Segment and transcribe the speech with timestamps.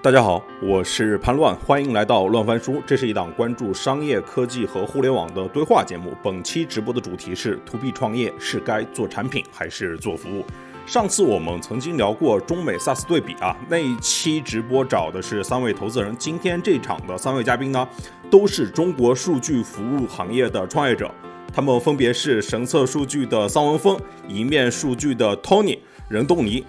[0.00, 2.80] 大家好，我是潘乱，欢迎来到乱翻书。
[2.86, 6.14] 这是一档关注商业科技和互联网的对话节目。
[6.22, 10.44] 本期直播的主题是：to B 创业是该做产品还是做服务？
[10.86, 16.16] 上次我们曾经聊过中美 SaaS 对比啊，那一期直播找的是三位投资人。
[16.16, 17.86] 今天这场的三位嘉宾呢，
[18.30, 21.12] 都是中国数据服务行业的创业者，
[21.52, 26.64] 他们分别是神策数据的桑文峰、一面数据的 Tony、任东尼。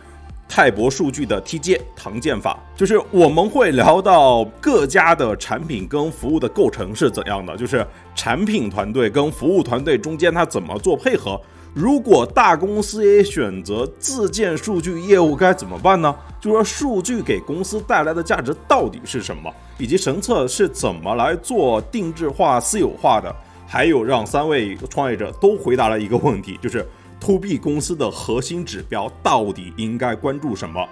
[0.51, 7.85] 泰博数据的 TJ 唐建法，就是我们会聊到各家的产品跟服务的构成是怎样的，就是
[8.15, 11.39] 产品团队跟服务团队中间它怎么做配合。
[11.71, 16.13] 如果大公司也选择自建数据业务，该怎么办呢？
[16.41, 23.33] 就说数据给公司带来的价值到底是什么，以及神策是怎么来做定制化、私有化的？
[23.67, 26.83] 还有让三位创业者都回答了一个问题，就是。
[27.19, 30.87] To B 公司的核心指标到底应该关注什么？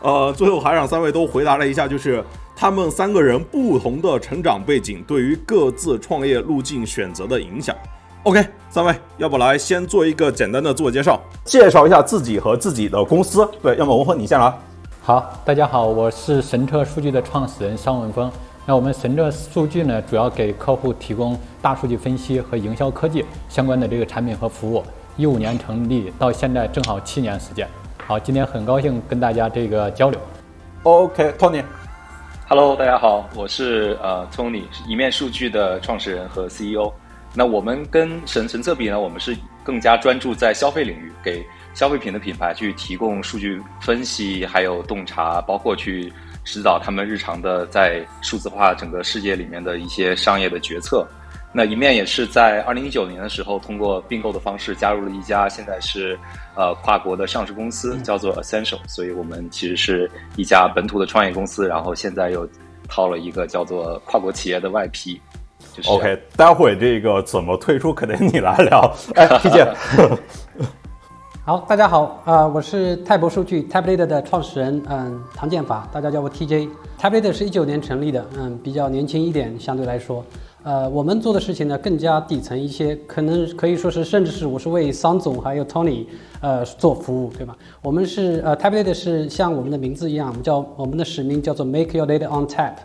[0.00, 2.22] 呃，最后还让三位都回答了一下，就是
[2.54, 7.74] 他们三个人不同的成长背景对于各自创业路径选择的影响。
[8.24, 13.48] OK，三位，要不来先做一个简单的自我介绍，介绍一下自己和自己的公司。
[13.62, 14.52] 对，要么文峰你先来。
[15.02, 18.30] 好，大家好，我是神车数据的创始人商文峰。
[18.66, 24.82] 那我们神车数据呢，主要给客户提供大数据分析和营销科技相关的这个产品和服务。
[25.16, 27.68] 一五年成立到现在正好七年时间，
[28.04, 30.20] 好，今天很高兴跟大家这个交流。
[30.82, 36.92] OK，Tony，Hello，大家好，我是呃 Tony，一面数据的创始人和 CEO。
[37.32, 51.06] 那我们跟神神策比呢，我们是更加专注在消费领域，给消费品的品牌去提供数据分析，还有洞察，包括去指导他们日常的在数字化整个世界里面的一些商业的决策。
[51.56, 56.18] 那一面也是在二零一九年的时候，通过并购的方式加入了一家现在是
[56.56, 58.78] 呃跨国的上市公司，叫做 Essential。
[58.88, 62.44] 所以我们其实是一家本土的创业公司，然后现在又
[62.88, 65.20] 套了一个叫做跨国企业的外皮。
[65.86, 68.92] OK，待会这个怎么退出，可能你来聊。
[69.14, 70.18] 哎，TJ。
[71.46, 76.68] 好，大家好，啊，我是泰博数据 Tablet 的创始人，嗯，唐建法，大家叫我 TJ。
[77.00, 80.24] Tablet 是一九年成立的，嗯，比较年轻一点，相对来说。
[80.64, 86.06] 呃，我们做的事情呢更加底层一些，可能可以说是，甚至是我是为桑总还有 Tony，
[86.40, 87.54] 呃，做服务，对吧？
[87.82, 92.76] 我们是呃，Tablet 是像我们的名字一样，我们叫我们的使命叫做 Make your data on tap，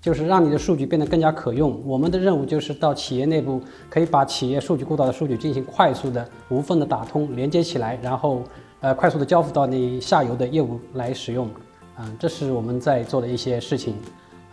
[0.00, 1.78] 就是让你的数据变得更加可用。
[1.84, 3.60] 我们的任务就是到企业内部，
[3.90, 8.42] 可以把企业数据过道的数据进行快速的、无缝的打通、连接起来，然后
[8.80, 11.50] 呃，快速的交付到你下游的业务来使用。
[11.98, 13.94] 嗯，这是我们在做的一些事情。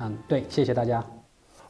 [0.01, 1.01] 嗯，对，谢谢大家。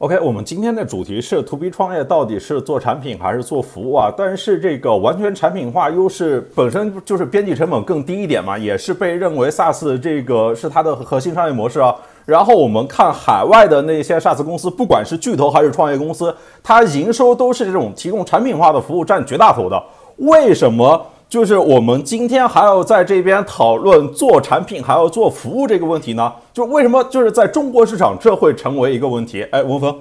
[0.03, 4.13] OK，我们今天的主题是 To B 创业到底是做产品还是做服务啊？
[4.17, 11.95] 但是这个完全产品化优势本身就是边际成本更低一点嘛，也是被认为 SaaS 这个是它的核心商业模式啊。
[12.25, 19.81] 然后我们看海外的那些 SaaS 公司，不管是巨头还是创业公司，它营收都是这种提供产品化的服务占绝大头的。
[20.17, 21.01] 为什么？
[21.33, 26.31] 就是我们今天还要在这边讨论做产品还要做服务这个问题呢？
[26.53, 29.41] 就为什么就是在中国市场这会成为一个问题？
[29.51, 29.99] 哎，文峰，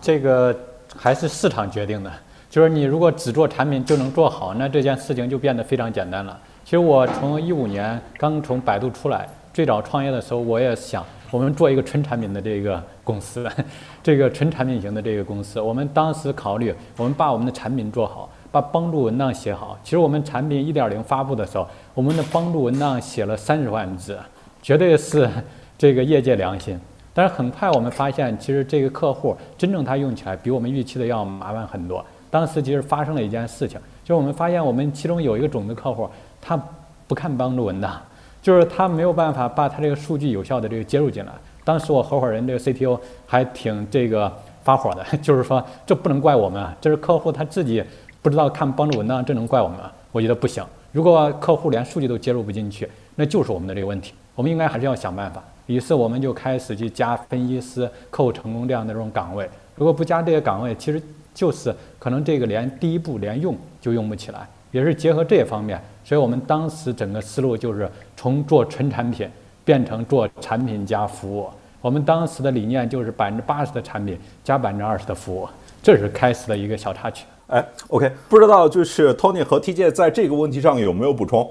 [0.00, 0.54] 这个
[0.94, 2.12] 还是市场决定的。
[2.48, 6.38] 就是你如果只做产品就能做好，那这件事情就变得非常简单了。
[6.64, 13.50] 其实我从一五年刚从百度出来，最早创业的时候，我也想我们做一个纯产品的这个公司，
[14.00, 15.60] 这个纯产品型的这个公司。
[15.60, 18.30] 我们当时考虑，我们把我们的产品做好。
[18.50, 19.78] 把帮助文档写好。
[19.82, 24.18] 其实我们产品一点零发布的时候，我们的帮助文档写了三十万字，
[24.62, 25.28] 绝对是
[25.76, 26.78] 这个业界良心。
[27.12, 32.04] 但是很快我们发现，其实这个客户真正他用起来比我们预期的要麻烦很多。
[32.30, 36.08] 当时其实发生了一件事情，就是我们发现我们其中有一个种子客户，
[36.40, 36.60] 他
[37.08, 38.00] 不看帮助文档，
[38.40, 41.32] 就是他没有办法把他这个数据有效的这个接入进来。
[41.64, 44.32] 当时我合伙人这个 CTO 还挺这个
[44.62, 47.82] 发火的， 就是说这不能怪我们，这是客户他自己。
[48.22, 49.90] 不知道看帮助文档，这能怪我们吗？
[50.12, 50.64] 我觉得不行。
[50.92, 54.14] 如果客户连数据都接入不进去，那就是我们的这个问题。
[54.34, 55.42] 我们应该还是要想办法。
[55.66, 59.48] 于是我们就开始去加分析师、客户成功这样的这种岗位。
[59.74, 61.02] 如果不加这些岗位，其实
[61.34, 64.48] 就是可能这个连第一步连用就用不起来。
[64.70, 69.28] 也是结合这方面，所以我们当时整个思路就是从做纯产品
[69.64, 71.48] 变成做产品加服务。
[71.80, 75.48] 我们当时的理念就是百分之八十的产品加百分之二十的服务，
[75.82, 77.24] 这是开始的一个小插曲。
[77.48, 81.50] 哎，OK，不知道就是 Tony 和 TJ 在这个问题上有没有补充？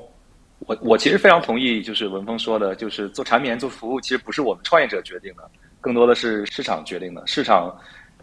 [0.59, 5.49] 我我其实非常同意，就是文峰说的，就是做产品做服务，其实不是我们创业者决定的，
[5.81, 7.25] 更多的是市场决定的。
[7.25, 7.75] 市场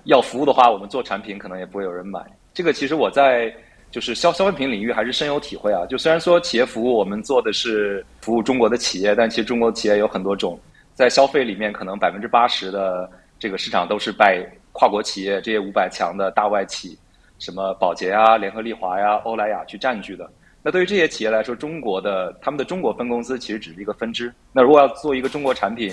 [0.05, 2.21] 要服务的话，我们做产品可能也不会有人买。
[2.53, 3.53] 这个其实我在
[3.91, 5.85] 就是消消费品领域还是深有体会啊。
[5.87, 10.59] 就虽然说企业服务我们做的是服务中国的企业，但其实中国企业有很多种。
[10.95, 16.97] 在消费里面，可能百分之八十的这个市场都是拜跨国企业这些五百强的大外企，
[17.45, 20.27] 什么宝洁啊、联合利华呀、欧莱雅去占据的。
[20.63, 24.33] 那对于这些企业来说，中国的他们的中国分公司其实只是一个分支。
[24.51, 25.93] 那如果要做一个中国产品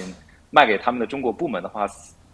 [0.50, 1.86] 卖给他们的中国部门的话，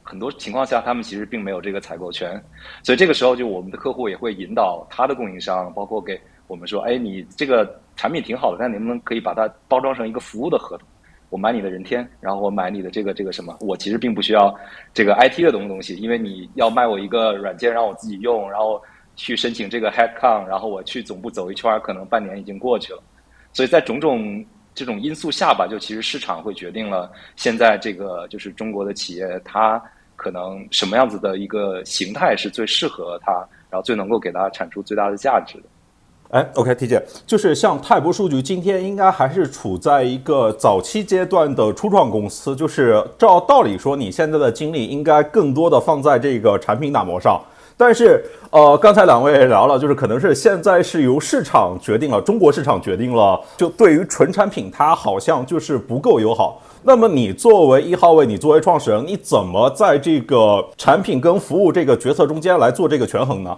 [0.04, 2.40] 很多情况下他们其实并没有这个采购权。
[2.84, 10.88] 所以这个时候，就我们的客户也会引导他的供应商，包括给我们说：“哎，你这个产品挺好的，但能不能可以把它包装成一个服务的合同？
[11.30, 13.58] 我买你的人天，然后我买你的这个这个什么？
[13.62, 14.56] 我其实并不需要
[14.94, 18.80] 这个 IT 的东东西，因为你要卖我一个软件让我自己用，然后。”
[19.18, 23.04] 去申请这个 Headcount，然后我去总部走一圈，可能半年已经过去了。
[23.52, 29.82] 所以在种种这种因素下吧，就其实市场会决定了现在这个就是中国的企业，它
[30.16, 33.34] 可能什么样子的一个形态是最适合它，
[33.70, 35.64] 然后最能够给它产出最大的价值的。
[36.30, 47.42] 哎，OK，T 姐，就是像泰博数据今天应该还是处在一个早期阶段的初创公司，就是照道理说，你现在的精力应该更多的放在这个产品打磨上。
[47.80, 56.60] 但是，呃，刚才两位聊了，就是可能是现在是由市场决定了，中国市场决定了，就对于纯产品，它好像就是不够友好。
[56.82, 63.56] 那么，你作为一号位，你作为创始人，你怎么在这个产品跟服务这个决策中间来做这个权衡呢？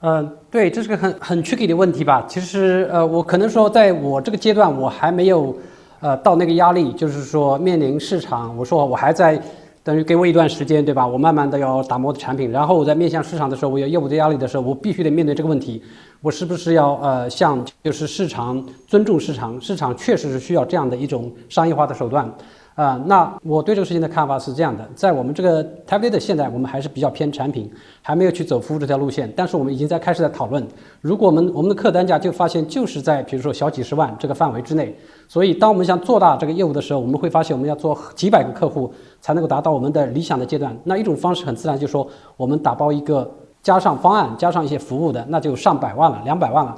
[0.00, 2.24] 嗯，对，这是个很很 tricky 的问题吧？
[2.26, 5.54] 其实，呃，我可能说，在我这个阶段，我还没有，
[6.00, 9.38] 呃，到那个压力，就是说面临市场，我说我还在。
[9.88, 11.06] 等于给我一段时间，对吧？
[11.06, 15.82] 我慢慢的要打磨的产品，然后我在面向市场的时候，我有业务的压力的时候，我必须得面对这个问题，
[16.20, 22.30] 我是不是要呃，向就是市场尊重市场，市场确实是需要这样的一种商业化的手段。
[22.74, 27.68] 啊，那我对这个事情的看法是这样的，在我们这个 t a b l e 的现在，我们还是比较偏产品，
[28.02, 29.28] 还没有去走服务这条路线。
[29.34, 30.64] 但是我们已经在开始在讨论，
[31.00, 34.94] 如果我们我们的客单价就发现就是在比如说小几十万这个范围之内，
[35.26, 38.94] 所以当我们想做大这个业务的时候，我们会发现我们要做几百个客户
[39.28, 40.74] 才能够达到我们的理想的阶段。
[40.84, 43.30] 那一种方式很自然就是说我们打包一个
[43.62, 46.74] 加上方案加上一些服务的，那就上百万了，两百万了。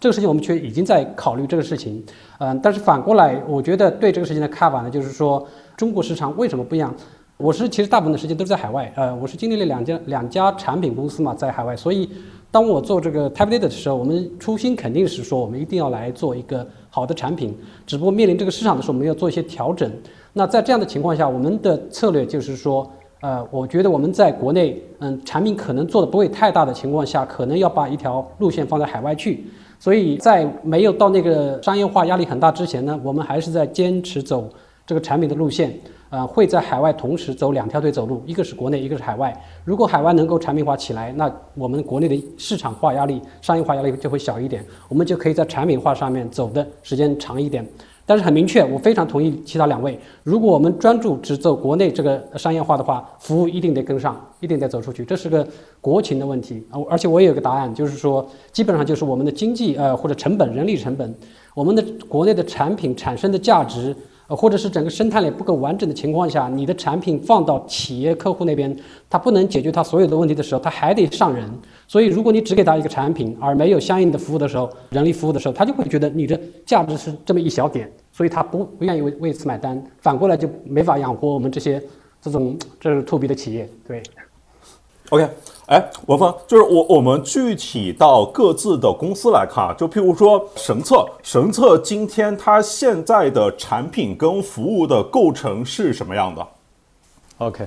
[0.00, 2.04] 这个事情我们却已经在考虑这个事情，
[2.40, 5.46] 嗯，但是反过来，我觉得对这个事情的看法呢，就是说
[5.76, 6.92] 中国市场为什么不一样？
[7.36, 12.10] 我是其实大部分的时间都是在海外，呃，我是经历了两家两家产品公司嘛，在海外，所以
[12.50, 17.56] 当我做这个 t a b l e t 的时候，我们初心肯定是说我们一定要来做一个好的产品，
[17.86, 19.88] 只不过面临这个市场的时候，我们要做一些调整。
[20.32, 22.90] 那在这样的情况下，我们的策略就是说，
[23.20, 29.44] 呃，我觉得我们在国内，嗯，产品可能做的不会太大的情况下，可能要把一条路线放在海外去。
[29.78, 34.48] 所以在没有到那个商业化压力很大之前呢，我们还是在坚持走
[34.86, 35.76] 这个产品的路线，
[36.08, 39.38] 呃，会在海外同时走两条腿走路，一个是国内，一个是海外。
[39.64, 47.66] 如果海外能够产品化起来，那我们国内的市场化压力、商业化压力就会小一点，我们就可以在产品化上面走的时间长一点。
[48.04, 49.98] 但是很明确，我非常同意其他两位。
[50.24, 55.46] 如果我们专注只做国内这个商业化的话，服务一定得跟上，一定得走出去，这是个
[55.80, 56.80] 国情的问题啊。
[56.90, 61.14] 而且我也有个答案，就是说，基本上就是我们的经济呃或者成本、人力成本，
[61.54, 63.94] 我们的国内的产品产生的价值。
[64.34, 68.74] 或者是整个生态链不够完整的情况下，你的产品放到企业客户那边，
[69.10, 71.48] 它不能解决它所有的问题的时候，他还得上人。
[71.86, 79.82] 所以，如果你只给他一个产品，而没有相应的服务的时候，人力服务的时候，他就会觉得你的价值是这么一小点，所以他不不愿意为为此买单。
[79.98, 81.82] 反过来就没法养活我们这些
[82.20, 83.68] 这种这是 to B 的企业。
[83.86, 84.02] 对
[85.12, 85.28] ，OK。
[85.66, 96.46] 哎，文峰，就是我，我们具体到各自的公司来看啊，就譬如说神策，神策今天它现在的产品跟服务的构成是什么样的
[97.38, 97.66] ？OK，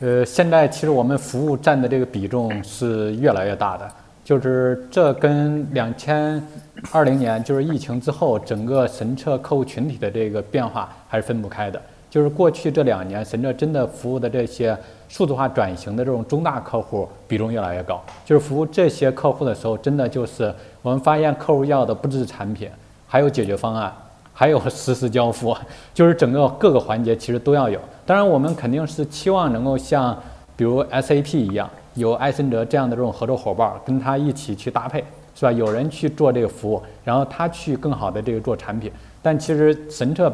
[0.00, 3.88] 呃，现在其实我们服务占的这个比重是越来越大的，
[4.24, 6.42] 就是这跟两千
[6.90, 11.80] 二零年就是疫情之后整个神策客户群体的这个变化还是分不开的。
[12.16, 14.74] 就是过去这两年，神策真的服务的这些。
[15.08, 22.68] 数字化转型的这种中大客户比重越来越高，就是服务这些客户的时候，真的就是我们发现客户要的不只是产品，
[23.06, 23.92] 还有解决方案，
[24.32, 25.56] 还有实时交付，
[25.94, 27.78] 就是整个各个环节其实都要有。
[28.04, 30.18] 当然，我们肯定是期望能够像
[30.56, 35.04] 比如 SAP 一样，有艾森哲这样的这种合作伙伴，跟他一起去搭配，
[35.36, 35.52] 是吧？
[35.52, 38.90] 有人去做这个服务，然后他去更好的这个做产品。
[39.22, 40.32] 但其实神策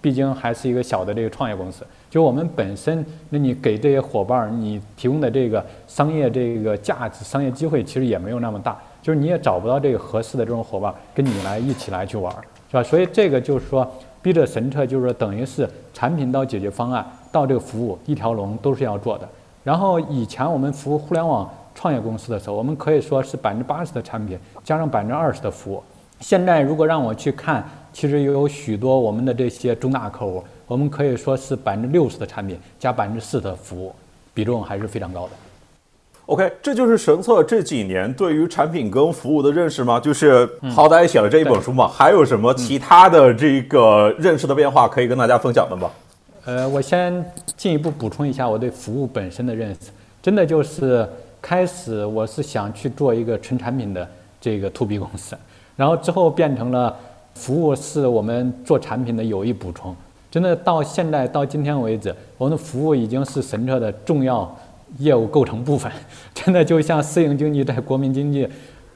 [0.00, 1.84] 毕竟还是一个小的这个创业公司。
[2.08, 8.76] 就我们本身，那你给这些伙伴，你提供的这个商业这个价值、商业机会，其实也没有那么大。
[9.02, 12.82] 就是你也找不到这个合适的这种伙伴跟你来一起来去玩儿，是吧？
[12.82, 13.90] 所以这个就是说，
[14.20, 19.28] 逼着神策就是说，等于是产品到解决方案到这个服务一条龙都是要做的。
[19.64, 25.82] 然后以前我们服务互联网创业公司的时候，我们可以说是百分之八十的产品加上百分之二十的服务。
[26.18, 30.42] 现在如果让我去看，其实有许多我们的这些中大客户。
[30.66, 33.92] 我们可以说是百分之六十的产品加百分之四的服务，
[34.32, 35.30] 比重还是非常高的。
[36.26, 39.98] OK，这就是神策这几年对于产品跟服务的认识吗？
[39.98, 45.90] 就是好歹写了这一本书嘛，还有什么其他的这个认识的变化可以跟大家分享的吗？
[46.44, 47.24] 呃，我先
[47.56, 49.90] 进一步补充一下我对服务本身的认识，
[50.22, 51.04] 真的就是
[51.42, 54.08] 开始我是想去做一个纯产品的
[54.40, 55.36] 这个 to B 公司，
[55.74, 56.96] 然后之后变成了
[57.40, 59.96] 服务是我们做产品的有益补充，
[60.30, 64.54] 真的到现在到今天为止，我们的服务已经是神车的重要。
[64.98, 65.90] 业务构成部分，
[66.34, 68.44] 真的就像私营经济在国民经济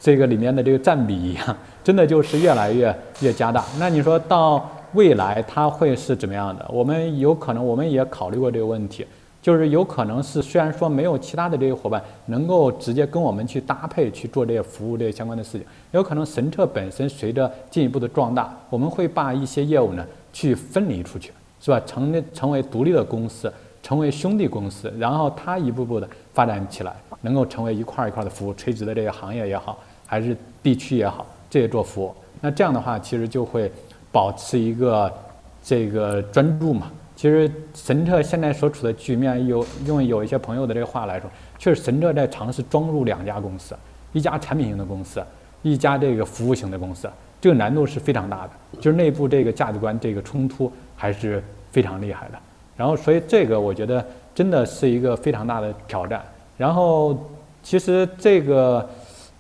[0.01, 3.65] 这个里面的这个占比一样，真的就是越来越越加大。
[3.79, 6.69] 那你说到未来它会是怎么样的？
[6.69, 9.07] 我们有可能我们也考虑过这个问题，
[9.45, 21.79] 就是有可能是虽然说没有其他的这些伙伴能够直接跟我们去搭配去做这些服务这些相关的事情，有可能神策本身随着进一步的壮大，我们会把一些业务呢去分离出去，是吧？
[21.85, 23.53] 成成为独立的公司。
[23.83, 32.15] 成为兄弟公司，然后它一步步的发展起来，能够成为一块一块的服务，垂直的这个行业也好，还是地区也好，这些做服务。
[32.41, 33.71] 那这样的话，其实就会
[34.11, 35.13] 保持一个
[35.63, 36.91] 这个专注嘛。
[37.16, 43.76] 其实神策现在所处的局面，有用有一些朋友的这个话来说，确实神策在尝试装入两家公司，
[44.12, 45.23] 一家产品型的公司，
[45.62, 47.09] 一家这个服务型的公司，
[47.40, 52.38] 这个难度是非常大的，就是内部这个价值观这个冲突还是非常厉害的。
[52.76, 54.04] 然后，所以这个我觉得
[54.35, 56.21] 真的是一个非常大的挑战。
[56.59, 57.16] 然后，
[57.62, 58.88] 其实这个，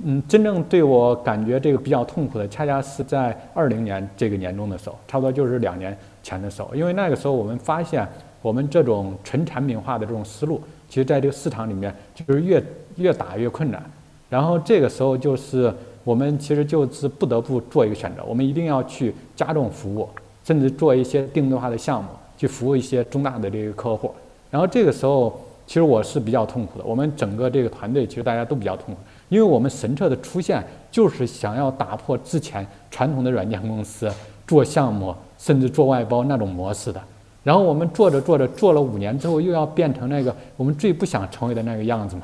[0.02, 6.74] 嗯，真正对我感觉这个比较痛苦的，恰恰是在二零年这个年终的时候，差不多就是两年前的时候。
[6.74, 8.06] 因为那个时候我们发现，
[8.42, 12.62] 我们这种纯产品化的这种思路，其实在这个市场里面就是越
[12.96, 13.82] 越打越困难。
[14.28, 15.72] 然后这个时候就是
[16.02, 20.08] 我们其实就是不得不做一个选择，我们一定要去加重服务，
[20.44, 22.08] 甚至做一些定制化的项目。
[22.36, 24.12] 去服务一些中大的这个客户，
[24.50, 26.84] 然后这个时候其实我是比较痛苦的。
[26.84, 29.00] 我们整个这个团队其实大家都比较痛苦，
[29.34, 34.08] 因为我们神策的出现就是想要打破之前传统的软件公司
[34.46, 37.02] 做项目甚至做外包那种模式的。
[37.42, 42.22] 然后我们做着做着做了五年之后，又要变成那个我们最不想成为的那个样子嘛，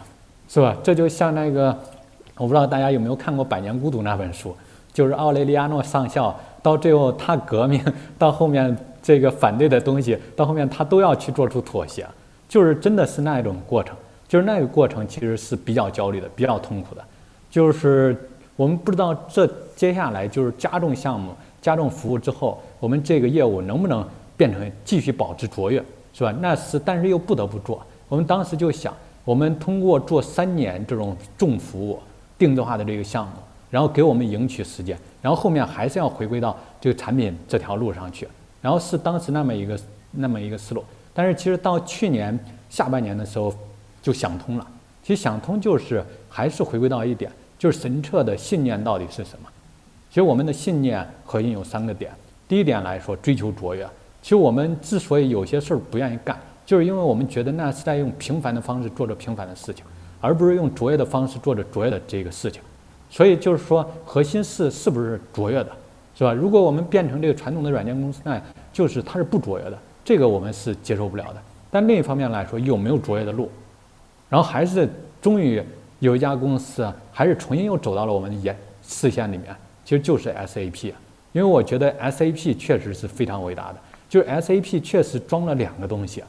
[0.49, 0.77] 是吧？
[0.85, 1.77] 这就像那个，
[2.37, 4.57] 我不知道大家有没有看过《百年孤独》那本书，
[4.93, 7.83] 就是奥雷利亚诺上校到最后他革命
[8.17, 8.77] 到后面。
[9.03, 12.07] 这个反对的东西到后面他都要去做出妥协，
[12.47, 13.97] 就是真的是那一种过程，
[14.31, 17.03] 就是那个过程其实是比较焦虑的，比较痛苦的，
[17.51, 18.17] 就是
[18.55, 19.45] 我们不知道这
[19.75, 24.07] 接下来就是加重项目、加重服务之后，我们这个业务能不能
[24.37, 25.83] 变成继续保持卓越，
[26.13, 26.33] 是吧？
[26.41, 27.85] 那是，但是又不得不做。
[28.09, 28.95] 我们当时就想，
[29.25, 31.99] 我们通过做三年这种重服务、
[32.39, 33.33] 定制化的这个项目，
[33.69, 38.29] 然后给我们赢取时间，然后后面还是要回归到这个产品这条路上去。
[38.63, 39.77] 然后是当时那么一个
[40.13, 43.53] 那么一个思路，但是其实到去年下半年的时候
[44.03, 44.67] 就想通了。
[45.03, 49.49] 其实想通就是还是回归到一点，就是神策的信念到底是什么？
[50.09, 52.11] 其实我们的信念核心有三个点。
[52.49, 53.85] 第一点来说，追求卓越。
[54.23, 59.85] 其实我们之所以有些事儿不愿意干，就是因为我们觉得那是在用平凡的方式做着平凡的事情，
[60.21, 62.61] 而不是用卓越的方式做着卓越的这个事情。
[63.09, 65.71] 所以就是说，核心是是不是卓越的？
[66.15, 66.33] 是吧？
[66.33, 68.41] 如果我们变成这个传统的软件公司，那
[68.73, 71.41] 就是它是不卓越的，这个我们是接受不了的。
[71.71, 73.51] 但另一方面来说，有没有卓越的路？
[74.31, 74.89] 然后还是
[75.21, 75.63] 终于
[75.99, 80.95] 有一家公司，还是重新又走到了我们眼视线里面，其实就是 SAP。
[81.33, 86.25] 因为我觉得 SAP 确实是非常伟大的，就是 SAP 确实装了两个东西，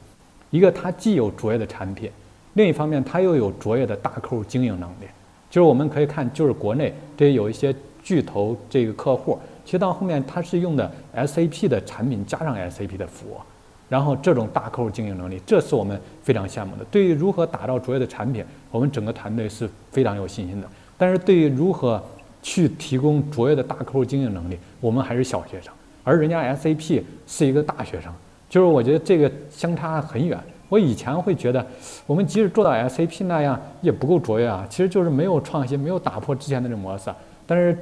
[0.50, 2.10] 一个它既有卓越的产品，
[2.54, 5.06] 另一方面它又有卓越的大客户经营能力。
[5.50, 9.38] 就是我们可以看，就是国内这有一些巨头这个客户。
[9.64, 13.36] 其实到后面，它是用的 SAP 的产品加上 SAP 的服务，
[13.92, 16.84] 然后这种大客户经营能力，这是我们非常羡慕的。
[16.90, 20.66] 对于如何打造卓越的产品，我们整个团队是非常有信心的。
[20.96, 22.02] 但是对于如何
[22.40, 25.70] 去提供卓越的大客户经营能力，我们还是小学生，
[26.04, 28.10] 而人家 SAP 是一个大学生，
[28.48, 30.40] 就是我觉得这个相差很远。
[30.70, 31.66] 我以前会觉得，
[32.06, 37.10] 我们即使做到 SAP 那样，也不够卓越啊，其实就是没有创新，没有打破之前的这种模式。
[37.46, 37.76] 但是。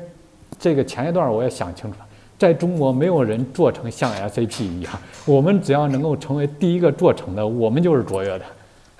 [0.59, 2.07] 这个前一段我也想清楚了，
[2.40, 8.44] 在中国没有人做成像 SAP 一样，我们只要能够成为第一个做成的，我们就是卓越的。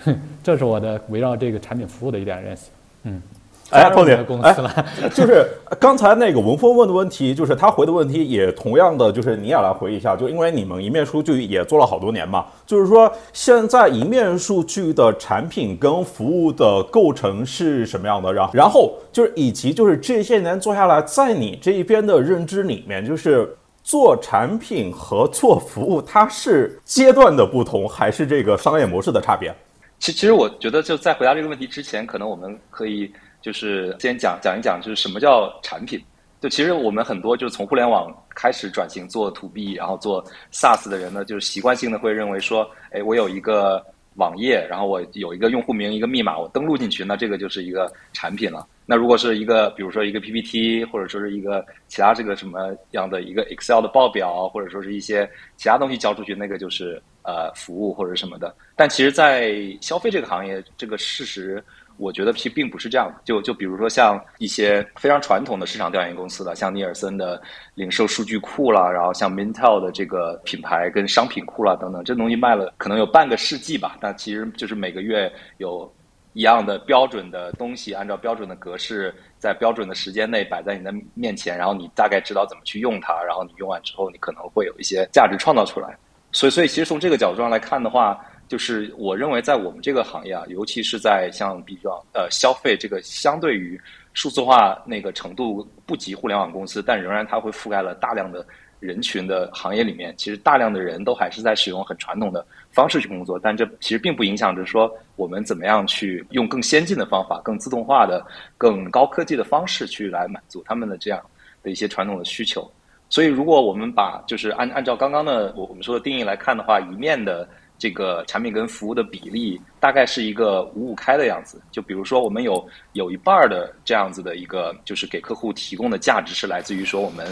[0.04, 2.64] 哼， 这是我的围绕这个产品服务的一点认识。
[3.04, 3.23] 嗯。
[3.71, 5.47] 哎，碰见公司了，就是
[5.79, 18.33] 刚才那个文峰问的问题，就是他回的问题，也同样的，就是你也来回一下，就因为你们一面数据也做了好多年嘛，就是说现在一面数据的产品跟服务的构成是什么样的？
[18.33, 29.55] 然然后就是以及就是这些年做下来，在你这一边的认知里面，就是做产品和做服务，它是阶段的不同，还是这个商业模式的差别？
[29.99, 36.00] 其其实我觉得，就在回答这个问题之前，可能我们可以就是先讲讲一讲，就是什么叫产品。
[36.40, 48.66] 就其实我们很多就是从互联网开始转型做 to B，然后做 SaaS 的人呢，就是习惯性的会认为说，哎，我有一个网页，然后我有一个用户名、一个密码，我登录进去，那这个就是一个产品了。
[48.87, 58.54] 那如果是一个，比如说一个 PPT，或者说是一个其他这个什么样的一个 Excel 的报表，或者说是一些其他东西交出去，那个就是呃服务或者什么的。
[58.75, 61.62] 但其实，在消费这个行业，这个事实。
[62.00, 67.40] 我觉得其实并不是这样的，就就比如说像一些非常传统的市场调研公司的，像尼尔森的
[67.75, 75.92] 零售数据库啦，然后像 Mintel 的这个品牌跟商品库啦等等，这东西卖了可能有半个世纪吧，但其实就是每个月有
[76.33, 85.95] 一样的标准的东西，按照标准的格式，在标准的时间内摆在你的面前，然后你大概知道怎么去用它，然后你用完之后，你可能会有一些价值创造出来。
[86.33, 88.19] 所以，所以其实从这个角度上来看的话。
[88.50, 93.80] 就是我认为，在我们这个行业啊，尤其是在像比较呃消费这个相对于
[94.12, 98.45] 数字化那个程度不及互联网公司，但仍然它会覆盖了大量的
[98.80, 103.38] 人群的行业里面，其实大量的人都还是在使用很传统的方式去工作。
[103.38, 108.26] 但这其实并不影响着说我们怎么样去用更先进的方法、更自动化的、
[108.59, 111.23] 更高科技的方式去来满足他们的这样
[111.62, 112.69] 的一些传统的需求。
[113.09, 117.49] 所以，如果我们把就是按按照刚刚的我我们说的定义来看的话，一面的。
[117.81, 121.61] 这个产品跟服务的比例大概是一个五五开的样子。
[121.73, 127.27] 就比如说，我们有有一半的这样子的一个，就是给客户提供的价值是来自于说我们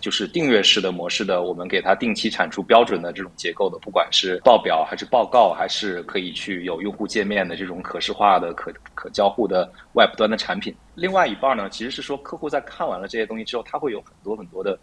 [0.00, 10.74] 就是订阅式的模式的，我们给他定期产出标准的这种结构的，不管是报表还是报告，还是可以去有用户界面的这种可视化的、可可交互的外部端的产品。
[10.96, 14.76] 另外一半呢，其实是说客户在看完了这些东西之后，他会有很多很多的。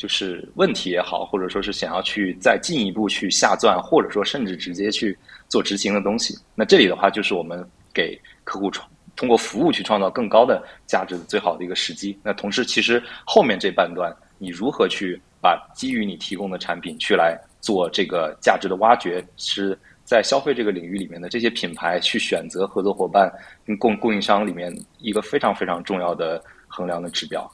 [0.00, 5.14] 就是问题也好，或者说是想要去再进一步去下钻，或者说甚至直接去
[5.46, 12.18] 做执行的东西，那这里的话就是我们给客户创通过服务去创造更高的价值的最好的一个时机。
[12.22, 23.30] 那同时，其实后面这半段，你如何去把基于你提供的产品去来做这个价值的挖掘，是在消费这个领域里面的这些品牌去选择合作伙伴
[23.66, 27.46] 跟供供应商里面一个非常非常重要的衡量的指标。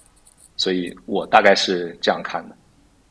[0.56, 2.56] 所以我大概是这样看的。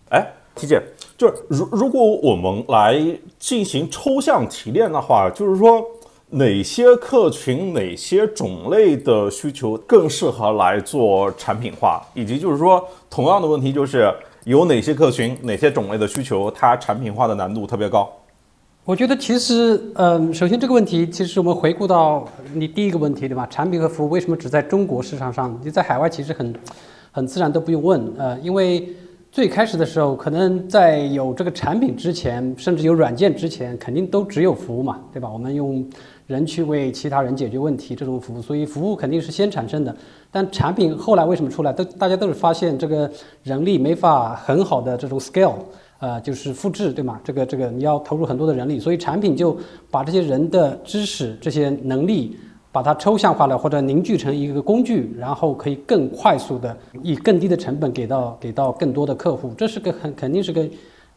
[0.09, 0.81] 哎，T 姐，
[1.17, 2.99] 就是如如果我们来
[3.39, 5.83] 进行抽象提炼的话，就是说
[6.29, 18.11] 哪些客群、哪些种类的需求更适合来做产品化，以及就是说同样的问题，就是有哪些客群、哪些种类的需求，它产品化的难度特别高？
[18.83, 23.47] 我觉得其实，嗯，首先这个问题，其实我们回顾到你第一个问题，对吧？
[23.47, 25.59] 产品和服务为什么只在中国市场上？
[25.63, 26.53] 你在海外其实很。
[27.15, 28.89] 很自然都不用问，呃，因为
[29.31, 35.29] 最开始的时候，可能在有这个产品之前，甚至有软件之前，肯定都只有服务嘛，对吧？
[35.31, 35.87] 我们用
[36.27, 39.95] 人去为其他人解决问题，这种服务，所以服务肯定是先产生的。
[40.29, 41.71] 但产品后来为什么出来？
[41.71, 43.09] 都大家都是发现这个
[43.43, 45.55] 人力没法很好的这种 scale，
[45.99, 47.17] 呃，就是复制，对吗？
[47.23, 49.57] 这个这个你要投入很多的人力，所以产品就
[49.89, 52.37] 把这些人的知识、这些能力。
[52.75, 60.67] 把它抽象化了，或者凝聚成一个工具，然后可以更快速的以更低的成本给到给到更多的客户，这是个很肯定是个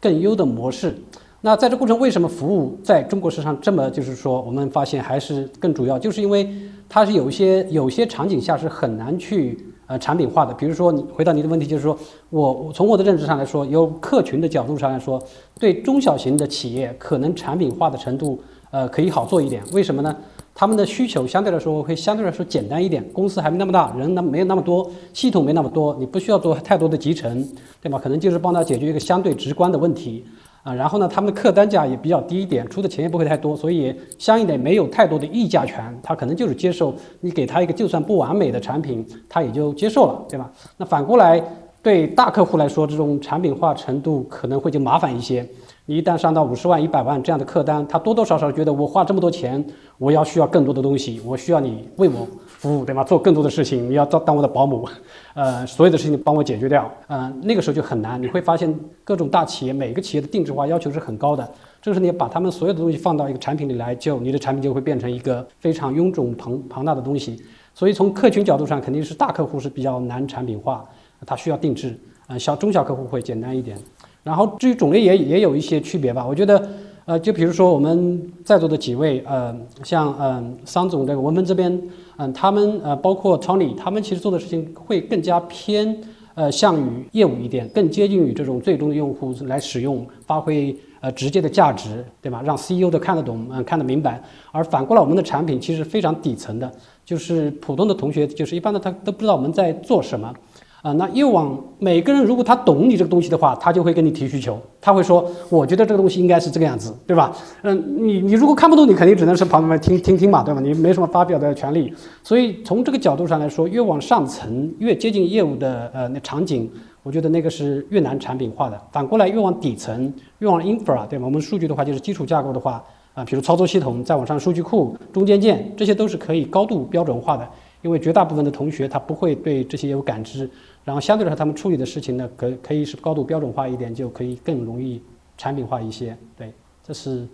[0.01, 0.95] 更优的模式。
[1.41, 6.49] 那在这过程，为什么服务在中国市场这么就是说，我们发现还是更主要，就是因为
[6.89, 10.55] 它是有一些有些场景下是很难去呃产品化的。
[10.55, 11.99] 比如说，你回到你的问题，就是说
[12.31, 15.21] 我从我的认知上来说，由客群的角度上来说，
[15.59, 18.41] 对中小型的企业可能产品化的程度
[18.71, 19.61] 呃可以好做一点。
[19.73, 20.17] 为什么呢？
[20.59, 27.49] 他们的需求相对来说会相对来说简单一点，公司还没那么大，人那没有那么多，系统没那么多，你不需要做太多的集成，
[27.81, 27.97] 对吧？
[27.97, 30.25] 可能就是帮他解决一个相对直观的问题
[30.65, 30.75] 啊。
[30.75, 40.51] 然后呢，他们的客单价也比较低一点，出的钱也不会太多，所以相应的没有太多的议价权，他可能就是接受你给他一个就算不完美的产品，他也就接受了，对吧？
[40.77, 41.41] 那反过来
[41.81, 45.49] 对大客户来说，这种产品化程度可能会就麻烦一些。
[45.91, 49.65] 你一旦上到五十万、一百万这样的客单，他多多少少觉得我花这么多钱，
[49.97, 53.03] 我要需要更多的东西，我需要你为我服务，对吗？
[53.03, 54.87] 做更多的事情，你要当当我的保姆，
[55.33, 58.23] 呃，所有的事情帮我解决掉，嗯，那个时候就很难。
[58.23, 61.51] 你会发现各种大企业，每个企业的定制化要求是很高的。
[61.81, 67.43] 这是你把他们所有的东西放到一个产品里来，就你的产品就会变成一个非常臃肿庞庞大的东西。
[67.73, 70.85] 所以从客群角度上，肯定是大客户是比较难产品化，
[71.25, 73.79] 它需要定制，呃，小中小客户会简单一点。
[74.23, 76.69] 然后至于种类也也有一些区别吧，我觉得，
[77.07, 81.81] 呃，就比如说我们在座的几位，呃，像嗯桑总这个文门这边，
[82.17, 85.97] 嗯，他们呃包括 Tony，他们其实做的事情会更加偏
[86.35, 92.43] 呃向于业务一点，更接近于这种最终的用户来使用，发挥呃直接的价值，对吧？
[92.45, 94.23] 让 CEO 都看得懂，嗯，看得明白。
[94.53, 96.71] 而反过来，我们的产品其实非常底层的，
[97.05, 100.35] 就是普通的同学，就是一般的他都不知道我们在做什么。
[100.81, 107.37] 啊，那越往每个人如果他懂你这个东西的话，他就会跟你提需求，他会说，我觉得这个东西应该是这个样子，对吧？
[107.63, 110.61] 嗯，你你如果看不懂，你肯定只能是旁边听听听嘛，对吧？
[110.61, 111.93] 你没什么发表的权利。
[112.23, 116.71] 所以从这个角度上来说，越往上层越接近业务的呃那场景，
[117.03, 118.81] 我觉得那个是越难产品化的。
[118.93, 121.25] 反过来越往底层，越往 infra，对吗？
[121.27, 122.81] 我们数据的话就是基础架构的话，
[123.15, 127.49] 啊，比如操作系统，再往上数据库、中间件，这些都是可以高度标准化的。
[127.89, 130.49] 因为绝大部分的同学他不会对这些有感知。
[130.85, 135.03] 然后相对来说，他们处理的事情呢，可可以是高度标准化一点，就可以更容易
[135.39, 136.15] 产品化一些。
[136.37, 136.53] 对，
[136.87, 137.27] 这是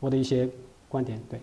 [0.00, 0.48] 我的一些
[0.88, 1.20] 观点。
[1.28, 1.38] 对。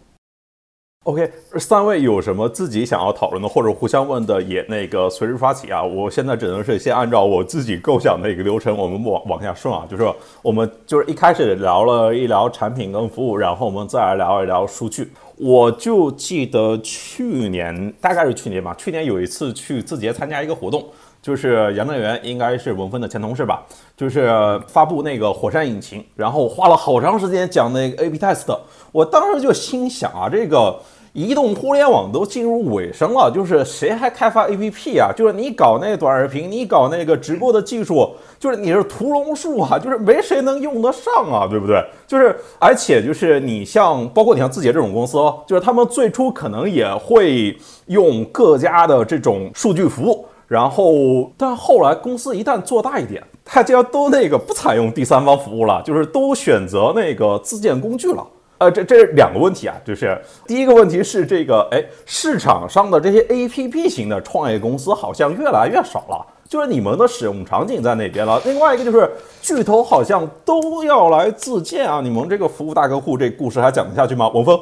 [1.04, 5.82] OK，三位有什么自己想要讨论的或者互相问的，也那个随时发起啊。
[5.84, 9.88] 我现在只能是先按照我自己构想的一个流程，我们往往下顺啊。
[9.90, 10.04] 就是
[10.42, 15.10] 我们就是一开始聊了一聊产品跟服务，然后我们再来聊一聊数据。
[15.38, 20.86] 我就记得去年，大概是去年吧，去年有一次去字节参加一个活动。
[21.20, 23.66] 就是杨振元应该是文峰的前同事吧，
[23.98, 24.32] 就是
[24.68, 28.58] 发布那个火山引擎，然后花了好长时间讲那个 A/B test。
[28.94, 30.80] 我当时就心想啊，这个
[31.18, 35.10] 移动互联网都进入尾声了，就是谁还开发 A P P 啊？
[35.18, 41.84] 就是你搞那短视频，你搞那个直播的技术，就是你是屠龙术啊，就是没谁能用得上啊，对不对？
[42.06, 50.24] 就是而且就是你像包括你像字节这种公司哦，就是他们最初可能也会用各家的这种数据服务。
[50.48, 58.24] 然后，但后来公司一旦做大一点，大家都那个不采用第三方服务了，就是都选择那个自建工具了。
[58.58, 68.42] 呃，这这是两个问题啊，就是第一个问题是这个，哎，市场上的这些 APP 型的创业公司好像越来越少了，就是你们的使用场景在哪边了。
[68.46, 69.10] 另外一个就是
[69.42, 74.28] 巨头好像都要来自建啊，你们这个服务大客户这故事还讲得下去吗？
[74.30, 74.60] 王峰，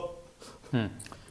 [0.71, 0.89] 嗯，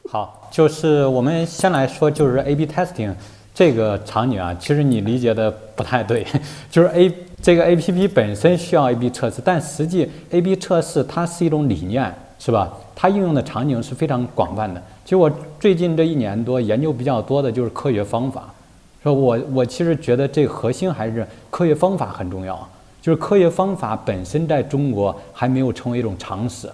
[0.09, 3.13] 好，就是我们先来说就是 A/B testing。
[3.53, 6.27] 这个场景啊，其实你理解的不太对，
[6.69, 7.09] 就是 A
[7.41, 12.13] 这个 A P P 本身需要 A B 测试，但实际 A B 测试它是一种理念，
[12.45, 12.71] 是吧？
[12.93, 14.79] 它应用的场景是非常广泛的。
[15.03, 15.27] 其实我
[15.59, 18.53] 最近这一年多研究比较多的就是科学方法，
[19.01, 22.55] 说我我其实觉得这核心还是科学方法很重要，
[23.01, 26.69] 就是科学方法本身在中国还没有成为一种常识，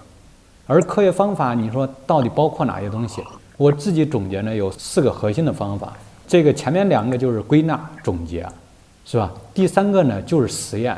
[0.68, 3.24] 而科学方法你说到底包括哪些东西？
[3.56, 5.94] 我自己总结呢有四个核心的方法。
[6.28, 8.46] 这个前面两个就是归纳总结，
[9.06, 9.32] 是吧？
[9.54, 10.98] 第三个呢就是实验，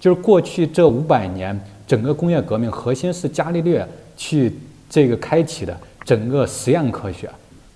[0.00, 3.86] 就是过去这五百年整个工业革命核心是伽利略
[4.18, 4.52] 去
[4.90, 7.30] 这个开启的整个实验科学，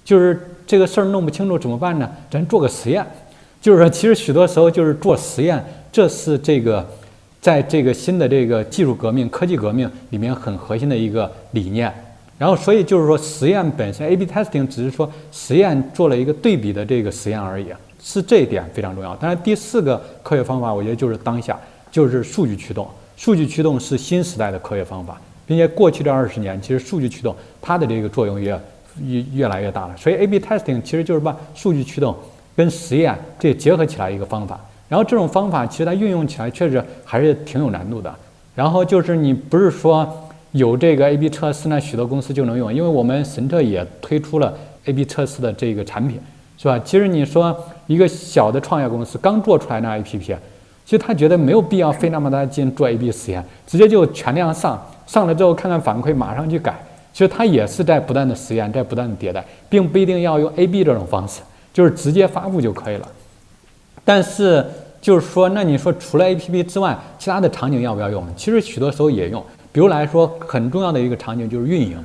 [0.04, 2.10] 就是这个事儿弄不清楚怎么办呢？
[2.30, 3.06] 咱做个实验，
[3.62, 6.86] 就是说其实许多时候就是做实验，这是这个
[7.40, 11.90] 在这个新的这个技术革命、科技革命里面很核心的一个理念。
[12.38, 17.66] 然后，所以就是说，实验本身，A/B testing 只是说实验做了一个对比的这个实验而已，
[18.02, 19.14] 是这一点非常重要。
[19.14, 21.56] 当然，第四个科学方法，我觉得就是当下，
[21.92, 22.88] 就是数据驱动。
[23.16, 25.20] 数据驱动是新时代的科学方法，
[25.52, 28.58] 并且过去这二十年，其实数据驱动它的这个作用也
[29.04, 29.94] 越越来越大了。
[29.98, 32.16] 所以，A/B testing 其实就是把数据驱动
[32.56, 34.58] 跟实验这结合起来一个方法。
[34.88, 38.10] 然后，这种方法其实它运用起来确实还是挺有难度的。
[38.54, 40.10] 然后就是你不是说。
[40.52, 44.52] 有这个 A/B 测试呢，许多公司就能用，因为我们神特也推出了
[44.84, 46.20] A/B 测试的这个产品，
[46.58, 46.78] 是吧？
[46.80, 50.18] 其实你说一个小的创业公司刚做出来那 APP，
[50.84, 56.74] 其实他觉得没有必要费那么大劲做 A/B 实验，直接就全量上，上来之后看看反馈，马上去改。
[57.12, 63.08] 其实它也是在不断的实验，在不断的迭代，并不一定要用 A/B 这种方式，就是直接发布就可以了。
[64.04, 64.64] 但是
[65.00, 68.24] 就是说，那你说除了 APP 之外，其他的场景要不要用？
[68.34, 69.44] 其实许多时候也用。
[69.72, 71.96] 比如来说，很重要的一个场景就是运营，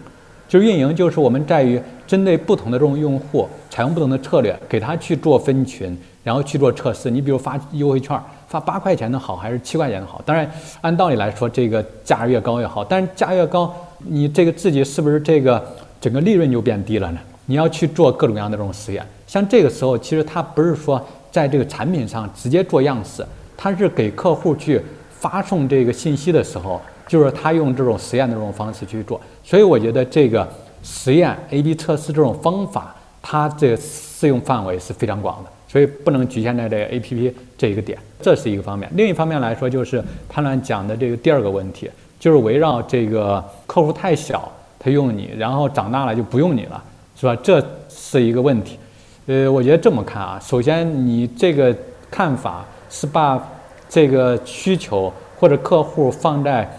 [0.48, 7.10] 就是运营，就是我们在于针对不同的这种用户，采用不同的策略，给他去做分群，然后去做测试。
[7.10, 10.22] 你比如发优惠券，发八块钱的好还是七块钱的好？
[10.26, 10.50] 当然，
[10.82, 12.84] 按道理来说，这个价越高越好。
[12.84, 15.64] 但是价越高，你这个自己是不是这个
[16.00, 17.20] 整个利润就变低了呢？
[17.46, 19.06] 你要去做各种各样的这种实验。
[19.28, 24.82] 像这个时候，其实它不是说在这个产品上直接做样式，它是给客户去
[25.12, 26.82] 发送这个信息的时候。
[27.08, 30.46] 就是他用这种实验的这种方式去做，所以我觉得这个
[30.84, 38.90] 实验 A/B 测试这种方法，它这个适用范围是非常广的，所以不能局限在这个 A.P.P 这一个点，这是一个方面。
[38.96, 41.90] 另一方面来说，就是潘乱讲的这个第二个问题，
[42.20, 46.84] 就是围绕这个客户太小，他用你，然后长大了就不用你了，
[47.20, 47.36] 是吧？
[47.42, 48.78] 这是一个问题。
[49.26, 51.76] 呃，我觉得这么看啊，首先你这个
[52.10, 53.42] 看法是把
[53.90, 56.70] 这个需求或者客户放在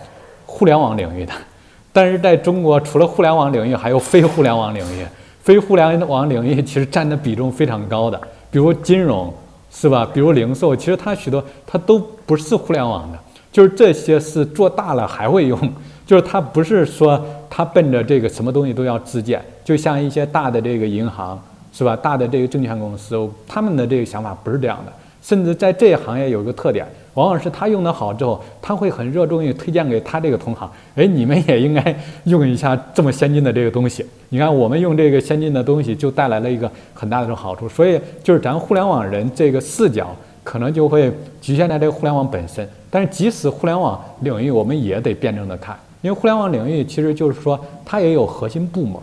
[0.47, 1.33] 互联网领域的，
[1.93, 5.05] 但是在中国，除了互联网领域，还有非互联网领域。
[5.41, 9.33] 非互联网领域其实占的比重非常高的，比如金融，
[9.81, 10.05] 是吧？
[10.12, 13.19] 比如零售，其实它许多它都不是互联网的，
[13.53, 15.57] 就是这些是做大了还会用，
[16.05, 21.41] 就是它不是说它奔着这个什么东西都要自建，就像一些大的这个银行，
[21.73, 21.95] 是吧？
[21.95, 24.93] 大的这个证券公司，他们的这个想法不是这样的。
[25.23, 26.85] 甚至在这一行业有一个特点，
[27.18, 30.70] 往往是他用的好之后，他会很热衷于推荐给他这个同行。
[30.94, 34.07] 哎，你们也应该用一下这么先进的这个东西。
[34.28, 37.68] 你看，我们用这个先进的东西，就带来了一个很大的这种好处。
[37.68, 42.68] 所以，就是咱互联网人这个视角，可能就会局限在这个互联网本身。
[42.88, 48.94] 但是，即使互联网领域，我们也得辩证的看，因为互联网领域其实就是说，它也有核心部门，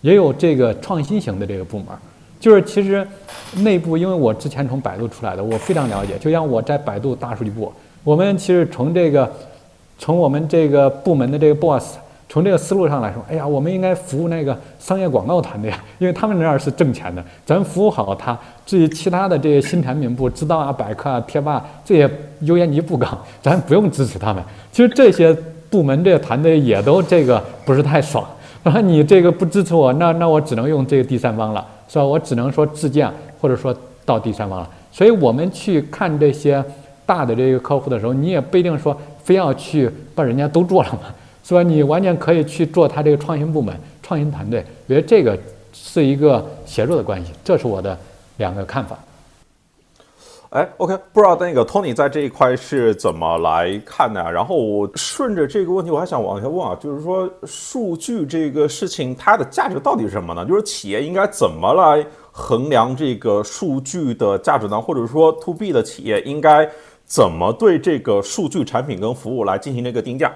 [0.00, 1.86] 也有这个创新型的这个部门。
[2.42, 3.06] 就是其实
[3.58, 6.18] 内部，因为我之前从百度出来的，我非常了解。
[6.18, 9.32] 就像我在百度大数据部，我们其实从这个
[9.96, 18.36] 从我们这个部门的这个 boss，从这个思路上来说，哎呀，我们应该服务那个商业广告团队， 因为他们那儿是挣钱的，咱服务好他。
[18.66, 23.06] 至于其他的这些新产品部，知道啊、百科啊、贴吧这些优先级不高，
[23.40, 24.42] 咱不用支持他们。
[24.72, 25.32] 其实这些
[25.70, 28.26] 部门这个团队也都这个不是太爽。
[28.64, 31.64] 啊，你这个不支持我，那那我只能用这个第三方了。
[31.92, 32.04] 是吧？
[32.04, 33.76] 我只能说自建，或者说
[34.06, 34.70] 到第三方了。
[34.90, 36.64] 所以我们去看这些
[37.04, 41.12] 大的这个客户的时候，你也不一定说非要去把人家都做了嘛，
[41.44, 41.62] 是吧？
[41.62, 44.64] 你完全可以去做他这个创新部门、创新团队。
[44.86, 45.38] 我觉得这个
[45.74, 47.98] 是一个协作的关系，这是我的
[48.38, 48.98] 两个看法。
[50.52, 54.30] 哎，OK，不知道那个 Tony 在这一块是怎么来看的啊？
[54.30, 60.44] 然后我顺着这个问题，我还想往下问啊，就是说数据这个事情，它的价值到底是什么呢？
[60.44, 64.78] 就是企业应该怎么来衡量这个数据的价值呢？
[64.78, 66.68] 或者说 To B 的企业应该
[67.06, 70.30] 怎么对这个数据产品跟服务来进行这个定价？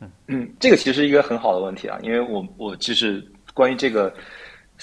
[0.00, 4.10] 嗯嗯，这个其实是一个很好的问题啊，因为我我就是关于这个。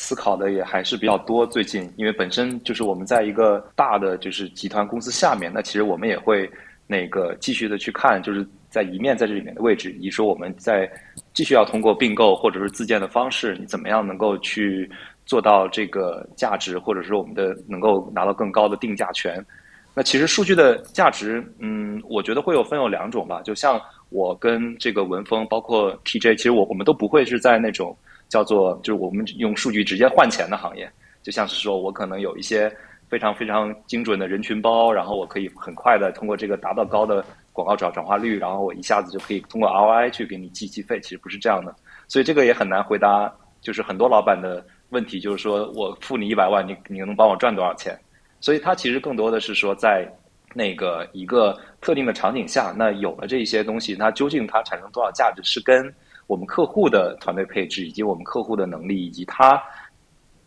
[0.02, 1.46] 思考的也还是比较多。
[1.46, 6.50] 最近，因为本身就是我们在一个大的就是集团公司下面，那其实我们也会
[6.88, 10.90] 那个继续的去看，就是在一面在这里面的位置，以及说我们在
[11.34, 14.90] 继续要通过并购或者是自建的方式，你怎么样能够去
[15.26, 19.46] 做到这个价值，或者是我们的能够拿到更高的定价权。
[19.94, 23.42] 那其实数据的价值，嗯，我觉得会有分有两种吧。
[23.42, 27.94] 就像我跟这个文峰，包括 TJ，其实我我们都不会是在那种。
[28.30, 30.90] 叫做就是我们用数据直接换钱的行业，
[31.22, 32.72] 就像是说我可能有一些
[33.10, 41.76] 非常非常精准的人群包，然后我可以很快的通过这个达到高的广告转转化率，然后我一下子就可以通过 ROI 去给你计计费，其实不是这样的，
[42.08, 48.00] 所以这个也很难回答，就是很多老板的问题，就是说我付你一百万，你你能帮我赚多少钱？
[48.40, 50.08] 所以它其实更多的是说在
[50.54, 55.94] 那个一个特定的场景下，那有了这些东西，那究竟它产生多少价值，是跟
[56.30, 59.60] 我们客户的团队配置，以及我们客户的能力，以及他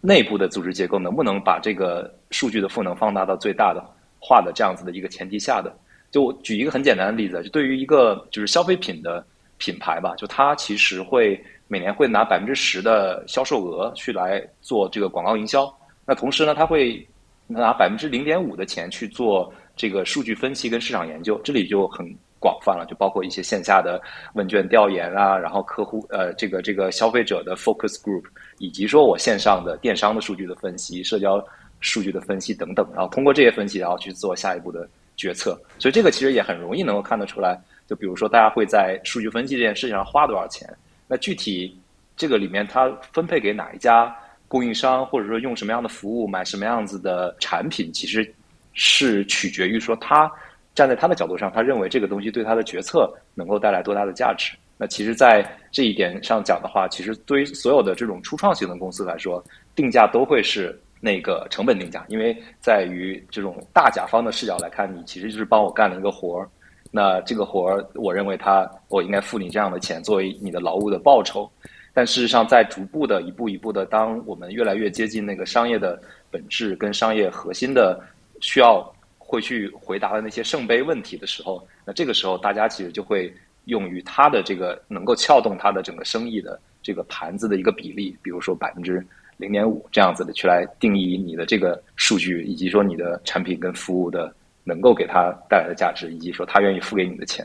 [0.00, 3.84] 内部的组织结构，能不能把这个数据的赋能放大到最大的
[4.20, 5.76] 化的这样子的一个前提下的，
[6.12, 9.26] 就我举一个很简单的例子，就对于一个就是消费品的
[9.58, 15.68] 品牌吧，就它其实会每年会拿百分之十的销售额去来做这个广告营销，
[16.06, 17.04] 那同时呢，它会
[17.48, 22.16] 拿百分之零点五的钱去做这个数据分析跟市场研究，这里就很。
[22.42, 24.02] 广泛了，就包括一些线下的
[24.35, 28.24] 问卷调研啊，然后客户呃，这个这个消费者的 focus group，
[28.59, 31.42] 以及说我线上的电商的数据的分析、社交
[31.78, 35.57] 数据的分析等等，然后通过这些分析，然后去做下一步的决策。
[35.78, 37.57] 所以这个其实也很容易能够看得出来。
[37.87, 40.68] 就比如说，大家会在数据分析这件事情上花多少钱？
[41.07, 41.78] 那具体
[42.16, 44.12] 这个里面它分配给哪一家
[44.48, 48.35] 供应商，或者说用什么样的服务、买什么样子的产品，其实
[48.72, 50.31] 是取决于说它。
[50.74, 54.56] 站在他的角度上，他认为这个东西对他的决策能够带来多大的价值？
[54.78, 59.44] 那其实，在这一点上讲的话，其实对于所有的这种初创型的公司来说，
[59.76, 66.48] 定价都会是那个成本定价，因为在于这种大甲方的视角来看，你其实就是帮我干了一个活儿，
[66.90, 71.48] 那这个活儿，我认为他我应该付你这样的钱作为你的劳务的报酬。
[71.92, 78.00] 但事实上，在逐步的一步一步的，当我们越来越接近那个商业的本质跟商业核心的
[78.40, 78.92] 需要。
[79.32, 89.02] 会去回答的那些圣杯问题的时候，那这个时候大家其实就会用于他的这个能够撬动他的整个生意的这个盘子的一个比例，比如说百分之
[89.38, 94.30] 零点五这样子的去来定义你的这个数据，以及说你的产品跟服务的
[94.64, 97.42] 能够给他带来的价值，以及说他愿意付给你的钱。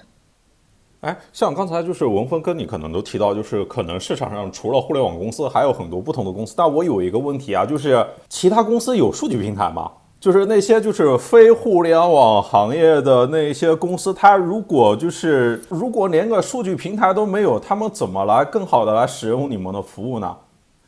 [1.00, 6.54] 哎，像刚才就是文峰跟你可能都提到，就是可能市场上除了互联网公司，还有很多不同的公司。
[6.58, 9.90] 但我有一个问题啊，就是其他公司有数据平台吗？
[10.20, 20.36] 就是那些就是非互联网行业的那些公司，它如果就是如果连个数据平台都没有，他们怎么来更好的来使用你们的服务呢？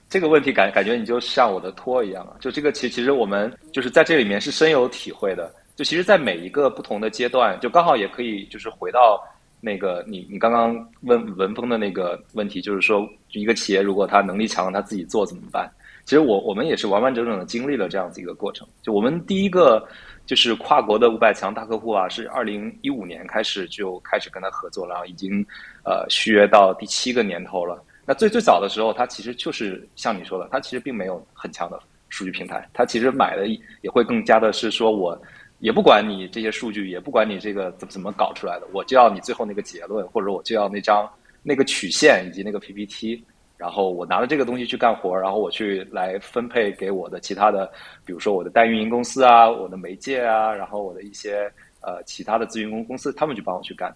[0.09, 5.51] 这个问题感感觉你就像我的托一样啊，就这个其其实我们就是在这里面是深有体会的。
[5.75, 9.17] 就其实，在每一个不同的阶段，就刚好也可以就是回到
[9.61, 15.71] 那个你你刚刚问文峰的那个问题，就是说一个企业如果他能力强，他自己做怎么办？
[16.09, 18.67] 其实我我们也是完完整整的经历了这样子一个过程。
[18.81, 19.87] 就我们第一个
[20.25, 25.45] 就是跨国的五百强大客户啊，是二零一五年开始就开始跟他合作了，然后已经
[25.85, 27.79] 呃续约到第七个年头了。
[28.07, 33.45] 那最最早的时候，他其实就是像你说的，他其实并没有很强的数据平台，他其实买的
[33.83, 35.15] 也会更加的是说，我
[35.59, 41.07] 也不管你这些数据，也不管你这个怎么怎么搞出来的，我就要你最后那个结论，或者我就要那张
[41.43, 43.23] 那个曲线以及那个 PPT，
[43.59, 47.71] 然后我拿着这个东西去干活，然后我去来分配给我的其他的，
[48.03, 53.93] 比如说我的代运营公司啊，我的媒介啊，然后我的一些呃其他的咨询公公司，他们去帮我去干。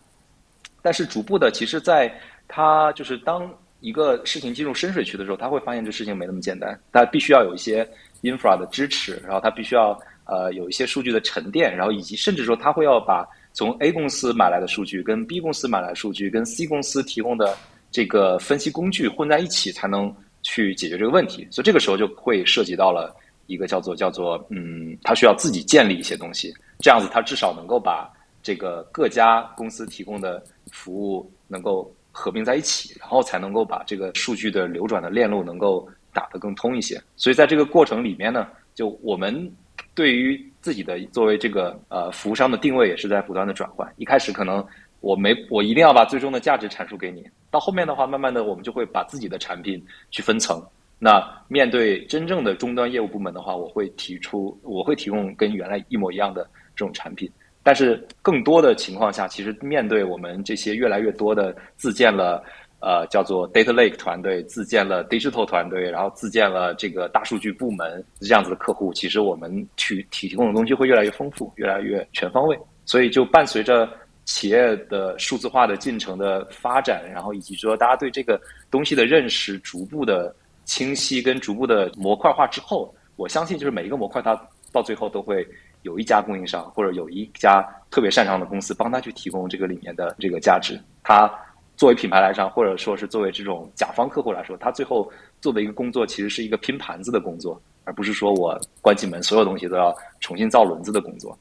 [0.82, 2.13] 但是逐步的，其实在
[2.47, 3.52] 他就是当。
[3.84, 7.86] 一个事情进入深水区的时候，他会发现这事情没那么简单，他必须要有一些
[8.21, 9.91] infra 的支持，然后他必须要
[10.23, 17.58] 呃有一些数据的沉淀，然后以及甚至说他会要把从 A 公司买来的数据、跟 B 公司买来的数据、跟 C 公司提供的
[17.93, 21.47] 这个分析工具混在一起，才能去解决这个问题。
[21.49, 31.89] 所以这个时候就会涉及到了一个叫做叫做嗯，他需要自己建立一些东西，这样子他至少能够把这个各家公司提供的服务能够。
[32.15, 37.01] 合并在一起，然后才能够把这个数据的流转的链路能够打得更通一些。
[37.15, 39.51] 所以在这个过程里面呢，就我们
[39.95, 43.91] 对于自己的作为这个呃服务商的定位也是在不断的转换。
[43.97, 44.63] 一开始可能
[45.03, 50.63] 我没我一定要把最终的价值阐述给你，到后面的话，慢慢的我们就会把自己的产品去分层。
[50.97, 57.29] 那面对真正的终端业务部门的话，我会提出我会提供跟原来一模一样的这种产品。
[57.61, 62.41] 但是更多的情况下，其实面对我们这些越来越多的自建了，
[62.79, 72.57] 呃，叫做 data lake 团队，自建了 digital 团队，然后自建了这个大数据部门这样子的客户，其实我们去提供的东西会越来越丰富，越来越全方位。
[72.85, 73.89] 所以就伴随着
[74.25, 84.39] 企业的数字化的进程的发展，然后以及说大家对这个东西的认识逐步的清晰跟逐步的模块化之后，我相信就是每一个模块它
[84.71, 85.47] 到最后都会。
[85.83, 91.29] 有一家供应商或者有一家特别擅长的公司帮他去提供这个里面的这个价值，他
[91.75, 101.38] 作为品牌来上，或者说是作为这种甲方客户来说，他最后做的一个工作其实是一个拼盘子的工作，而不是说我关起门所有东西都要重新造轮子的工作。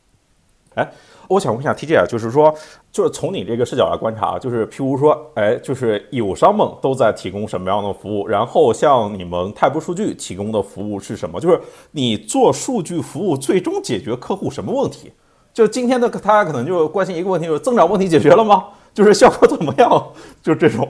[0.75, 0.89] 哎。
[1.29, 2.55] 我想问一下 TJ 啊，就是说，
[2.91, 8.27] 就是从你这个视角来观察，就是譬如说，哎，就是友商们都在提供什么样的服务？
[8.29, 11.41] 然后像你们泰博数据提供的服务是什么？
[11.41, 11.59] 就是
[11.93, 15.11] 你做数据服务，最终解决客户什么问题？
[15.55, 18.65] 就今天的他可能就关心一个问题，就是增长问题解决了吗？
[18.93, 20.07] 就是效果怎么样？
[20.43, 20.87] 就这种。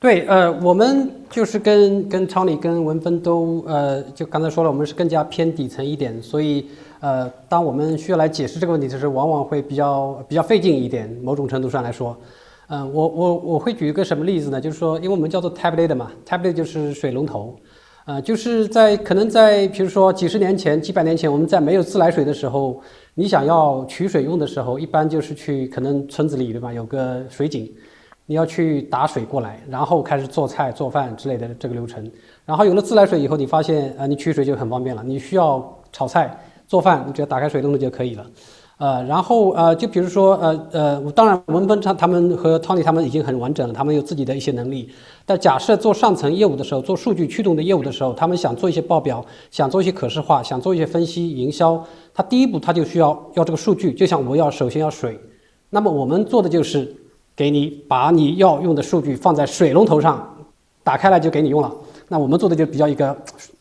[0.00, 6.68] 对，呃，我们就是跟跟超理、跟文芬都，呃，就刚才说了，我们是更加偏底层一点，所以。
[7.02, 11.10] 呃，当我们需要来解释这个问题的时候，往往会比较比较费劲一点。
[11.20, 12.16] 某种程度上来说，
[12.68, 14.60] 嗯，我我我会举一个什么例子呢？
[14.60, 17.56] 就是说，因为我们叫做 tablet 嘛，tablet 就是水龙头，
[18.04, 22.80] 呃，就是在可能在比如说几十年前、几百年前，我们在没有自来水的时候，
[23.14, 27.68] 你想要取水用的时候，一般就是去可能村子里对吧，有个水井，
[28.26, 32.08] 你要去打水过来，然后开始做菜、做饭之类的这个流程。
[32.46, 36.32] 然后有了自来水以后，你发现呃，你取水就很方便了，你需要炒菜。
[36.72, 38.24] 做饭，你只要打开水龙头就可以了，
[38.78, 44.88] 呃，然后呃，就比如说呃呃，当然文峰他他们和 Tony 他们已经很完整了，他们有自己的一些能力。
[45.26, 51.78] 但假设做上层业务的时候，做数据驱动的业务的时候，他们想做一些报表，想做一些可视化，想做一些分析营销，
[52.14, 55.20] 他第一步他就需要要这个数据，就像我要首先要水，
[55.68, 56.90] 那么我们做的就是
[57.36, 60.26] 给你把你要用的数据放在水龙头上，
[60.82, 61.70] 打开来就给你用了。
[62.08, 63.14] 那我们做的就比较一个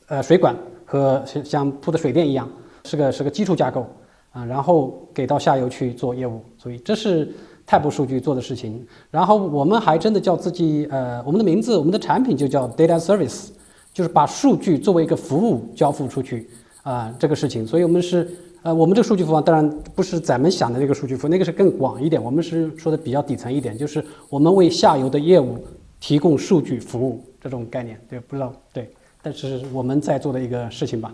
[0.08, 2.48] 呃水管和像像铺的水电一样。
[2.86, 3.86] 是个是个基础架构
[4.32, 7.34] 啊，然后给到下游去做业务，所以这是
[7.68, 8.86] Type 数据做的事情。
[9.10, 13.50] 然后我们还真的叫自己呃，我们的名字，我们的产品就叫 Data Service，
[13.94, 16.50] 就是把数据作为一个服务交付出去
[16.84, 17.66] 啊，这个事情。
[17.66, 18.28] 所以我们是
[18.64, 22.22] 呃，我们这个数据服务当然不是咱们想的那个数据服务，那个是更广一点。
[22.22, 25.58] 我们是说的比较底层一点，就是我们为下游的业务
[26.00, 28.00] 提供数据服务这种概念。
[28.10, 28.90] 对，不知道对，
[29.22, 31.14] 但是我们在做的一个事情吧。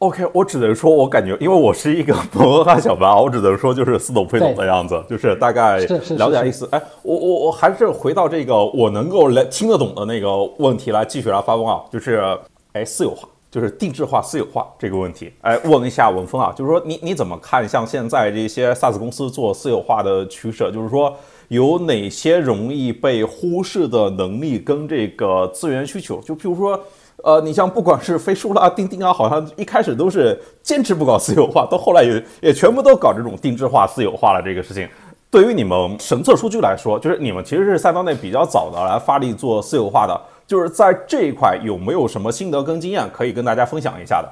[0.00, 5.76] OK，我只能说，我感觉，因为我是一个蒙文汉小白，我只能说就是似懂非懂的样子，就是大概
[6.16, 6.66] 了解意思。
[6.72, 12.18] 哎，我我我还是回到这个我能够来听得懂的那个问题来继续来发问啊，就是
[12.72, 15.30] 哎私有化，就是定制化、私有化这个问题。
[15.42, 20.70] 哎，问一下文峰啊，就是说你你怎么看像现在这些 SaaS 公司做私有化的取舍？
[20.70, 21.14] 就是说
[21.48, 26.22] 有哪些容易被忽视的能力跟这个资源需求？
[26.22, 26.80] 就譬如说。
[27.22, 34.42] 呃，你像不管是飞书啦、钉钉啊，好像一开始都是坚持不搞私有化，到后来也也全部都搞这种定制化、私有化了。
[34.42, 34.88] 这个事情，
[35.30, 44.28] 对于你们神策数据来说，就是你们其实是赛道内比较早的来发力做私有化的，就是在这一块有没有什么心得跟经验可以跟大家分享一下的？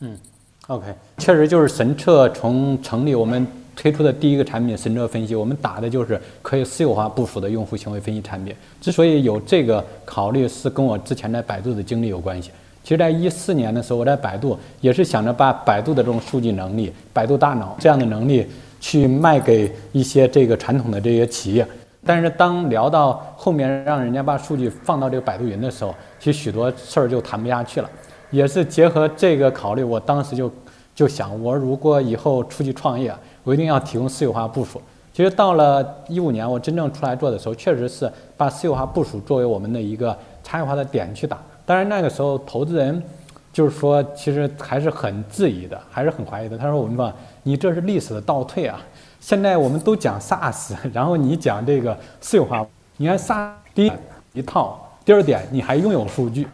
[0.00, 0.18] 嗯
[0.66, 3.46] ，OK，确实就是神策从成立我们。
[3.80, 8.52] 推出的第一个产品神车分析，我们打的就是可以私有化部署的用户行为分析产品。
[8.80, 12.50] 之所以有这个考虑，是跟我之前在百度的经历有关系。
[12.82, 18.44] 其实，在一四年的时候，我在百度也是想着把百度的这种数据能力、百度大脑这样的能力
[18.80, 21.64] 去卖给一些这个传统的这些企业。
[22.04, 27.88] 但是，当聊到后面让人家把数据放到这个百度云的时候，其实许多事儿就谈不下去了。
[28.32, 30.50] 也是结合这个考虑，我当时就
[30.96, 33.14] 就想，我如果以后出去创业。
[33.48, 34.78] 我一定要提供私有化部署。
[35.10, 41.38] 其实到了一五年，我真正出来做的时候，确实是把私有化部署作为我们的一个差异化的点去打。
[41.64, 43.02] 当然那个时候，投资人
[43.50, 46.58] 就是说，其实还是很质疑的，还是很怀疑的。
[46.58, 47.10] 他说：“我们说，
[47.42, 48.78] 你这是历史的倒退啊！
[49.18, 52.66] 现在我们都讲 SaaS， 然后你讲这个私有化，
[52.98, 53.92] 你看 SaaS 第一
[54.34, 56.46] 一套，第二点你还拥有数据，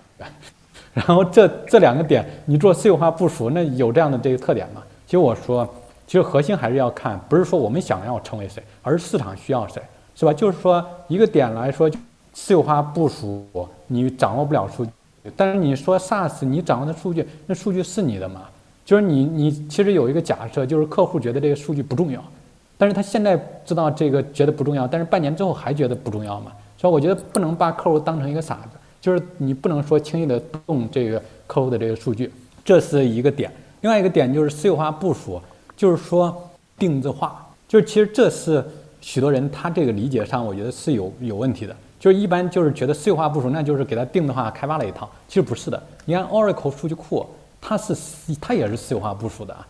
[0.94, 4.80] 然后这这两个点你做私有化部署，那有这样的这个特点吗？
[5.06, 5.68] 其实我说。”
[6.06, 9.82] 其实核心还是要看，不是说我们想要成为谁，而是市场需要谁，
[10.14, 10.32] 是吧？
[10.32, 11.90] 就是说一个点来说，
[12.32, 13.46] 私有化部署
[13.86, 14.92] 你掌握不了数据，
[15.36, 18.42] 但是你说 SaaS 你掌握的数据，那数据是你的吗？
[18.84, 22.22] 就是你你其实有一个假设，就是客户觉得这个数据不重要，
[22.76, 23.34] 但是他现在
[23.64, 26.52] 知道这个觉得不重要，但是半年之后还觉得不重要吗？
[26.76, 32.30] 所以我觉得不能把客户当成一个傻子，就是你不能说轻易的动这个客户的这个数据，
[32.62, 33.50] 这是一个点。
[33.80, 35.40] 另外一个点就是私有化部署。
[35.76, 38.64] 就是说定制化，就是其实这是
[39.00, 41.76] 许多人他这个理解上，我觉得是有有问题的。
[41.98, 45.82] 就是一般就是觉得私有化部署，那就是给他定的话开发了一套，其实不是的。
[46.04, 47.26] 你看 Oracle 数据库，
[47.62, 47.96] 它是
[48.38, 49.66] 它也是私有化部署的啊，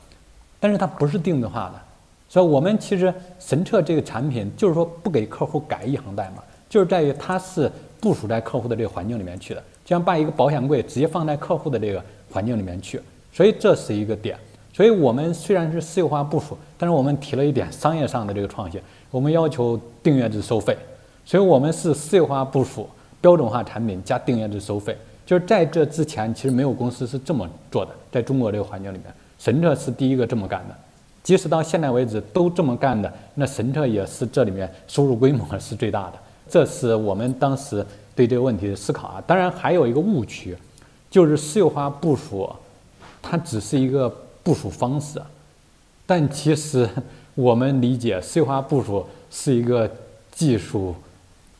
[0.59, 1.81] 但是它不是定制化的。
[2.29, 12.03] 所以我们其实神策这个产品，就是说不给客户改一行代码，就是在于它是部署在客户的这个环境里面去的，就像把一个保险柜直接放在客户的这个
[12.33, 13.01] 环境里面去，
[13.33, 14.37] 所以这是一个点。
[14.75, 20.77] 所以我们虽然是私有化部署，但是我们提了一点商业上的这个创新，我们要求订阅制收费。
[21.25, 24.99] 所以我们是私有化部署、标准化产品加订阅制收费。
[25.25, 30.75] 就是在这之前，其实没有公司是这么做的，在中国这个环境里面，神策是第一个这么干的。
[31.23, 36.15] 即使到现在为止都这么干的，那神策也是这里面收入规模是最大的。
[36.49, 39.23] 这是我们当时对这个问题的思考啊。
[39.25, 40.57] 当然还有一个误区，
[41.09, 42.51] 就是私有化部署，
[43.23, 44.13] 它只是一个。
[44.45, 45.21] 部署方式，
[46.07, 46.89] 但其实
[47.35, 49.91] 我们理解私有化部署是一个
[50.31, 50.95] 技术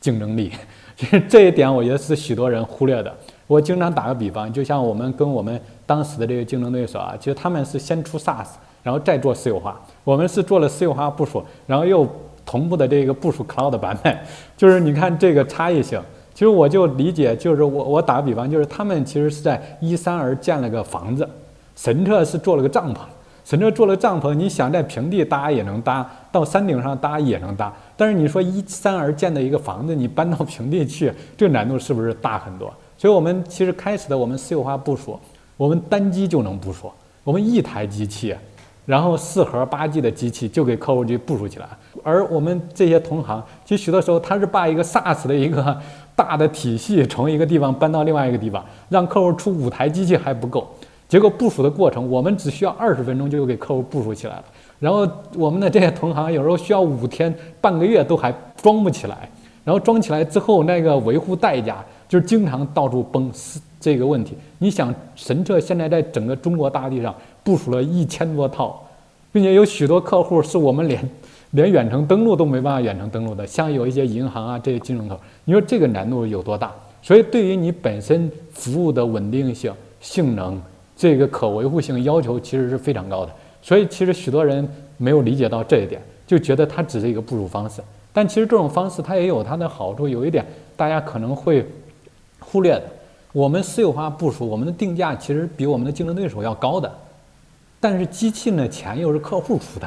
[0.01, 0.53] 竞争力，
[0.97, 3.13] 其实这一点我觉得是许多人忽略的。
[3.47, 8.47] 我经常打个比方，就像我们跟我们当时的这个竞争对手啊，其实他们是先出 SaaS，
[8.83, 12.07] 然后再做私有化，我们是做了私有化部署，然后又
[12.47, 14.19] 同步的这个部署 Cloud 版本，
[14.57, 16.01] 就是你看这个差异性。
[16.33, 21.29] 其实我就理解，就是我我打个比方，就是他们其实是在依山而建了个房子。
[21.77, 22.99] 神策是做了个帐篷，
[23.45, 27.73] 神策做了帐篷，你想在平地搭也能搭，到山顶上搭也能搭。
[27.97, 32.73] 但是你说依山而建的一个房子，你搬到平地去，这难度是不是大很多？
[32.97, 35.19] 所以我们其实开始的我们私有化部署，
[35.57, 36.91] 我们单机就能部署，
[37.23, 38.35] 我们一台机器，
[38.87, 41.67] 然后四核八 G 的机器就给客户去部署起来。
[42.03, 45.77] 而我们这些同行，其实许多时候他是把一个 SaaS 的一个
[46.15, 50.69] 大的体系从一个地方搬到另外一个地方，让客户出五台机器还不够。
[51.15, 54.45] 结果部署的过程，我们只需要二十分钟就给客户部署起来了。
[54.81, 59.31] 然后我们的这些同行有时候需要五天、半个月都还装不起来。
[59.63, 63.31] 然后装起来之后，那个维护代价就是经常到处崩，
[63.79, 64.35] 这个问题。
[64.59, 68.83] 你想，神策现在在整个中国大地上部署了一千多套，
[69.31, 71.09] 并且有许多客户是我们连
[71.53, 76.73] 连远程登录都没办法远程登录的，像有一些银行啊这些金融头，你说这个难度有多大？
[77.01, 80.61] 所以对于你本身服务的稳定性、性能。
[81.05, 87.83] 这个可维护性要求其实是非常高的，所以其实许多人没有理解到这一点，就觉得它只是一个部署方式。
[88.11, 90.43] 但其实这种方式它也有它的好处，有一点
[90.79, 91.63] 大家可能会
[92.41, 92.85] 忽略的：
[93.35, 96.91] 我们私有化部署，我们的定价其实比我们的竞争对手要高的，
[97.79, 99.87] 但是机器呢钱又是客户出的。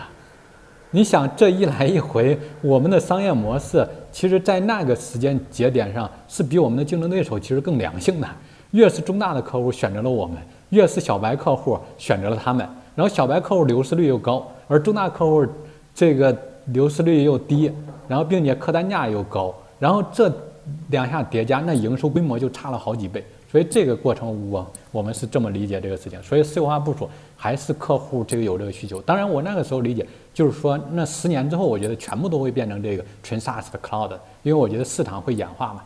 [0.92, 8.28] 你想这一来一回，我们的商业模式其实在那个时间节点上是比我们的竞争对手其实更良性的。
[8.70, 10.38] 越是中大的客户选择了我们。
[10.70, 15.46] 越是小白客户选择了他们，然后小白客户流失率又高，而中大客户
[15.94, 16.36] 这个
[16.68, 17.72] 流失率又低，
[18.08, 20.32] 然后并且客单价又高，然后这
[20.90, 23.24] 两下叠加，那营收规模就差了好几倍。
[23.50, 26.22] 所以这个过程，我我们是这么理解这个事情。
[26.22, 29.02] 所以私有化部署还是客户这个有这个需求。
[29.04, 34.12] 当然，我那个时候理解就是说，那十年之后，我觉得全部都会变成这个纯 SaaS 的 Cloud，
[34.44, 35.82] 因为我觉得市场会演化嘛。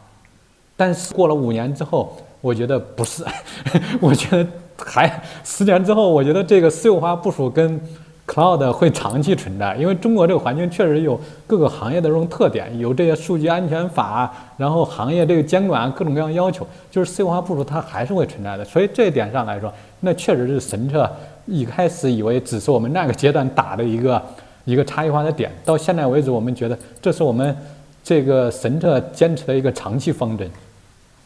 [0.76, 3.24] 但是过了五年之后，我觉得不是，
[4.02, 4.50] 我觉得
[4.86, 7.80] 还十年之后，我觉得这个私有化部署跟。
[8.28, 18.64] Cloud 会长期存在，因为中国这个环境确实有各个行业的这种特点，有这些数据安全法，然后行业这个监管各种各样要求，就是私有化部署它还是会存在的。
[18.64, 21.12] 所以这一点上来说，那确实是神策
[21.46, 24.22] 一开始以为只是我们那个阶段打的一个
[24.64, 27.54] 一个差异化的点，到现在为止，我们觉得这是我们
[28.02, 30.50] 这个神策坚持的一个长期方针。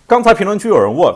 [0.08, 1.14] 刚才评论区有人问。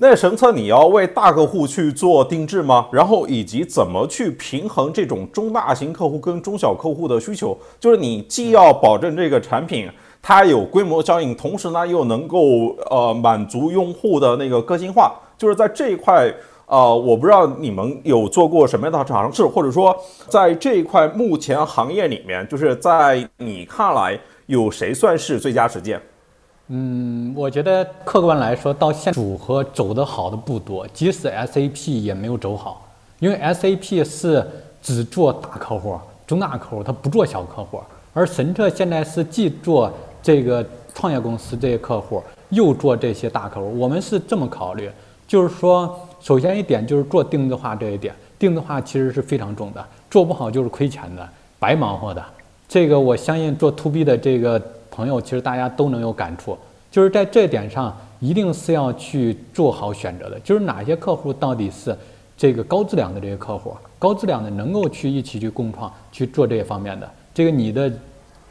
[0.00, 2.86] 那神策你要为大客户去做定制吗？
[2.92, 7.58] 然后以及怎么去平衡这种中大型客户跟中小客户的需求？
[7.80, 9.90] 就是你既要保证这个产品
[10.22, 15.12] 它有规模效应，同时呢又能够呃满足用户的那个个性化。
[15.36, 16.32] 就是在这一块，
[16.66, 19.96] 呃，我不知道你们有做过什么样的尝试，或者说
[20.28, 26.00] 在这一块目前行业里面，就是在你看来有谁算是最佳实践？
[26.70, 32.86] 嗯，我觉得客观来说，到现组合走得好的不多，即使 SAP 也没有走好，
[33.20, 34.46] 因为 SAP 是
[34.82, 37.80] 只做大客户、中大客户，它不做小客户。
[38.12, 39.90] 而神策现在是既做
[40.22, 40.62] 这个
[40.94, 43.78] 创业公司这些客户，又做这些大客户。
[43.78, 44.90] 我们是这么考虑，
[45.26, 51.26] 就是说，首先一点就是做定制化这一点，定制化其实是非常重的，做不好就是亏钱的，
[51.58, 52.22] 白忙活的。
[52.68, 54.60] 这个我相信做 To B 的这个。
[54.98, 56.58] 朋友，其实大家都能有感触，
[56.90, 60.36] 就是在这点上，一定是要去做好选择的。
[60.40, 61.96] 就是哪些客户到底是
[62.36, 67.88] 这个高质量的这些客户，高质量的能够去一起去共创去做这些方面的，这个你的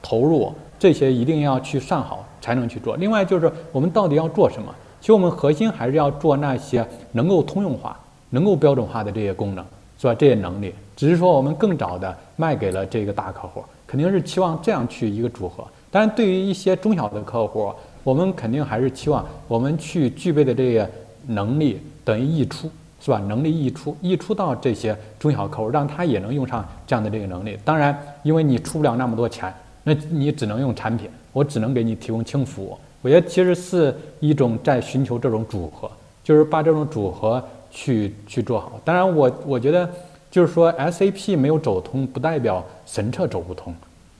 [0.01, 2.95] 投入这些一定要去算好才能去做。
[2.95, 4.73] 另外就是我们到底要做什么？
[5.01, 9.65] 其实我们核心还是要做那些能够通用化、能够标准化的这些功能，
[9.99, 10.15] 是吧？
[10.15, 15.67] 这些能力，只是说我们更早的卖给了这个大客户，肯定是期望这样去一个组合。
[15.89, 17.71] 但是对于一些中小的客户，
[18.03, 20.89] 我们肯定还是期望我们去具备的这个
[21.27, 22.69] 能力等于溢出，
[23.01, 23.19] 是吧？
[23.27, 27.57] 能力溢出，溢出到这些中小客户，让他也能用上这样的这个能力。
[27.65, 32.77] 当然，因为你出不了那么多钱，那你只能用产品，我只能给你提供轻服务。
[33.01, 35.89] 我觉得其实是一种在寻求这种组合，
[36.23, 38.79] 就是把这种组合去去做好。
[38.83, 39.89] 当然，我我觉得
[40.31, 43.73] 就是说 SAP 没有走通，不代表神策走不通。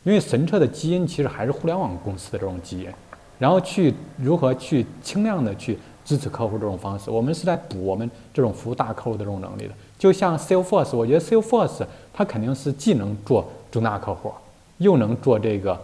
[0.07, 2.89] 因为神策的基因其实还是互联网公司的这种基因，
[3.37, 9.73] 然后去如何去轻量的去支持客户这种方式，我们是在补我们这种服务大客户的这种能力的。
[9.99, 14.31] 就像 Salesforce，我觉得 Salesforce 它肯定是既能做中大客户，
[14.77, 15.77] 又能做这个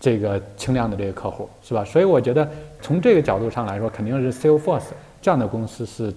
[0.00, 1.84] 这个轻量的这个客户，是吧？
[1.84, 2.50] 所以我觉得
[2.82, 4.86] 从这个角度上来说，肯定是 Salesforce
[5.22, 6.12] 这样的公司是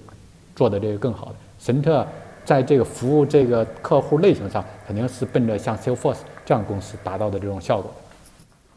[0.55, 1.36] 做的这个更好的。
[1.59, 2.07] 神策
[2.43, 6.22] 在这个服务这个客户类型上，肯定是奔着像 Salesforce。
[6.52, 7.89] 这样公司达到的这种效果，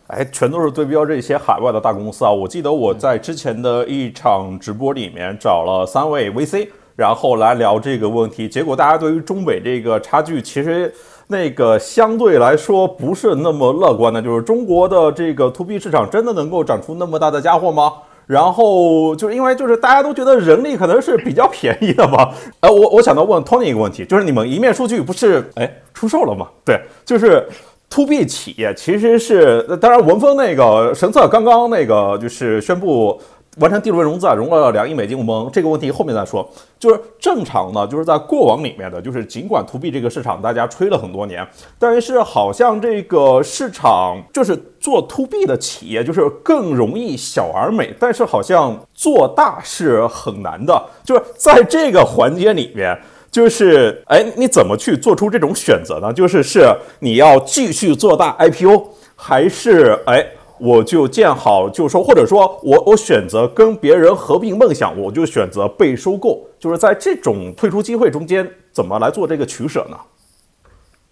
[0.07, 2.31] 哎，全都是对标这些海外的大公司啊！
[2.31, 10.95] 我记得我在之前的一场直播里面找了三位 VC，然后来聊这个问题，结果大家对于中北这个差距，其实
[11.27, 17.95] 那个相对来说不是那么乐观的，就是中国的这个 To B 市场真的能够长出那么大的家伙吗？
[18.27, 26.49] 然后就是因为就是大家都觉得人力可能是比较便宜的嘛， 呃，我我想到问 Tony 一个问题，就是你们一面数据不是哎出售了吗？
[26.65, 27.47] 对，就是
[27.91, 33.21] To B 企业其实是，当然文峰那个神策刚刚那个就是宣布。
[33.59, 35.17] 完成第轮融资啊，融了两亿美金。
[35.17, 36.49] 我们这个问题后面再说。
[36.79, 41.47] 就是正常的，就是在过往里面的，就是尽管 to B 这个市场大家吹了很多年，
[41.79, 50.83] 但是好像这个市场就是做 to B 的企业就是更容易小而美，但是好像做大是很难的。
[51.03, 52.95] 就是在这个环节里面，
[53.31, 56.13] 就是哎，你怎么去做出这种选择呢？
[56.13, 60.27] 就是是你要继续做大 IPO，还是哎？
[60.59, 66.49] 我就见好就收，或者说我我选择跟别人合并梦想，我就选择被收购。
[66.61, 69.99] 就是在这种退出机会中间，怎么来做这个取舍呢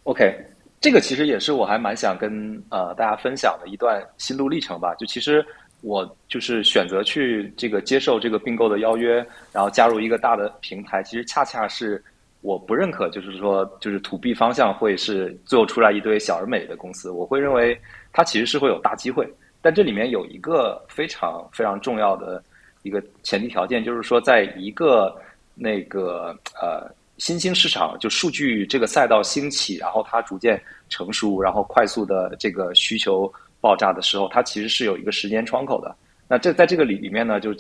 [0.04, 0.32] ？OK，
[0.80, 4.94] 这个其实也是我还蛮想跟呃大家分享的一段心路历程吧。
[4.94, 5.44] 就其实
[5.80, 9.16] 我就是选择去这个接受这个并购的邀约，
[9.52, 12.02] 然后加入一个大的平台，其实恰恰是
[12.42, 17.76] 我不认可，就是说就是 To B 方向会是最后出来一堆小而美的公司，我会认为。
[18.12, 19.26] 它其实是会有大机会，
[19.60, 22.42] 但这里面有一个非常非常重要的
[22.82, 25.16] 一个前提条件，就是说，在一个
[25.54, 35.94] 那个呃新兴市场就数据这个赛道兴起，然后它逐渐成熟，然后快速的这个需求爆炸的时候，它其实是有一个时间窗口的。
[36.28, 37.50] 那这在这个里里面呢，就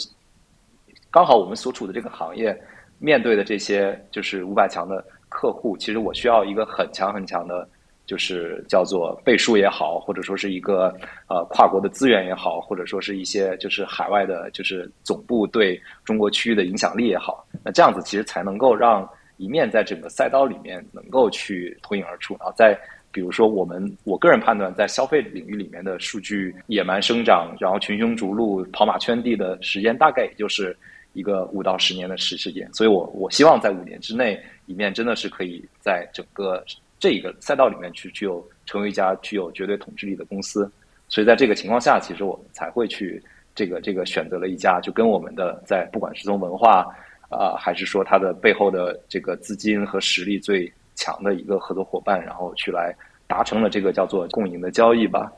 [1.10, 2.54] 刚好我们所处的这个行业
[2.98, 7.66] 面对的这些就是五百强的客户，其实我需要一个很强很强的。
[8.12, 10.94] 就是叫做背书也好，或者说是一个
[11.30, 19.08] 呃跨国的资源也好，或者说是一些就是海外的，就是总部对中国区域的影响力也好，那这样子其实才能够让
[19.38, 22.36] 一面在整个赛道里面能够去脱颖而出。
[22.38, 22.78] 然后在
[23.10, 30.76] 比如说我们我个人判断，在消费领域里面的数据野蛮生长，然后群雄逐鹿、跑马圈地的时间，大概也就是
[31.14, 32.68] 一个五到十年的时时间。
[32.74, 36.62] 所以我我希望在五年之内，一面真的是可以在整个。
[37.02, 40.70] 这一个赛道里面去具有成为一家具有绝对统治力的公司，
[41.08, 43.20] 所以在这个情况下，其实我们才会去
[43.56, 46.86] 这个这个选择了一家就跟我们的在不管是从文化
[47.28, 52.94] 啊，还是说它的背后的这个资金和实力最强的一个合作伙伴，然后去来
[53.26, 55.28] 达成了这个叫做共赢的交易吧。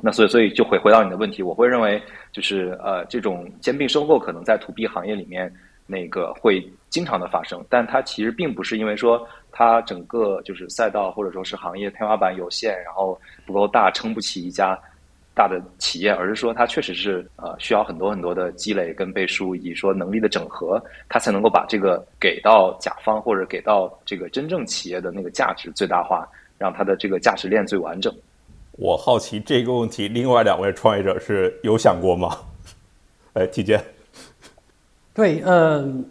[0.00, 2.02] 那所以所以就回回到你的问题，我会认为
[2.32, 5.54] 就是呃这种兼并收购可能在 to B 行业里面
[5.86, 9.28] 那个会经常的发生，但它其实并不是因为说。
[9.52, 14.78] 它整个就是赛道或者说是行业天花板有限，然后不够大，撑不起一家
[15.34, 26.28] 大的企业，而是说它确实是呃需要很多很多的积累跟背书，以及说能力的整合，它才能够把这个给到甲方或者给到这个真正企业的那个价值最大化，
[26.58, 28.14] 让它的这个价值链最完整。
[28.72, 32.36] 我好奇这个问题，另外两位创业者是有想过吗？
[33.34, 33.82] 哎， 季建。
[35.14, 36.04] 对，嗯。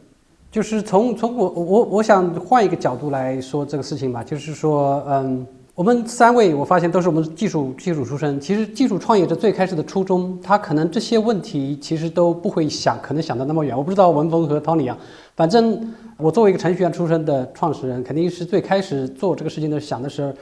[0.52, 5.46] 就是从从我我我想换一个角度来说这个事情吧，就是说，嗯，
[5.76, 8.42] 我们三位我发现都是我们技术技术出身。
[8.42, 13.78] 其实技术创业者最开始的初衷，他可能这些问题其实都不会想，可能想的那么远。
[13.78, 14.98] 我不知道文峰和 Tony 啊，
[15.36, 20.34] 反正我作为一个程序员出身的创始人，肯定是最开始做这个事情的想的是，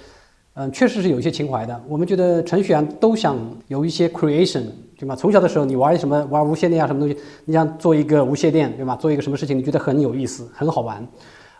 [0.54, 1.84] 嗯，确实是有一些情怀的。
[1.86, 3.38] 我们觉得程序员都想
[3.68, 4.68] 有一些 creation。
[4.98, 5.16] 对吗？
[5.16, 7.16] 从小的时候，你玩什么玩无线电啊，什么东西？
[7.46, 8.96] 你想做一个无线电，对吗？
[8.96, 11.08] 做一个什么事情，你觉得很有意思，很好玩。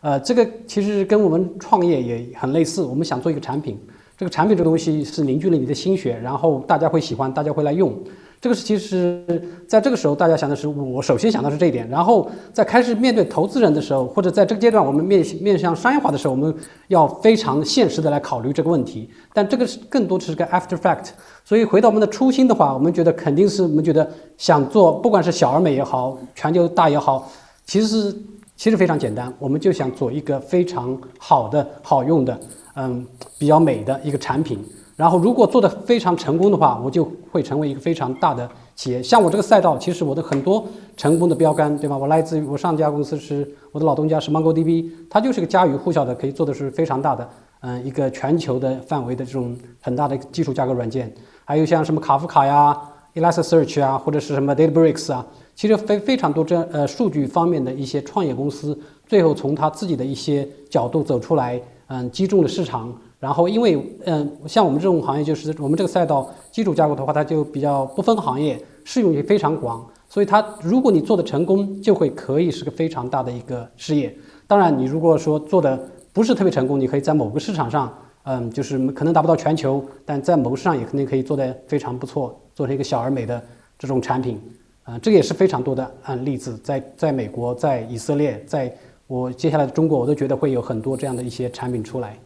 [0.02, 2.82] 呃，这个其实跟我们创业也很类似。
[2.84, 3.80] 我们想做一个产品，
[4.18, 7.94] 这个产品这个东西是凝聚了你的心血，然后大家会喜欢，大家会来用。
[8.40, 11.90] 这个是其实在这个时候，大家想的是，我首先想到是这一点。
[11.90, 16.54] 然后在开始面对投资人的时候，或者在这个阶段，我们面面向商业化的时候，我们
[16.88, 19.10] 要非常现实的来考虑这个问题。
[19.34, 21.08] 但这个是更多是个 after fact。
[21.44, 24.08] 所以回到我们的初心的话，我们觉得肯定是我们觉得
[24.38, 27.28] 想做，不管是小而美也好，全球大也好，
[27.66, 28.16] 其实
[28.56, 32.40] 其实非常简单，我们就想做一个非常好的、好用的，
[32.76, 33.04] 嗯，
[33.40, 34.64] 比较美的一个产品。
[34.98, 39.02] 然后，如果做得非常成功的话，我就会成为一个非常大的企业。
[39.04, 40.66] 像我这个赛道，其实我的很多
[40.98, 41.96] 成功的标杆，对吧？
[41.96, 47.30] 我来自于我上家公司是我的老东家是 MongoDB，它就是个家喻户晓的，可以做的是非常大的，
[47.60, 51.14] 嗯，一个全球的范围的这种很大的基础架构软件。
[51.46, 52.76] 还有像什么卡夫卡呀、
[53.14, 55.24] Elasticsearch 啊，或者是什么 Databricks 啊，
[55.54, 58.76] 其实非非常多这呃数据方面的一些创业公司，
[59.06, 62.92] 最后从他自己的一些角度走出来，嗯，击中了市场。
[63.20, 69.84] 然后，因为嗯，像我们这种行业，就是我们这个赛道基础架构的话，它就比较不分行业，适用性非常广。
[70.08, 74.16] 所以它，如果你做的成功，就会可以是个非常大的一个事业。
[74.46, 75.78] 当然，你如果说做的
[76.14, 77.92] 不是特别成功，你可以在某个市场上，
[78.24, 83.44] 嗯，就是可能达不到全球，但在某个市场也肯定可以做得非常不错，做成一个小而美的
[83.80, 84.40] 这种产品。
[84.84, 88.74] 啊，这个也是非常多的案例子，在在美国，在以色列，在
[89.08, 92.18] 我接下来的中国，我都觉得会有很多这样的一些产品出来。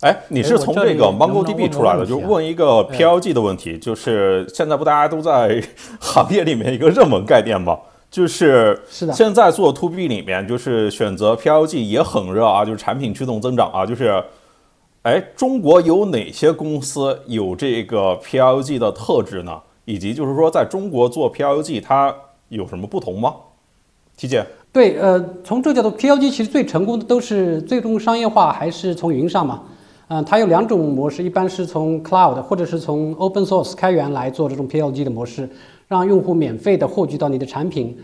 [0.00, 5.62] 哎，你是从这个 MongoDB 出来的，就问一个 PLG 的问题，就是现在不大家都在
[5.98, 7.78] 行业里面一个热门概念吗？
[8.10, 14.22] 就是是的，现在做 To B 里面就是选择 PLG 也很热啊，就是产品驱动增长啊，就是
[15.02, 19.60] 哎，中国有哪些公司有这个 PLG 的特质呢？
[19.86, 22.14] 以及就是说，在中国做 PLG 它
[22.50, 23.34] 有什么不同吗？
[24.16, 29.62] 提姐，对，呃，从这个角度，PLG 其实最成功的都是最终商业化还是从云上嘛。
[30.08, 35.48] 嗯，它有两种模式，一般是从 cloud 或者是从 open source 开源来做这种 PLG 的模式，
[35.88, 37.96] 让用户免费的获取到你的产品。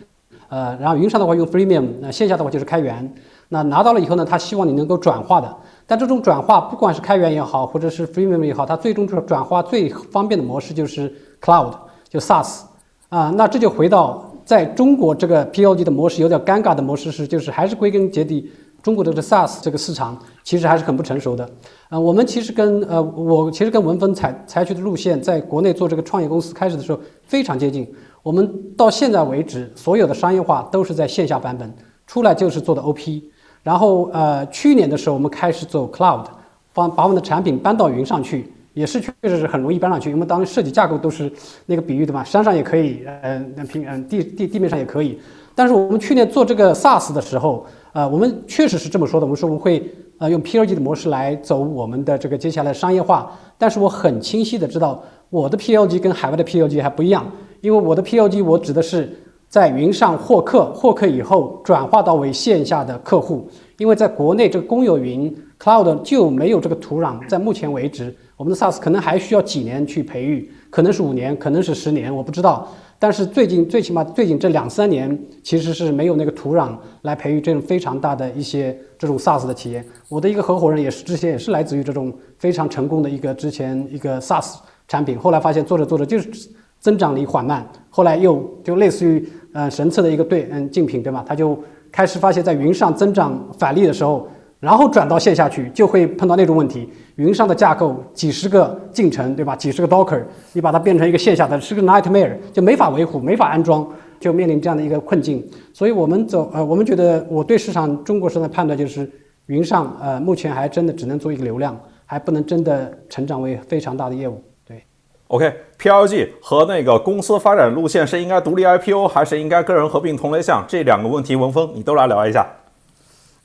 [0.49, 3.15] 呃，然后云上的话用 freemium，那线下的话就是开源。
[3.51, 5.57] 那拿到了以后呢，他希望你能够转化的。
[5.87, 11.73] 但这种转化，不管是开源也好，或者是 freemium 也好，它最终转转化最方便的模式就是 cloud，
[12.09, 12.63] 就 SaaS。
[13.09, 18.51] 啊，那这就回到在中国这个 PLG 的模式有点尴尬的模式是，就是还是归根结底。
[18.83, 21.49] 中国的这 SaaS 这个市场其实还是很不成熟的，
[21.91, 27.87] 呃，我们其实跟呃我其实跟文峰采采取的路线，在国内做这个创业公司开始的时候非常接近。
[28.23, 31.73] 我们到现在为止，所有的商业化都是在线下版本，
[32.07, 33.23] 出来就是做的 OP。
[33.63, 36.25] 然后呃，去年的时候我们开始做 Cloud，
[36.73, 41.31] 把把我们的产品搬到云上去，也是确实是很容易搬上去，因为当时设计架构都是
[41.67, 43.39] 那个比喻的嘛，山上也可以，呃，
[43.71, 45.21] 平嗯地地地面上也可以。
[45.55, 49.91] 但是我们去年做这个 SaaS 的时候，呃，我们确实是这么说的，我们说我们会
[50.21, 53.33] 呃用 PLG 的模式来走我们的这个接下来商业化。
[53.57, 57.27] 但是我很清晰的知道，我的 PLG 跟海外的 PLG 还不一样，
[57.63, 59.11] 因为我的 PLG 我指的是
[59.49, 63.49] 在云上获客，获客以后转化到为线下的客户。
[63.79, 72.69] 因为在国内这个公有云 cloud 就没有这个土壤，在目前为止，我们的 SaaS 可能还需要几年去培育，可能是五年，可能是十年，我不知道。
[73.01, 79.85] 但是最近最起码最近这两三年，其实是没有那个土壤来培育这种非常大的一些这种 SaaS 的企业。
[80.09, 86.31] 我的一个合伙人也是之前也是来自于这种非常成功的一个之前一个 SaaS 产品，后来发现做着做着就是
[86.79, 91.25] 增长力缓慢，后来又就类似于呃神策的一个对嗯竞品对吧？
[91.27, 91.59] 他就。
[91.93, 94.29] 开始发现，在云上增长返利的时候，
[94.61, 96.87] 然后转到线下去，就会碰到那种问题：
[97.17, 99.57] 云上的架构几十个进程，对吧？
[99.57, 103.89] 几十个 Docker，你把它变成一个线下的，是个 nightmare，就没法维护，没法安装，
[104.21, 105.43] 就面临这样的一个困境。
[105.73, 109.11] 所以我们走，呃，我们觉得我对市场中国市场的判断就是，
[109.47, 114.45] 云上，呃，目前还真的只能做一个流量，还不能真的成长为非常大的业务。
[114.67, 114.85] 对
[115.29, 120.63] OK，PLG 和那个公司发展路线是应该独立 IPO 还是应该个人合并同类项？
[120.69, 122.47] 这两个问题，文峰你都来聊一下。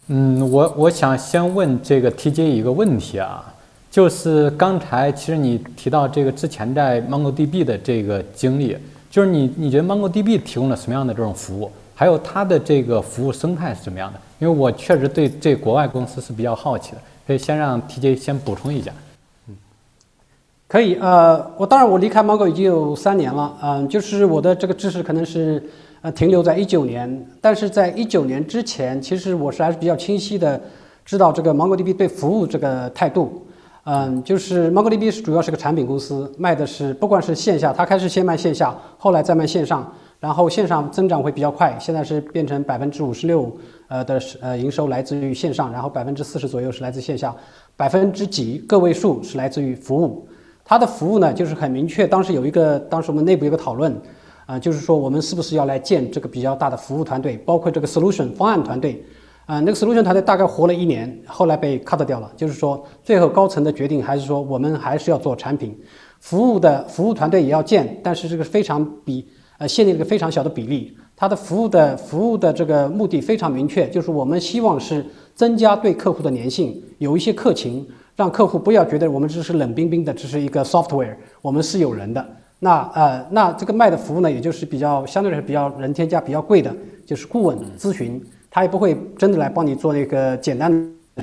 [0.07, 3.53] 嗯，我我想先问这个 TJ 一个问题啊，
[3.89, 8.77] 就是刚才其实你提到这个之前在 MongoDB 的这个经历，
[9.09, 11.71] 就是你你觉得 MongoDB 提供了什么样的这种服务？
[11.95, 14.19] 还有它的这个服务生态是怎么样的？
[14.37, 18.91] 因为我确实对这国外公司是比较好奇的，可以先让 TJ 先补充一下。
[19.47, 19.55] 嗯
[20.67, 25.63] 可以，呃，我当然我离开 Mongo 已经有三年了，嗯，就是我的这个知识可能是
[26.05, 30.61] 呃停留在一九年，但是在一九年之前，其实我是还是比较清晰的
[31.03, 33.43] 知道这个 MongoDB 对服务这个态度，
[33.85, 43.51] 嗯，就是 MongoDB 是主要是个产品公司，卖的是不管是线下，它开始先卖线下，后来再卖线上，然后线上增长会比较快，现在是变成百分之五十六
[43.87, 47.35] 呃的呃营收来自于线上，然后百分之四十左右是来自线下，
[47.75, 50.27] 百分之几个位数是来自于服务。
[50.63, 52.05] 它的服务呢，就是很明确。
[52.05, 53.99] 当时有一个，当时我们内部有个讨论，
[54.45, 59.03] 啊，就是说我们是不是要来建这个比较大的服务团队，包括这个 solution 方案团队，
[59.45, 62.31] 啊，那个 solution 团队大概活了一年，后来被 cut 掉了。
[62.35, 65.75] 就是说，最后高层的决定还是说，我们还是要做产品，
[66.19, 69.27] 服务的服务团队也要建，但是这个非常比
[69.57, 70.95] 呃限定了一个非常小的比例。
[71.15, 77.87] 它的服务的服务的这个目的非常明确，就是我们希望是增加对客户的粘性，有一些客情。
[78.17, 82.25] 让客户不要觉得我们只是冷冰冰的，只是一个 software，我们是有人的。
[82.59, 86.75] 那呃，那这个卖的服务呢，也就是比较相对来说比较人天价、比较贵的，
[87.05, 90.71] 就是顾问咨询，他也不会真的来帮你做那个简单，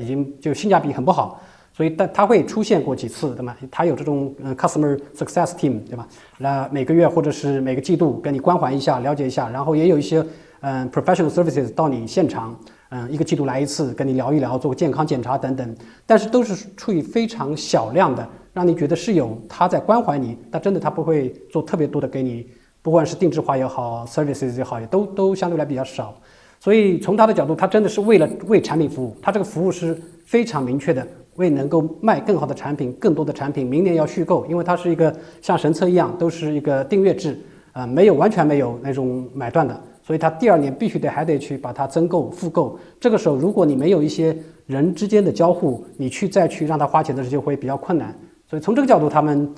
[0.00, 1.40] 已经就性价比很不好。
[1.74, 3.56] 所以，但他会出现过几次，对吗？
[3.70, 6.06] 他有这种嗯 customer success team，对吧？
[6.38, 10.24] 那每个月或者是每个季度跟你关怀一下、了解一下，然后也有一些
[10.60, 12.54] 嗯 professional services 到你现场。
[12.94, 15.74] 嗯，一个季度来一次，跟你聊一聊，做个健康检查等等，
[16.04, 22.46] 但是都是处于非常小量的，让你觉得是有他在关怀你，但真的他不会做特别多的给你，
[22.82, 26.14] 不管是定制化也好，services 也好，也都都相对来比较少。
[26.60, 31.04] 所以从他的角度，他真的是为了为产品服务，他这个服务是非常明确的，
[31.36, 37.40] 为能够卖更好的产品，更多的产品，明年要续购，因为它是一个像神策一样，都是一个订阅制，
[37.72, 39.80] 啊，没有完全没有那种买断的。
[40.04, 42.76] 所以他第二年必须得还得去把它增购复购。
[43.00, 44.36] 这个时候，如果你没有一些
[44.66, 48.12] 人之间的交互，你去再去让他花钱的时候就会比较困难。
[48.52, 49.50] 所以从这个角度，他们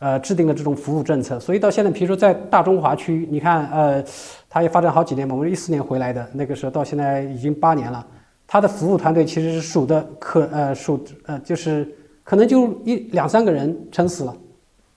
[0.00, 1.38] 呃制定了这种服务政策。
[1.38, 4.04] 所以到现在，比如说在大中华区，你看呃，
[4.50, 5.32] 它也发展好几年嘛。
[5.32, 8.04] 我们一四年回来的那个时候，到现在已经八年了。
[8.48, 11.88] 它的服务团队其实是数的可呃数呃就是
[12.24, 14.36] 可能就一两三个人撑死了，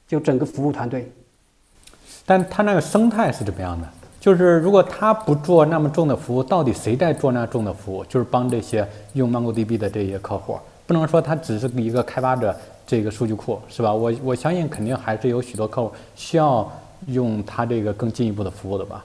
[0.08, 1.08] 就整个服务团队。
[2.26, 3.88] 但它那个生态是怎么样的？
[4.20, 8.04] 就是如果他不做那么重的服务，到底谁在做那重的服务？
[8.06, 13.94] 就是帮这些用 MongoDB 的这些客户，不能说他只是一个开发者，这个数据库是吧？
[13.94, 16.72] 我我相信肯定还是有许多客户需要
[17.08, 19.04] 用它这个更进一步的服务的吧。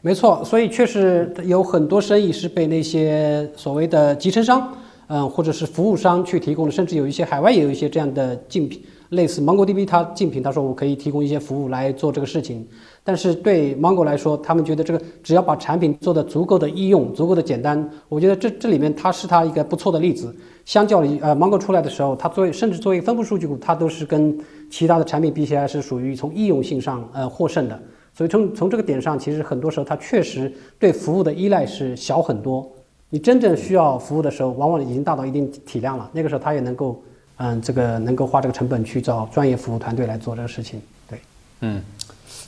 [0.00, 4.72] 没错，所以确实有很多生意是被那些所谓的集成商，
[5.08, 8.80] 嗯，或者是服务商去提供的，甚至有一些海外也有一些这样的竞品，
[9.10, 12.66] 类似 MongoDB，它竞品，他说我可以提供一些服务来做这个事情。
[13.02, 20.34] 但是对 Mongo 来说，他们觉得这个只要把产品做的足够的易用、足够的简单，我觉得这这里面它是它一个不错的例子。
[20.68, 24.38] 相较于呃 Mongo 出来的时候，它作为甚至作为分布数据库，它都是跟
[24.70, 27.82] 其他的产品比起来是属于从易用性上呃获胜的。
[28.12, 32.70] 所以从从这个点上，其实很多时候它确实对服务的依赖是小很多。
[33.08, 37.02] 你真正需要服务的时候，往往已经达到一定体量了，那个时候它也能够，
[37.38, 40.82] 嗯，这个能够花这个成本去找专业服务团队来做这个事情。
[41.08, 41.18] 对，
[41.62, 41.82] 嗯，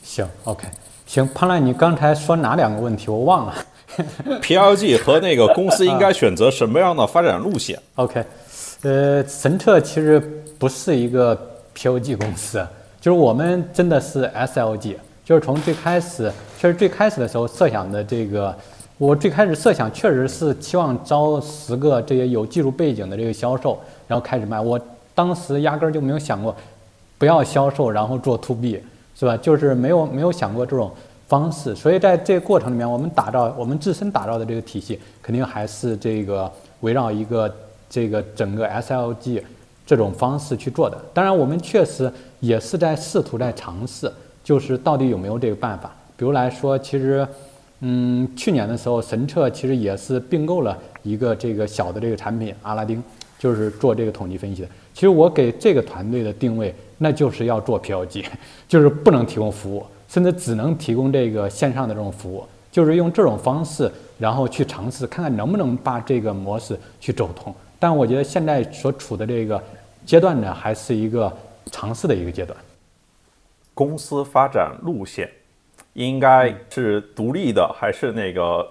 [0.03, 0.67] 行，OK，
[1.07, 3.11] 行，潘澜，你刚才说哪两个问题？
[3.11, 3.55] 我忘了。
[4.43, 7.79] PLG 和那个公司应该选择什么样的发展路线？
[7.97, 8.25] OK，
[8.83, 10.21] 呃，神策其实
[10.59, 11.37] 不是一个
[11.77, 12.67] PLG 公司，
[13.01, 18.55] 就是我们真的是 SLG，就是从最开始，确实最开始的时候设想的这个，
[18.99, 24.61] 我最开始设想确实是期望招十个这些有技术背景的这个销售，然后开始卖。
[24.61, 24.81] 我
[25.15, 26.55] 当时压根儿就没有想过
[27.19, 28.83] 不要销售，然后做 To B，
[29.19, 29.37] 是吧？
[29.37, 30.91] 就是没有没有想过这种。
[31.31, 36.51] 方式，所以在这个过程里面，我们打造我们自身打造的这个体系，肯定还是这个
[36.81, 37.55] 围绕一个
[37.89, 39.41] 这个整个 SLG
[39.87, 41.01] 这种方式去做的。
[41.15, 44.11] 当然，我们确实也是在试图在尝试，
[44.43, 45.95] 就是到底有没有这个办法。
[46.17, 47.25] 比如来说，其实，
[47.79, 53.01] 嗯，去年的时候，神策其实也是并购了一个这个小的这个产品阿拉丁，
[53.39, 54.69] 就是做这个统计分析的。
[54.93, 58.25] 其实我给这个团队的定位，那就是要做 PLG，
[58.67, 59.87] 就是不能提供服务。
[60.11, 63.89] 甚至只能提供这个线上的这种服务，就是用这种方式，
[64.19, 67.55] 然后去尝试看看能不能把这个模式去走通。
[67.79, 69.63] 但我觉得现在所处的这个
[70.05, 71.33] 阶段呢，还是一个
[71.71, 72.59] 尝试的一个阶段。
[73.73, 75.31] 公司发展路线
[75.93, 78.67] 应该是独立的，还是那个？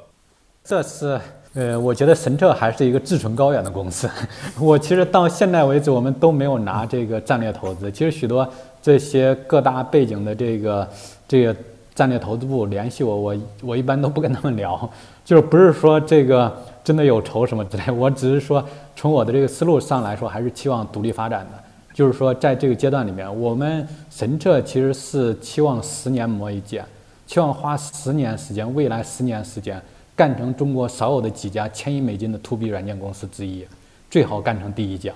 [0.62, 1.18] 这是
[1.54, 4.10] 呃，我觉得神策还是一个志存高远的公司。
[4.60, 7.90] 我其实到现在为止，我们都没有拿这个战略投资。
[7.90, 8.46] 其实许多
[8.82, 10.86] 这些各大背景的这个。
[11.30, 11.56] 这个
[11.94, 14.90] 战略投资部联系我，我我一般都不跟他们聊，
[15.24, 16.52] 就是不是说这个
[16.84, 18.66] 真的有仇什么之类，我只是说
[18.96, 21.64] 从我的这个思路上来说，还是期望独立发展的。
[21.94, 26.84] 就是说在这个阶段里面，我们神策其实是期望十年磨一剑，
[27.28, 29.80] 期望花十年时间，未来十年时间
[30.16, 33.68] 干成中国少有的几家千亿美金的 To B 软件公司之一，
[34.10, 35.14] 最好干成第一家，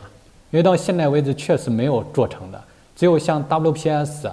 [0.52, 2.62] 因为到现在为止确实没有做成的，
[2.96, 4.30] 只有像 WPS。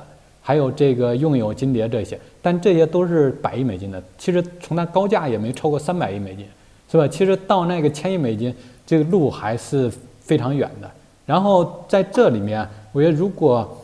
[0.51, 6.45] 还有这个用友金蝶这些，但这些都是百亿美金的，其实从它高价也没超过三百亿美金，
[6.91, 7.07] 是吧？
[7.07, 8.53] 其实到那个千亿美金，
[8.85, 9.89] 这个路还是
[10.19, 10.91] 非常远的。
[11.25, 13.79] 然后在这里面，我觉得如果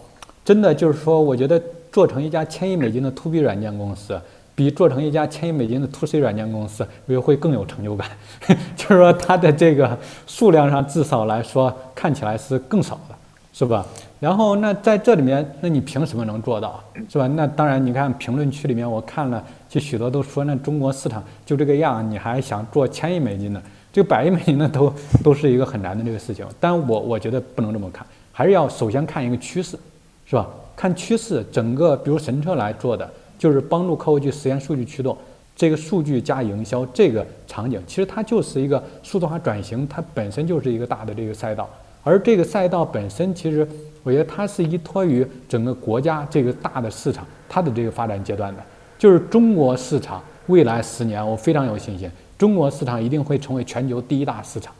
[0.45, 1.63] 真的就是说，我觉得
[1.93, 4.21] 做成一家千亿美金的 To B 软件公司，
[4.57, 8.09] 比做成一家千亿美金的 To C 软件公司，我觉得会更有成就感。
[8.75, 9.97] 就是说，它的这个
[10.27, 13.15] 数量上至少来说，看起来是更少的，
[13.53, 13.87] 是吧？
[14.19, 17.27] 然后那在这里面，那你凭什么能做到，是吧？
[17.29, 23.63] 那当然，你看评论区里面，我看了，就许多都说，那中国市场就这个样，你还想做千亿美金的，
[23.93, 24.93] 这个百亿美金呢都
[25.23, 26.47] 都是一个很难的这个事情。
[26.59, 29.79] 但我我觉得不能这么看，还是要首先看一个趋势，
[30.25, 30.49] 是吧？
[30.75, 33.09] 看趋势，整个比如神车来做的，
[33.39, 35.17] 就是帮助客户去实现数据驱动，
[35.55, 41.69] 这个数据加营销这个场景，其实它就是一个数字化转型，它本身就是一个大的这个赛道，
[42.07, 43.69] 而这个赛道本身其实。
[44.07, 48.63] 我觉得它是依托于整个国家这个大的市场，它的这个发展阶段的，
[48.97, 54.73] 就是中国市场未来十年，我非常有信心，中国市场一定会成为全球第一大市场，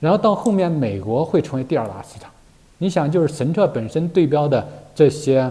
[0.00, 2.28] 然后到后面美国会成为第二大市场。
[2.78, 4.66] 你想，就是神策本身对标的
[4.96, 5.48] 这些，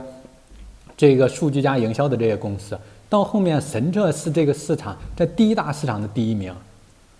[0.97, 2.77] 这个数据加营销的这些公司，
[3.07, 6.53] 到后面神策是这个市场在第一大市场的第一名，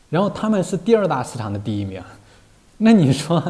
[0.09, 2.03] 然后他们是第二大市场的第一名，
[2.75, 3.41] 那你说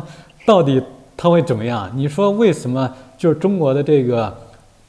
[0.46, 0.82] 到底？
[1.18, 1.92] 它会怎么样？
[1.94, 4.36] 你说为什么就是中国的这个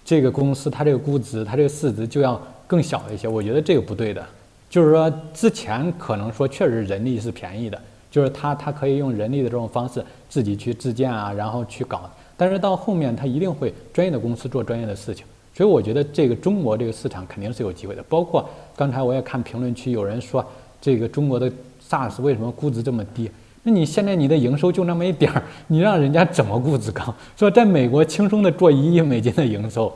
[0.03, 3.29] 这个公司，它这个估值，它这个市值就要更小一些？
[3.29, 4.25] 我觉得这个不对的。
[4.71, 7.79] 就是说之前可能说确实人力是便宜的，
[8.11, 12.11] 就是它它可以用人力的这种方式自己去自建啊，然后去搞。
[12.35, 15.27] 但是到后面它一定会专业的公司做专业的事情。
[15.55, 18.03] 所以我觉得这个中国这个市场肯定是有机会的。
[18.09, 20.43] 包括刚才我也看评论区有人说，
[20.81, 21.53] 这个中国的
[21.87, 23.31] SaaS 为什么估值这么低？
[23.65, 27.15] 那你现在你的营收就那么一点儿， 你让人家怎么估值高？
[27.37, 29.93] 说在美国轻松的做一亿美金的营收，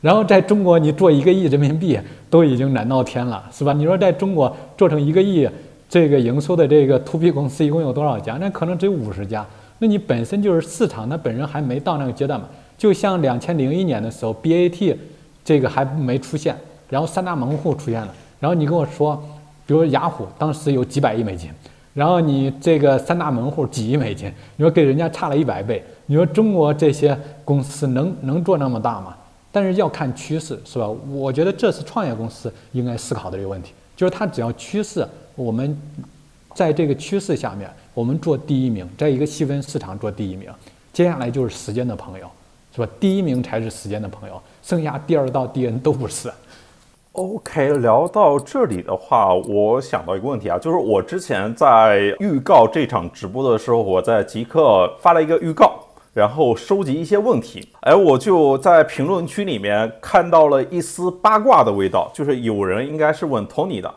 [0.00, 1.98] 然后在中国你做一个亿人民币
[2.30, 3.72] 都已经难到天了，是吧？
[3.72, 5.48] 你说在中国做成一个亿
[5.88, 8.36] 这个营收的这个 to B 公司一共有多少家？
[8.40, 9.44] 那可能只有五十家。
[9.80, 12.46] 那你本身就是市场，它本身还没到那个阶段嘛。
[12.76, 14.96] 就像两千零一年的时候，BAT
[15.44, 16.54] 这个还没出现，
[16.88, 19.20] 然后三大门户出现了，然后你跟我说，
[19.66, 21.50] 比如雅虎当时有几百亿美金。
[21.98, 29.16] 然后你这个三大门户几亿美金，你说给人家差了一百倍，你说中国这些公司能能做那么大吗？
[29.50, 30.86] 但是要看趋势，是吧？
[31.10, 35.76] 我觉得这是创业公司应该思考的这个问题，就是它只要趋势，我们
[36.54, 40.48] 在这个趋势下面，我们做第一名，在一个细分市场做第一名，
[40.92, 42.30] 接下来就是时间的朋友，
[42.76, 42.88] 是吧？
[43.00, 46.30] 第一名才是时间的朋友，剩下第二到第 N 都不是。
[47.18, 55.80] OK，聊到这里的话，我想到一个问题啊，就是我之前在预告这场直播的时候，我在极客发了一个预告，
[56.14, 63.92] 然后收集一些问题，哎，我就在评论区里面看到了一丝八卦的味道，就是有人应该是问 Tony 的，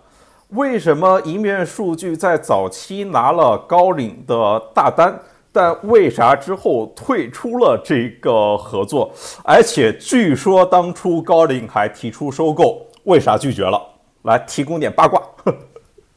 [0.50, 5.20] 为什么一面数据在早期拿了高领的大单？
[5.54, 9.12] 但为啥之后退出了这个合作？
[9.44, 13.82] 而且据说当初高领还提出收购，为啥拒绝了？
[14.24, 15.22] 来提供点八卦。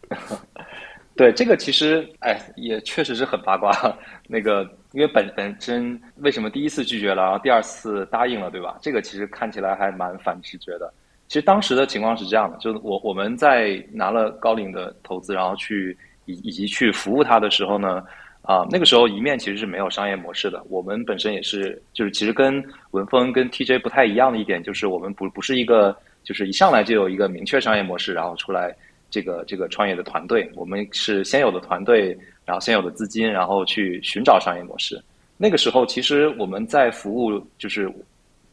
[1.16, 3.72] 对这个其实，哎，也确实是很八卦。
[4.28, 8.76] 那个因为本本身为什么第一次拒绝了，然后第二次答应了，对吧？
[8.80, 10.92] 这个其实看起来还蛮反直觉的。
[11.28, 18.02] 其实当时的情况是这样的，就是我我们在拿了高领的投资，然后去以以及去服务他的时候呢。
[18.46, 20.62] 啊，那个时候一面其实是没有商业模式的。
[20.68, 28.74] 我们本身也是，就是其实跟文峰跟 TJ 不太一样的一点，就是我们不不是一个，就是一上来就有一个明确商业模式，然后出来
[29.10, 30.50] 这个这个创业的团队。
[30.56, 35.00] 我们是先有的团队，然后先有的资金，然后去寻找商业模式。
[35.36, 37.92] 那个时候其实我们在服务就是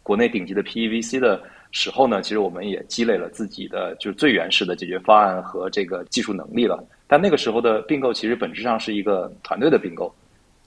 [0.03, 1.41] 国内顶级的 PEVC 的
[1.71, 6.83] 时候呢，其实我们也积累了自己的就是最原始的解决方案和这个技术能力了。
[7.07, 10.13] 但那个时候的并购其实本质上是一个团队的并购，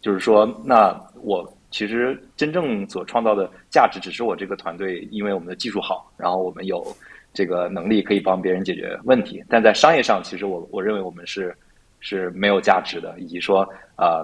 [0.01, 1.43] 就是说，那我
[1.75, 6.87] 其实真正所创造的价值只是我这个团队，因为我们的技术好，然后我们有
[7.33, 9.43] 这个能力可以帮别人解决问题。
[9.49, 11.53] 但在商业上，其实我我认为我们是
[11.99, 14.22] 是没有价值的，以及说啊，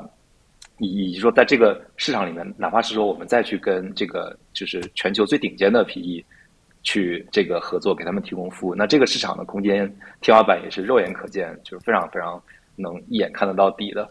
[0.78, 6.24] 以以及说在这个市场里面，哪怕是说我们再去跟这个就是全球最顶尖的 PE。
[6.82, 8.74] 去这个合作，给他们提供服务。
[8.74, 9.86] 那这个市场的空间
[10.22, 12.42] 天花板也是肉眼可见，就是非常非常
[12.74, 14.11] 能一眼看得到底的。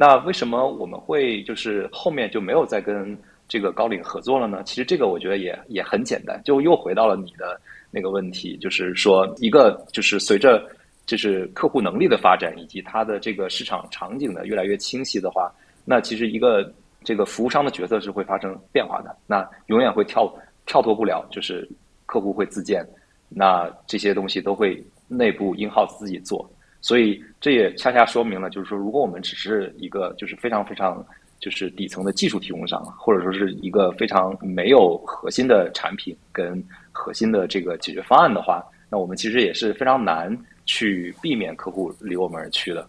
[0.00, 3.18] 那为什么我们会就是后面就没有再跟
[3.48, 4.62] 这个高领合作了呢？
[4.64, 10.64] 其实这个我觉得也也很简单，就又回到了你的那个问题，就是说一个就是随着
[11.04, 15.52] 就是客户能力的发展以及它的这个市场场景的越来越清晰的话，
[15.84, 16.72] 那其实一个
[17.02, 20.32] 这个服务商的角色是会发生变化的，那永远会跳
[20.64, 21.68] 跳脱不了，就是。
[22.10, 22.82] 客户会自建，
[23.28, 26.50] 那这些东西都会内部 in house 自己做，
[26.80, 31.04] 所以这也恰恰说明了，就是说，如果我们只是一个就是非常非常
[31.40, 36.62] 就是底层的技术提供商，或者说是一个非常没有核心的产品跟
[36.92, 42.86] 核心的这个解决方案的话，那我们其实也是非常难去避免客户离我们而去的。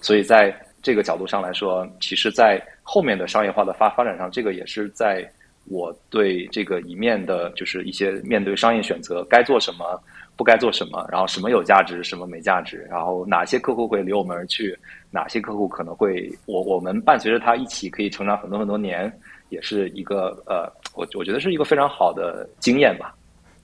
[0.00, 5.30] 所以在这个角度上来说，其实，在后面的商业化的发发展上，这个也是在。
[5.68, 10.00] 我对这个一面的，就是一些面对商业选择该做什么，
[10.36, 14.78] 不该做什么，然后什么有价值，什么没价值，然后哪些客户会离我们而去，
[15.10, 19.10] 哪些客户可能会我我们伴随着他一起可以成长很多很多年，
[19.48, 23.14] 也是一个呃，我我觉得是一个非常好的经验吧。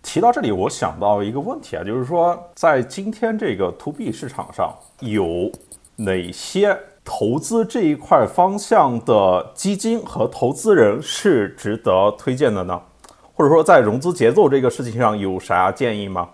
[0.03, 5.51] 提到这里，我想到一个问题啊，就是说在今天这个 to B 市场上有
[5.97, 6.79] 哪些？
[7.05, 12.81] 投资这一块方向的基金和投资人是值得推荐的呢？
[13.35, 16.29] 或者说，在融资节奏这个事情上有啥建议吗？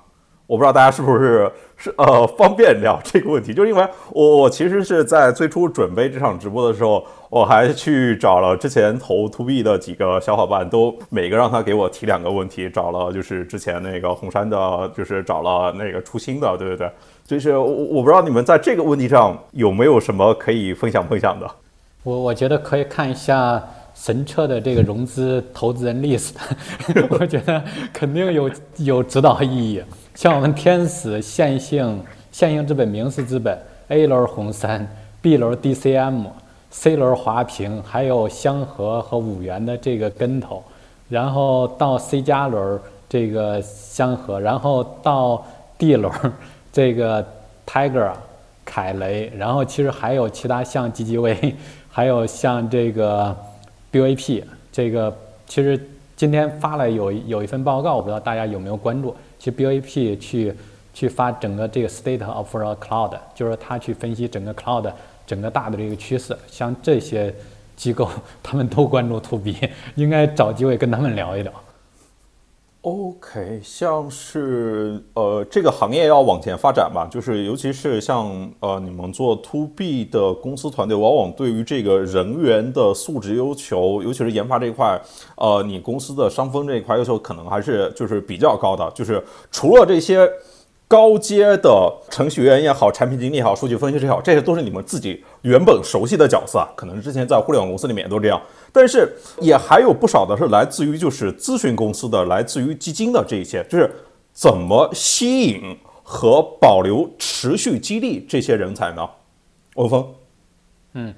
[0.49, 16.91] 我不知道大家是不是是呃方便聊这个问题，就是因为我我其实是在最初准备这场直播的时候，我还去找了之前投 to B 的几个小伙伴，都每个让他给我提两个问题，找了就是之前那个红杉的，就是找了那个初心的，对对对。
[17.27, 21.47] 就是我我不知道你们在这个问题上有没有什么可以分享分享的。
[22.03, 23.63] 我我觉得可以看一下
[23.95, 26.31] 神车的这个融资投资人 list，
[27.11, 29.83] 我觉得肯定有有指导意义。
[30.19, 32.03] 像我们天使、线性、
[32.33, 33.57] 线性资本、明斯资本、
[33.87, 34.85] A 轮红杉、
[35.23, 36.25] B 轮 DCM、
[36.73, 40.61] C 轮华平，还有香河和五元的这个跟头，
[41.09, 45.47] 然后到 C 加轮这个香河，然后到
[45.79, 46.13] D 轮。
[46.73, 47.25] 这个
[47.65, 48.11] Tiger，
[48.65, 51.55] 凯雷，然后其实还有其他像 GGV，
[51.93, 53.37] 还有像这个
[53.93, 54.43] BVP，
[54.73, 55.17] 这个
[55.47, 55.81] 其实
[56.17, 59.15] 今天发了有有一份报告，我不知道大家有没有关注。
[59.39, 60.55] 其实 BAP 去
[60.93, 64.93] 去发整个这个 State of the Cloud，就是他去分析整个 Cloud
[65.27, 66.37] 整个大的这个趋势。
[66.49, 67.35] 像这些
[67.77, 68.11] 机构，
[68.43, 69.57] 他们都关注 To B，
[69.95, 71.53] 应该找机会跟他们聊一聊。
[72.83, 84.99] OK，像是呃这个行业要往前发展吧，就是尤其是像呃你们做 To B 的公司团队，往往对于这个人员的素质要求，尤其是研发这一块，
[85.37, 90.31] 呃你公司的商风这一块要求可能还是就是比较高的，就是除了这些。
[90.91, 96.67] 高阶的程序员也好，产品经理也好，数据分析师也好，这些都是你们自己原本熟悉的角色啊。
[96.75, 98.41] 可能之前在互联网公司里面也都这样，
[98.73, 103.91] 但是也还有不少的是来自于就是咨询公司的，来自于基金的这一些，就是
[104.33, 109.09] 怎么吸引和保留、持续激励这些人才呢？
[109.75, 110.07] 欧峰，
[110.95, 111.15] 嗯，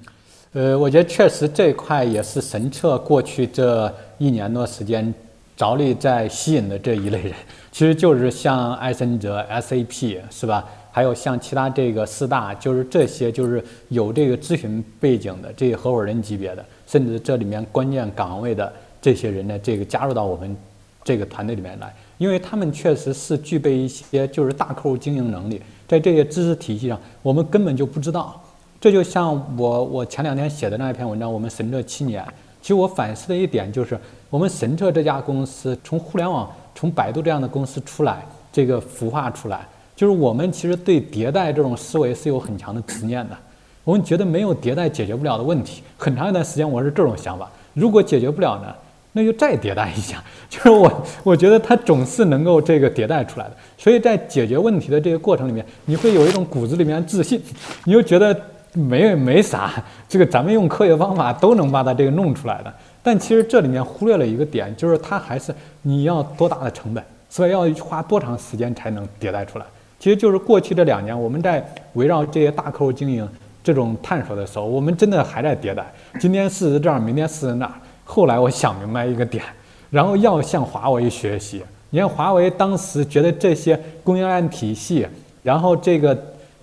[0.53, 5.13] 呃，我觉得确实这一块也是神策过去这一年多时间
[5.55, 7.33] 着力在吸引的这一类人，
[7.71, 10.63] 其实就是像艾森哲、SAP 是吧？
[10.93, 18.69] 还有像其他这个四大，就是这些就是有这个咨询背景的这些合伙人级别的，甚至这里面关键岗位的
[19.01, 20.53] 这些人呢，这个加入到我们
[21.05, 28.37] 这个团队里面来，因为他们确实是具备一些就是大客户经营能力，在这些知识体系上，我们根本就不知道。
[28.81, 32.21] 这就像我我前两天写的那一篇文章，我们神策七年，
[32.61, 33.97] 其实我反思的一点就是，
[34.29, 39.65] 我们神策这家公司从互联网从百度这样的公司出来，这个孵化出来。
[39.95, 43.37] 就是我们其实对迭代这种思维是有很强的执念的，
[43.83, 45.81] 我们觉得没有迭代解决不了的问题。
[45.97, 48.73] 很长一段时间我是这种想法，如果解决不了呢，
[49.13, 50.23] 那就再迭代一下。
[50.49, 53.51] 就是我我觉得它总是能够这个迭代出来的。
[53.77, 57.41] 所以在解决问题的这个过程里面，你会有一种骨子里面自信，
[57.85, 58.39] 你又觉得
[58.73, 59.71] 没没啥，
[60.07, 62.73] 这个咱们用科学方法都能把它这个弄出来的。
[63.03, 65.51] 但其实这里面忽略了一个点，就是它还是
[65.81, 69.65] 你要多大的成本，所以要花多长时间才能迭代出来。
[69.99, 73.27] 其实就是过去这两年，我们在围绕这些大客户经营
[73.63, 75.91] 这种探索的时候，我们真的还在迭代。
[76.19, 77.73] 今天试试这儿，明天试试那儿。
[78.03, 79.43] 后来我想明白一个点，
[79.89, 81.63] 然后要向华为学习。
[81.89, 85.07] 你看华为当时觉得这些供应链体系，
[85.43, 86.17] 然后这个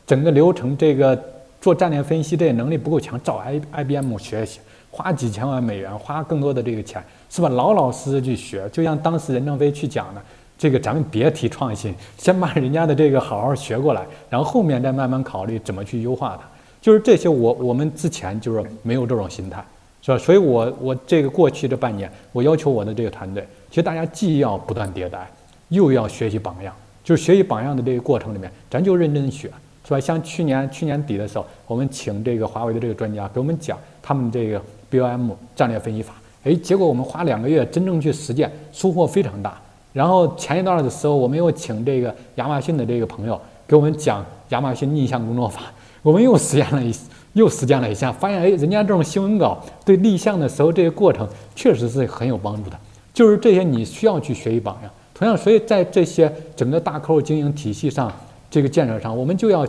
[0.06, 1.18] 整个流程，这个
[1.60, 7.48] 做战略分析这些能力不够强，找 I I B M 学习，花几千万美元，花更多的这个钱，是吧？
[7.48, 10.22] 老老实实去学，就像当时任正非去讲的。
[10.56, 16.48] 这个咱们别提创新，先把人家的这个好好学过来，然后后面再慢慢考虑怎么去优化它。
[16.80, 19.64] 就是这些，我我们之前就是没有这种心态，
[20.02, 20.18] 是吧？
[20.18, 25.28] 所以我我这个过去这半年，我要求我的这个团队，其实大家既要不断迭代，
[25.68, 26.74] 又要学习榜样。
[27.04, 29.50] 就是学习榜样的这个过程里面，咱就认真学，
[29.82, 29.98] 是吧？
[29.98, 34.60] 像去年去年底的时候，我们请这个华为的这个专家给我们讲他们这个
[34.90, 36.12] BOM 战略分析法，
[36.44, 39.58] 哎，结果我们花两个月真正去实践，收获非常大。
[39.94, 45.62] 然后前一段的时候，我们又请这个亚马逊的这个朋友给我们讲亚马逊逆向工作法，
[46.08, 46.90] 我们又实验了一
[47.34, 52.78] 又实践了一下，发现哎，人家这种新闻稿对立项的时候这个过程确实是很有帮助的。
[53.12, 54.90] 就是这些你需要去学习榜样。
[55.12, 58.10] 同样，所以在这些整个大客户经营体系上
[58.50, 59.68] 这个建设上，我们就要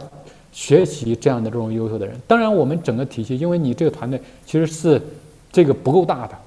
[0.54, 2.16] 学习这样的这种优秀的人。
[2.26, 5.02] 当然，我们整个体系，因为你这个团队其实是
[5.52, 6.38] 这个不够大的。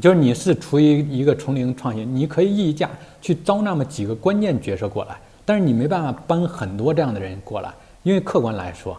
[0.00, 2.88] 就是你是处于一个从零创新，你可以溢价
[3.20, 7.68] 去招那么几个关键角色过来，但是你没办法搬很多这样的人过来，
[8.04, 8.96] 因为客观来说，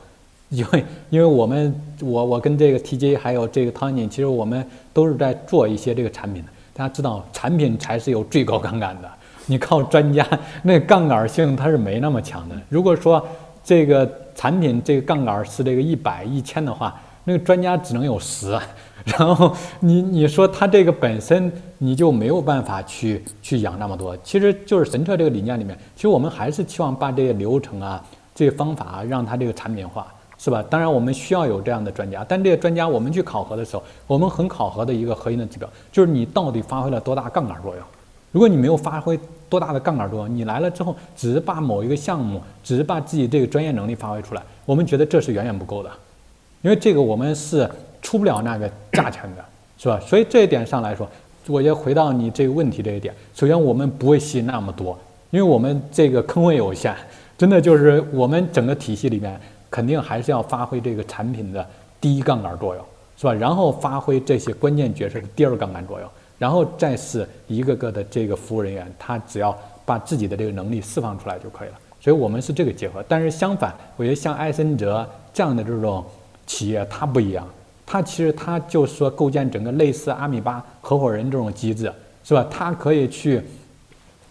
[0.49, 6.49] 因为因为我们我我跟这个 TJ 还有这个汤尼，其实我们都是在做一些这个产品的。
[6.73, 9.09] 大家知道，产品才是有最高杠杆的，
[9.47, 10.25] 你靠专家
[10.63, 12.55] 那杠杆性它是没那么强的。
[12.69, 13.25] 如果说
[13.63, 18.57] 这个产品这个杠杆是这个一百一千的话，那个专家只能有十。
[19.05, 28.03] 然后你你说他这个本身你就没有办法去去养那么多，其实就是神策这个理念里面，其实我们还是期望把这些流程啊、
[28.35, 30.07] 这些方法啊，让它这个产品化，
[30.39, 30.63] 是吧？
[30.67, 37.83] 当然我们需要有这样的专家，但这些专家我们去考核的时候，我们很考核的一个核心的指标就是你到底发挥了多大杠杆作用。
[38.31, 39.19] 如果你没有发挥
[39.49, 45.89] 多大的杠杆作用，你来了之后只是把某一个项目，只是把自己这个专业能力发挥出来，我们觉得这是远远不够的，
[46.63, 47.69] 因为这个我们是。
[48.01, 49.43] 出不了那个价钱的，
[49.77, 49.99] 是吧？
[49.99, 51.05] 所以这一点上来说，
[51.47, 53.13] 我要回到你这个问题这一点。
[53.35, 54.97] 首先，我们不会吸那么多，
[55.31, 56.95] 因为我们这个坑位有限，
[57.37, 59.37] 真的就是我们整个体系里面
[59.69, 61.65] 肯定还是要发挥这个产品的
[62.01, 62.83] 第一杠杆作用，
[63.17, 63.33] 是吧？
[63.33, 71.75] 然后发挥这些关键角色的第二杠杆作用，然后再是一个个的这个服务人员，他只要把自己的这个能力释放出来就可以了。
[72.01, 73.03] 所以我们是这个结合。
[73.07, 76.03] 但是相反，我觉得像埃森哲这样的这种
[76.47, 77.47] 企业，它不一样。
[77.85, 81.91] 它其实它就是说构建整个类似阿米巴合伙人这种机制，
[82.23, 82.45] 是吧？
[82.49, 83.41] 它可以去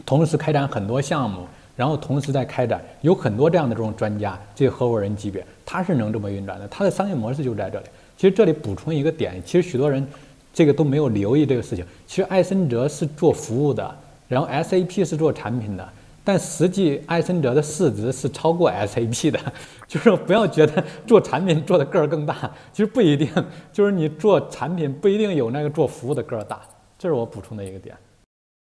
[0.07, 1.47] 同时开展很多项目，
[1.79, 6.67] 然后同时在开展，有很多这样的这种专家，这些合伙人级别，他是能这么运转的。
[6.67, 7.87] 它的商业模式就在这里。
[8.17, 10.05] 其实这里补充一个点，其实许多人
[10.53, 11.87] 这个都没有留意这个事情。
[12.05, 13.97] 其实艾森哲是做服务的，
[14.27, 15.89] 然后 SAP 是做产品的。
[16.25, 19.39] 但实际，艾森哲的市值是超过 SAP 的，
[19.87, 23.31] 就是不要觉得做产品做的个儿更大，其实不一定，
[23.73, 26.61] 就是你做产品不一定有那个做服务的个儿大，
[26.99, 27.97] 这是我补充的一个点。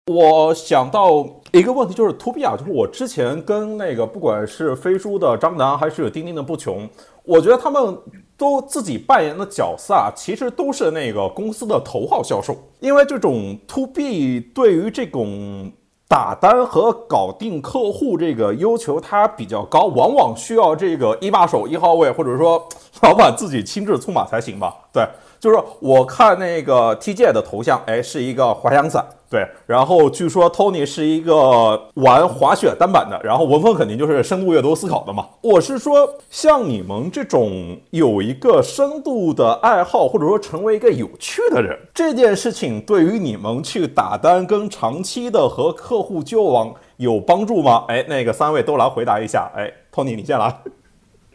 [0.07, 6.89] 我想到一个问题，就是 To B 啊，就是我之前跟那个不管是飞书的张楠，还是钉钉的不穷，
[7.23, 7.97] 我觉得他们
[8.37, 15.71] 都自己扮演的角色啊，其实都是那个公司的头号销售，因为这种 To B 对于这种。
[16.09, 22.65] 打单和搞定客户这个要求它比较高，往往需要这个一把手一号位，或者说
[23.01, 24.73] 老板自己亲自出马才行吧？
[24.93, 25.05] 对，
[25.47, 29.05] 就是我看那个 TJ 的头像，哎，是一个滑翔伞。
[29.29, 35.25] 对，然后据说 Tony 是一个玩滑雪单板的，然后文峰肯定就是深度阅读思考的嘛。
[35.41, 47.85] 我是说，像你们这种有一个深度的爱好，或者说成为一个有趣的人，这件事情对于你们去打单跟长期的和客户交往有帮助吗？
[47.87, 49.49] 哎，那个三位都来回答一下。
[49.55, 50.53] 哎，Tony 你先来。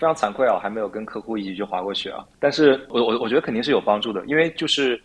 [0.03, 2.27] 非常惭愧啊，还没有跟客户一起去滑过雪啊。
[2.41, 5.01] 但是我我我觉得肯定是有帮助的，因为就是。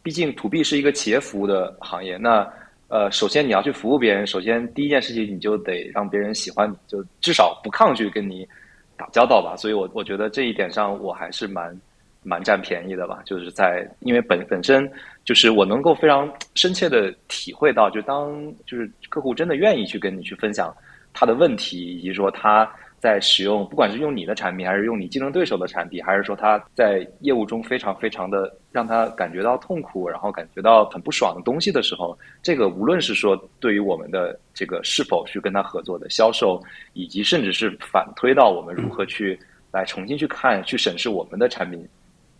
[0.00, 2.16] 毕竟，to B 是一个企业服务的行业。
[2.16, 2.48] 那，
[2.86, 8.48] 呃，首先你要去服务别人，首先第一件事情你就得让别人喜欢你，就至少不抗拒跟你
[8.96, 9.54] 打交道吧。
[9.56, 11.78] 所以，我我觉得这一点上我还是蛮
[12.22, 13.20] 蛮占便宜的吧。
[13.26, 14.90] 就是在因为本本身
[15.24, 18.32] 就是我能够非常深切的体会到，就当
[18.64, 20.74] 就是客户真的愿意去跟你去分享
[21.12, 22.70] 他的问题，以及说他。
[23.00, 36.60] 在使用，不管是用你的产品，还是用你竞争对手的产品，还是说他在业务中非常非常的让他感觉到痛苦，然后感觉到很不爽的东西的时候，这个无论是说对于我们的这个是否去跟他合作的销售，
[36.92, 39.38] 以及甚至是反推到我们如何去
[39.70, 41.86] 来重新去看、去审视我们的产品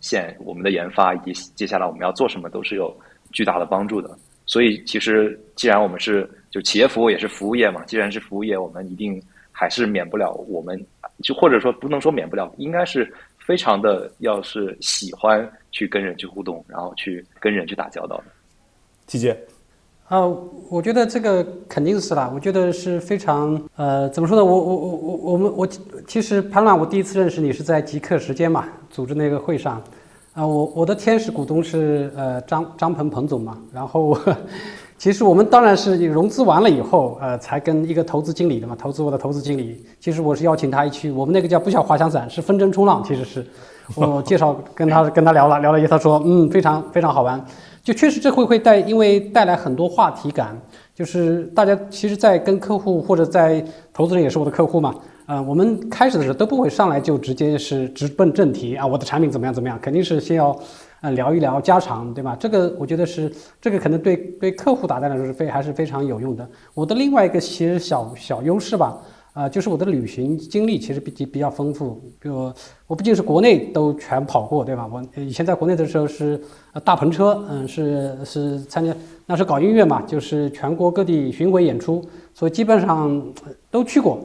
[0.01, 2.93] 线、我们的研发以及接下来我们要做什么，都是有
[3.31, 4.17] 巨大的帮助的。
[4.45, 9.21] 所以，其实既然我们是就企业服务也是服务业嘛，既然是服务业，我们一定。
[9.59, 10.81] 还是免不了，我们
[11.21, 18.23] 就或者说不能说免不了，应该是非常的，要是喜欢去跟人去互动，然后去跟人去打交道的。
[19.05, 19.37] 季姐，
[20.07, 20.25] 啊，
[20.69, 24.45] 我觉得这个肯定是啦，我觉得是非常，呃，怎么说呢？
[24.45, 25.67] 我我我我我们我
[26.07, 29.83] 其实潘乱，我第一次认识你是在极客时间嘛，组织那个会上，
[30.31, 34.17] 啊，我我的天使股东是呃张张鹏彭总嘛，然后。
[34.99, 39.81] 其实我们当然是融资完了以后，呃，才跟一个投资经理的嘛，投资我的投资经理。
[39.97, 43.01] 其实我是邀请他一起，我们那个叫不叫滑翔伞，是风筝冲浪。
[43.01, 43.45] 其实是
[43.95, 47.41] 我介绍跟他 跟他聊了聊了以后，他说嗯，非常非常好玩。
[47.81, 50.53] 就确实这会会带，因为带来很多话题感。
[50.93, 53.63] 就是大家其实，在跟客户或者在
[53.93, 54.93] 投资人也是我的客户嘛，
[55.27, 60.53] 呃，我们开始的时候都不会上来就直接是直奔正题啊，我的产品怎么样怎么样，肯定是先要。
[61.01, 62.35] 啊，聊一聊家常，对吧？
[62.39, 63.31] 这个我觉得是
[63.61, 66.47] 这个可能对对客户打单来说是非还是非常有用的。
[66.73, 68.97] 我的另外一个其实小小优势吧，
[69.31, 72.01] 啊，就是我的旅行经历其实比比较丰富。
[72.19, 72.51] 比如
[72.85, 74.89] 我不仅是国内都全跑过，对吧？
[74.91, 76.39] 我以前在国内的时候是
[76.83, 78.93] 大篷车，嗯，是是参加
[79.25, 82.03] 那是搞音乐嘛，就是全国各地巡回演出，
[82.33, 83.23] 所以基本上
[83.71, 84.19] 都去过。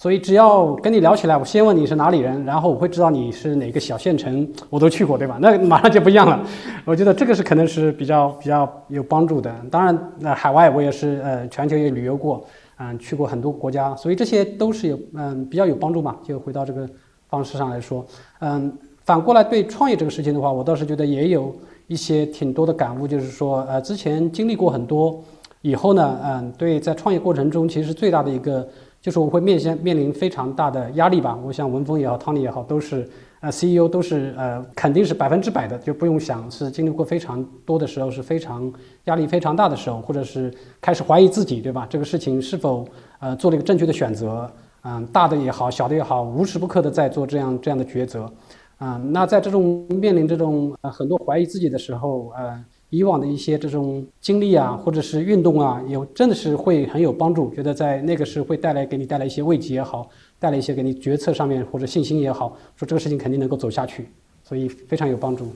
[0.00, 5.36] 所以只要跟你聊起来，我先问你是哪里人，然后我会知道你是哪个小县城，我都去过，对吧？
[5.42, 6.42] 那马上就不一样了。
[6.86, 9.54] 我觉得这个是可能是比较比较有帮助的。
[9.70, 12.42] 当然，那海外我也是呃全球也旅游过，
[12.78, 16.16] 嗯，去过很多国家，所以这些都是有嗯比较有帮助嘛。
[16.24, 16.88] 就回到这个
[17.28, 18.02] 方式上来说，
[18.38, 18.72] 嗯，
[19.04, 21.54] 反过来对创业这个事情的话，我倒是觉得也有
[21.88, 25.22] 一些挺多的感悟，就是说呃之前经历过很多，
[25.60, 28.66] 以后呢，嗯，对在创业过程中其实最大的一个。
[29.00, 31.38] 就是我会面先面临非常大的压力吧。
[31.44, 33.08] 我想文峰也好，Tony 也好，都是
[33.40, 38.70] 呃 CEO 都是呃肯定是百分之百的，就不用想是经历过非常多的时候是非常
[39.04, 41.86] 压力非常大的时候，或者是开始怀疑自己，对吧？
[41.88, 42.86] 这个事情是否
[43.20, 44.50] 呃做了一个正确的选择？
[44.82, 48.30] 嗯，大的也好，小的也好，无时不刻的在做这样这样的抉择。
[48.78, 52.64] 啊，那在这种面临这种呃很多怀疑自己的时候，呃。
[52.90, 57.48] 以往的一些这种经历啊，或者是运动啊，有真的是会很有帮助。
[57.54, 60.08] 觉得在那个是会带来给你带来一些慰藉也好，
[60.40, 64.08] 带来一些给你决策上面或者信心也好，说这个事情肯定能够走下去，
[64.44, 65.48] 所以非常有帮助。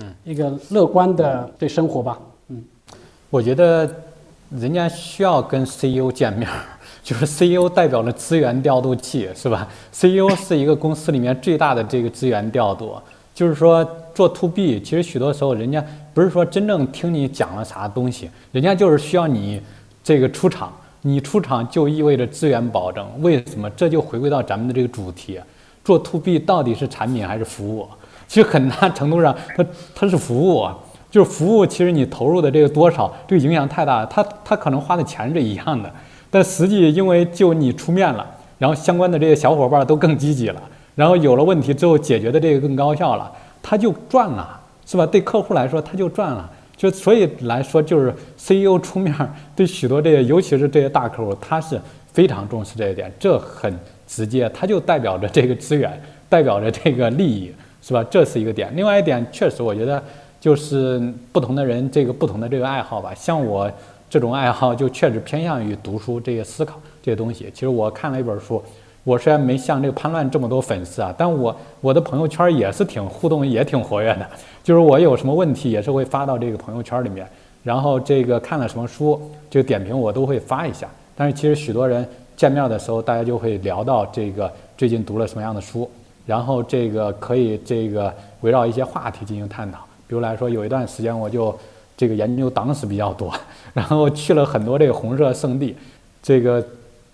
[0.00, 2.20] 嗯，一个乐观的对生活吧。
[2.48, 2.62] 嗯，
[3.30, 3.90] 我觉得
[4.50, 6.46] 人家需要跟 CEO 见面，
[7.02, 12.94] 就是 CEO 代表了资源调度器，是吧？CEO 是一个公司里面最大的这个资源调度，
[13.34, 13.88] 就是说。
[14.18, 15.80] 做 to B，其实许多时候人家
[16.12, 19.62] 不是说真正听你讲了啥东西，人家就是需要你
[20.02, 20.72] 这个出场。
[21.02, 23.06] 你出场就意味着资源保证。
[23.20, 23.70] 为什么？
[23.76, 25.38] 这就回归到咱们的这个主题：
[25.84, 27.86] 做 to B 到底是产品还是服务？
[28.26, 29.64] 其实很大程度上，它
[29.94, 30.66] 它是服务，
[31.08, 31.64] 就是服务。
[31.64, 34.04] 其实你投入的这个多少，这个影响太大。
[34.06, 35.88] 他他可能花的钱是一样的，
[36.28, 38.26] 但实际因为就你出面了，
[38.58, 40.60] 然后相关的这些小伙伴都更积极了，
[40.96, 43.30] 然后有了问题之后解决的这个更高效了。
[43.68, 45.04] 他就赚了，是吧？
[45.04, 46.50] 对客户来说，他就赚了。
[46.74, 49.14] 就所以来说，就是 CEO 出面
[49.54, 51.78] 对许多这些，尤其是这些大客户，他是
[52.10, 53.12] 非常重视这一点。
[53.20, 56.00] 这很直接，他就代表着这个资源，
[56.30, 58.02] 代表着这个利益，是吧？
[58.04, 58.74] 这是一个点。
[58.74, 60.02] 另外一点，确实我觉得
[60.40, 60.98] 就是
[61.30, 63.12] 不同的人这个不同的这个爱好吧。
[63.14, 63.70] 像我
[64.08, 67.50] 这种爱好就确实偏向于读书这些思考这些东西。
[67.52, 68.62] 其实我看了一本书，
[69.08, 74.26] 我虽然没像这个潘乱这么多粉丝啊，但我我的朋友圈也是挺互动，也挺活跃的。
[74.62, 77.26] 就是我有什么问题，也是会发到这个朋友圈里面。
[77.62, 79.18] 然后这个看了什么书，
[79.48, 80.86] 这个点评我都会发一下。
[81.16, 82.06] 但是其实许多人
[82.36, 85.90] 见面的时候，大家就会聊到这个最近读了什么样的书，
[86.26, 88.12] 然后这个可以这个
[88.42, 89.78] 围绕一些话题进行探讨。
[90.06, 91.58] 比如来说，有一段时间我就
[91.96, 93.32] 这个研究党史比较多，
[93.72, 95.74] 然后去了很多这个红色圣地，
[96.22, 96.62] 这个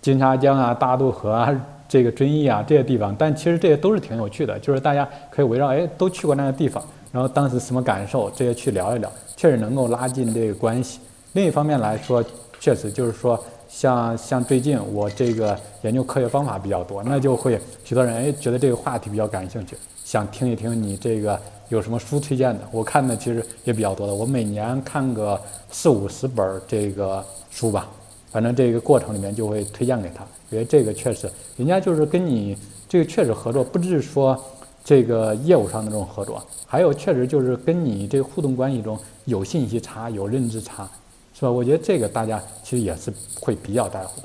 [0.01, 1.49] 金沙江啊、大渡河啊、
[1.95, 3.15] 这个遵义啊这些地方。
[3.17, 6.83] 但其实这些都是挺有趣的，就是大家可以围绕哎都去过那个地方。
[7.13, 10.99] 然后当时什么感受，这些去聊一聊，确实能够拉近这个关系。
[11.31, 12.21] 另一方面来说，
[12.59, 21.39] 确实就是说，像像最近我这个研究科学方法比较多，那就会许多人哎觉得这个话题比较感兴趣，想听一听你这个
[21.69, 22.59] 有什么书推荐的。
[22.69, 25.39] 我看的其实也比较多的，我每年看个
[25.71, 27.87] 四五十本这个书吧，
[28.35, 32.53] 反正这个过程里面就会推荐给他，因为这个确实人家就是跟你
[32.85, 34.37] 这个确实合作，不只是说。
[34.83, 40.87] 这个业务上的这种合作，还有确实就是跟你这个互动关系中有信息差、有认知差，
[41.33, 41.49] 是吧？
[41.49, 44.21] 我觉得这个大家其实也是会比较在乎。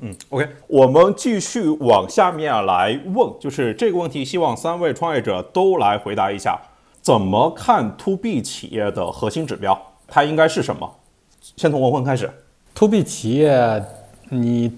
[0.00, 6.58] 嗯，OK，我们继续往下面来问，就是这个问题，希望三位创业者都来回答一下：
[7.02, 9.78] 怎么看 To B 企业的核心指标？
[10.06, 10.90] 它应该是什么？
[11.58, 12.32] 先从文文开始。
[12.78, 13.82] To B 企业，
[14.28, 14.70] 你。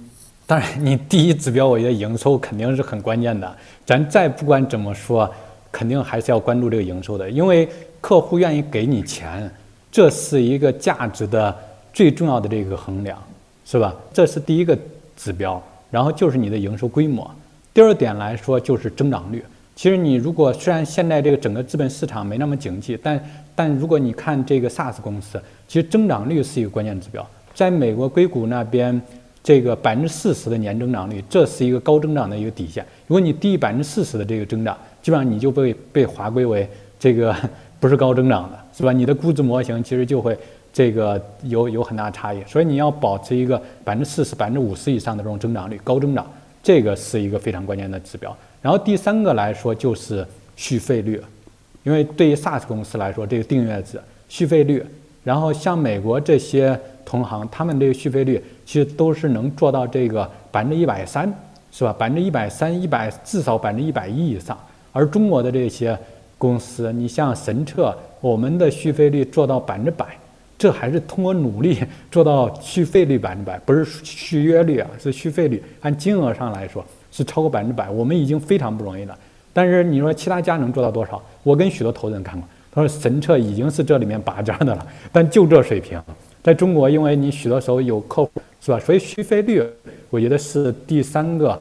[0.47, 3.57] 当然，你第一指标，我觉得营收肯定是很关键的。
[3.85, 5.31] 咱再不管怎么说，
[5.71, 7.69] 肯定还是要关注这个营收的，因为
[8.01, 9.49] 客户愿意给你钱，
[9.93, 11.55] 这是一个价值的
[11.93, 13.23] 最重要的这个衡量，
[13.67, 13.95] 是吧？
[14.15, 14.77] 这是第一个
[15.15, 15.63] 指标。
[15.91, 17.31] 然后就是你的营收规模。
[17.75, 19.45] 第二点来说就是增长率。
[19.77, 23.23] 其实你如果虽然现在这个整个资本市场没那么景气，但
[23.55, 27.25] 但如果你看这个 SaaS 公司，其实增长率是一个关键指标。
[27.61, 28.99] 在美国硅谷那边。
[29.43, 32.85] 这个百分之四十的年增长率，这是一个高增长的一个底线。
[33.07, 36.69] 如果你低于百分之四十的这个增长，基本上你就被被划归为
[36.99, 37.35] 这个
[37.81, 38.93] 不是高增长的，是吧？
[38.93, 40.37] 你的估值模型其实就会
[40.75, 42.43] 这个有有很大差异。
[42.47, 46.31] 所以你要保持一个百分之四十、百分之五十以上的这种增长率，高增长，
[46.63, 48.37] 这个是一个非常关键的指标。
[48.61, 50.25] 然后第三个来说就是
[50.55, 51.19] 续费率，
[51.83, 54.85] 因为对于 SaaS 公司来说，这个订阅制续费率，
[55.25, 56.79] 然后像美国这些。
[57.11, 61.29] 同行，他们这个续费率其实都是能做到这个百分之一百三，
[61.73, 61.93] 是吧？
[61.99, 64.57] 百分之一百三、一百至少百分之一百一以上。
[64.93, 65.99] 而中国的这些
[66.39, 70.07] 公司，你像神策，我们的续费率做到百分之百，
[70.57, 71.83] 这还是通过努力
[72.13, 75.61] 做到续费率百分之百，不是续约率啊，是续费率。
[75.81, 79.19] 按金额上来说是超过百分之百，我们已经非常不容易了。
[79.53, 81.21] 但是你说其他家能做到多少？
[81.43, 86.01] 我跟许多投资人看过，他说神策已经是这里面拔尖的了，但就这水平。
[86.43, 88.31] 在中国，因为你许多时候有客户，
[88.61, 88.79] 是吧？
[88.81, 89.63] 所以续费率，
[90.09, 91.61] 我觉得是第三个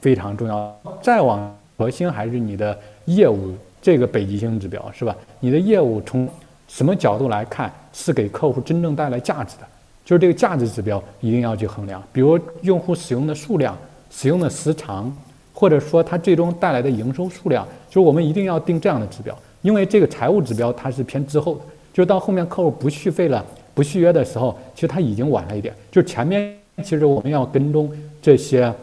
[0.00, 0.80] 非常重要。
[1.02, 5.14] 再往核心还是你的业务这个北极星指标，是吧？
[5.40, 6.28] 你的业务从
[6.66, 9.66] 什么角度来看是给客户真正带来价值的？
[10.04, 12.02] 就是这个价值指标一定要去衡量。
[12.10, 13.76] 比如用户使用的数量、
[14.10, 15.14] 使用的时长，
[15.52, 19.38] 或者说它最终带来的营收数量，就是我们一定要定这样的指标。
[19.60, 21.60] 因为这个财务指标它是偏滞后的，
[21.92, 23.44] 就是到后面客户不续费了。
[23.78, 25.72] 不续约的时候，其实它已经晚了一点。
[25.88, 26.52] 就是前面
[26.82, 27.88] 其实我们要跟踪
[28.20, 28.74] 这些，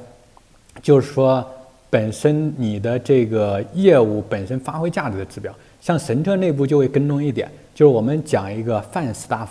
[0.82, 1.46] 就是说
[1.90, 5.54] 本身你的这个业务本身发挥价值的指标。
[5.82, 9.50] 像神策内部就会跟踪一点，就是我们讲一个泛 staff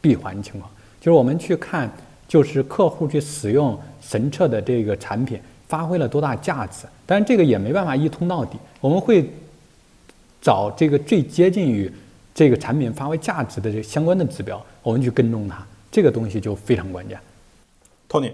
[0.00, 1.90] 闭环情况，就是我们去看，
[2.28, 6.86] 就是客户去使用神策的这个产品发挥了多大价值。
[7.04, 9.28] 但是这个也没办法一通到底，我们会
[10.40, 11.90] 找这个最接近于。
[12.34, 17.16] 这个产品发挥价值的这相关的指标，我们去跟踪它，这个东西就非常关键。
[18.08, 18.32] Tony，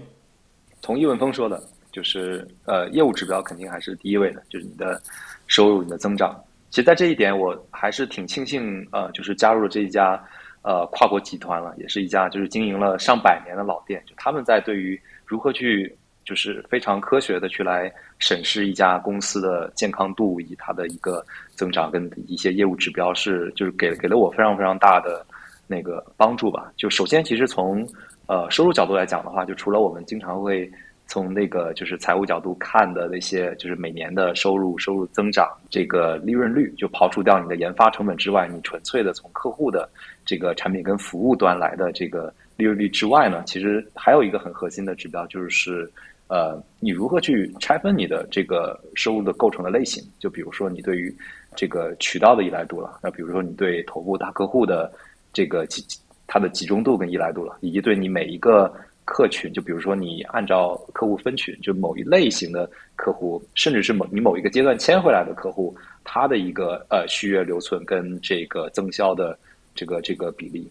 [0.81, 1.61] 同易文峰说的，
[1.91, 4.99] 就是呃，业务指标肯定还是第一位的，就是你的
[5.45, 6.35] 收入、你的增长。
[6.71, 10.19] 其实，在这一点，我还是挺庆幸，呃，就是加入了这一家
[10.63, 15.95] 呃跨国集团了，也是一家就是经营了上百年的老店，就他们在对于如何去。
[16.23, 21.25] 就是非常科学的去来审视一家公司的健康度，以及它的一个
[21.55, 25.25] 增长跟一些业务指标，是就是给给了我非常非常大的
[25.67, 26.71] 那个帮助吧。
[26.77, 27.85] 就首先，其实从
[28.27, 30.71] 呃收入角度来讲的话，就除了我们经常会
[31.07, 39.89] 从那个就是财务角度看的那些，就是每年的收入、收入增长、这个利润率，就刨除掉你的研发成本之外，你纯粹的从客户的
[40.23, 45.91] 这个产品跟服务端来的这个利润率之外呢，其实还有一个很核心的指标就是。
[46.31, 50.01] 呃，你如何去拆分你的这个收入的构成的类型？
[50.17, 51.13] 就比如说你对于
[51.57, 54.89] 这个渠道的依赖度了，那比如说你对头部大客户的
[55.33, 55.83] 这个集
[56.27, 65.75] 它的集中度跟依赖度了，以及对你每一个客群，就比如说你按照客户分群，就某一类型的客户，甚至是某你某一个阶段签回来的客户，
[66.05, 69.37] 它的一个呃续约留存跟这个增销的
[69.75, 70.65] 这个这个比例。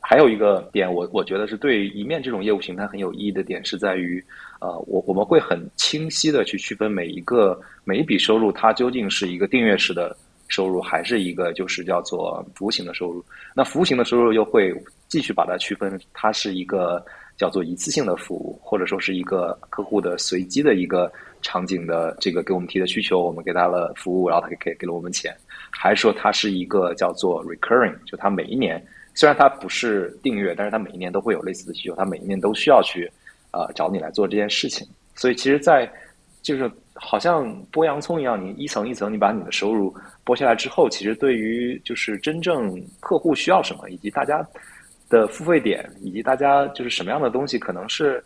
[0.00, 4.22] 还有一个点，我我觉得是对一面这种业务形态很有意义的点，是在于，
[4.60, 10.16] 呃，我我们会很清晰的去区分每一个每一笔收入，它究竟是一个订阅式的
[10.48, 13.24] 收入，还是一个就是叫做服务型的收入。
[13.54, 14.74] 那服务型的收入又会
[15.08, 17.04] 继续把它区分，它是一个
[17.36, 21.12] 叫做一次性的服务，或者说是一个客户的随机的一个
[21.42, 25.34] 场景的这个给我们提的需求，我们给他了服务，然后他给给给了我们钱，
[25.70, 28.82] 还是说它是一个叫做 recurring，就它每一年。
[29.16, 33.08] 虽然它不是订阅，但是它每一年都会有类似的需求，它每一年都需要去，
[33.54, 34.86] 呃，找你来做这件事情。
[35.14, 35.90] 所以其实，在
[36.42, 39.94] 就是好像剥洋葱一样，你一层一层，你把你的收入
[40.24, 44.44] 剥下来之后，其实对于就是真正客户需要什么，以及大家
[45.08, 48.22] 的付费点，以及大家就是什么样的东西，可能是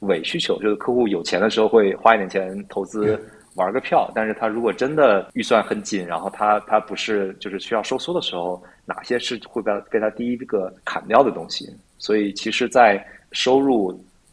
[0.00, 3.18] 伪需求，就是客户有钱的时候会花一点钱投资。
[3.54, 11.68] 玩个票，但是他如果真的预算很紧，然后他他不是就是需要收缩的时候，哪些是会被被他第一个砍掉的东西？
[11.98, 13.92] 所以其实，在收入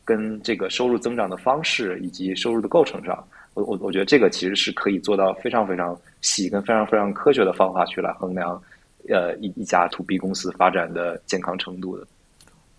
[0.09, 3.23] 跟这个收入增长的方式以及收入的构成上，
[3.53, 8.59] 我我我觉得这个其实是可以做到非常非常细跟非常非常科学的方法去来衡量，
[9.07, 12.07] 呃一一家 to B 公司发展的健康程度的。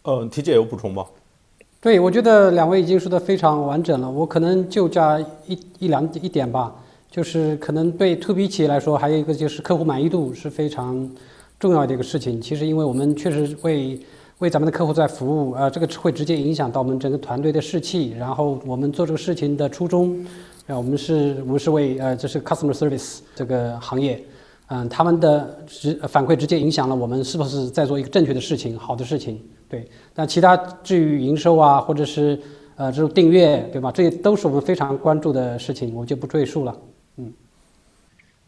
[0.02, 1.06] 嗯，T 姐有补充吗？
[1.80, 4.10] 对，我觉得两位已经说的非常完整了。
[4.10, 6.74] 我可能就加一一两一点吧，
[7.10, 11.08] 就是可能对 to B 企业来说，还有一个就是客户满意度是非常
[11.60, 12.40] 重要的一个事情。
[12.40, 13.98] 其实，因为我们确实为
[14.40, 20.18] 为咱们的客户在服务，呃，这个会直接影响到我们整个团队的士气，然后我们做这个事情的初衷，
[20.66, 24.18] 啊，我们是我们是为呃，这是 customer service 这个行业。
[24.68, 29.38] 嗯，他们的直反馈直接影响了我们是不是在做一个正确的事情、好的事情。
[29.68, 32.40] 对，那其他至于营收啊，或者是
[32.76, 33.92] 呃这种订阅，对吧？
[33.92, 36.74] 这些都是我们非常关注的事情，我就不赘述了。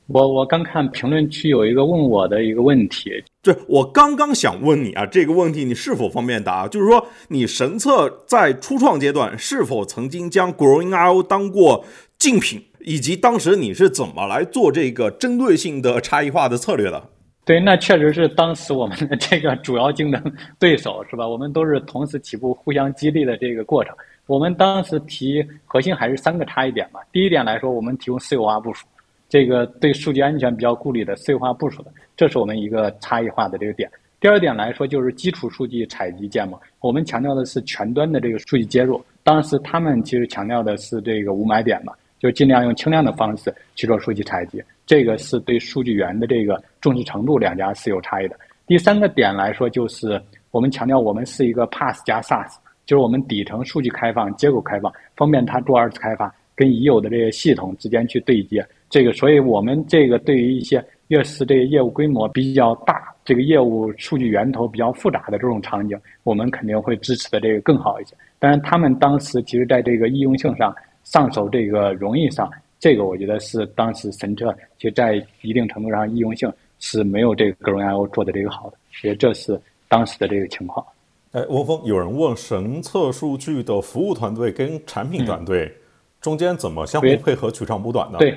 [0.09, 3.11] 嗯，我我刚看评论区有一个问我的一个问题，
[3.43, 6.67] 这我刚刚想问你啊，这个问题你是否方便答？
[6.69, 11.85] 就是说，你神策在初创阶段是否曾经将 Growing IO 当过
[12.19, 12.63] 竞品？
[12.85, 17.01] 以及当时你是怎么来做这个针对性的差异化的策略的？
[17.45, 20.21] 对，那确实是当时我们的这个主要竞争
[20.59, 21.27] 对手，是吧？
[21.27, 23.95] 我们都是同时起步，互相激励的这个过程。
[24.27, 27.01] 我们当时提核心还是三个差异点嘛。
[27.13, 28.87] 第一点来说，我们提供私有化部署，
[29.33, 33.91] 这个对数据安全比较顾虑的私有化部署的，这是我们一个差异化的这个点。
[34.21, 39.03] 第二点来说，就是基础数据采集建模，我们强调的是全端的这个数据接入。
[39.23, 41.95] 当时他们其实强调的是这个无买点嘛。
[42.21, 48.39] 就尽量用轻量的方式去做数据采集，这个是对数据源的这个重视程度，两家是有差异的。
[48.67, 52.55] 第三个点来说，就是我们强调我们是一个 PaaS 加 SaaS，
[52.85, 58.65] 就是我们底层数据开放、接口开放，方便它做二次开发，跟已有的这些系统之间去对接。
[58.93, 68.15] 这个，所以我们这个对于一些越是这个业务规模比较大、这个业务数据源头比较复杂的这种场景，我们肯定会支持的这个更好一些。
[68.39, 70.73] 当然，他们当时其实在这个易用性上。
[71.05, 72.49] 上手这个容易上，
[72.79, 80.87] 这个我觉得是当时神车其实在一定程度上易用性是没有这个 Growing IO 做的这个好的，所以这是当时的这个情况。
[81.33, 85.75] 哎，汪峰，有人问神策数据的服务团队跟产品团队
[86.21, 88.19] 中间怎么相互配合、取长补短呢？
[88.21, 88.31] 对，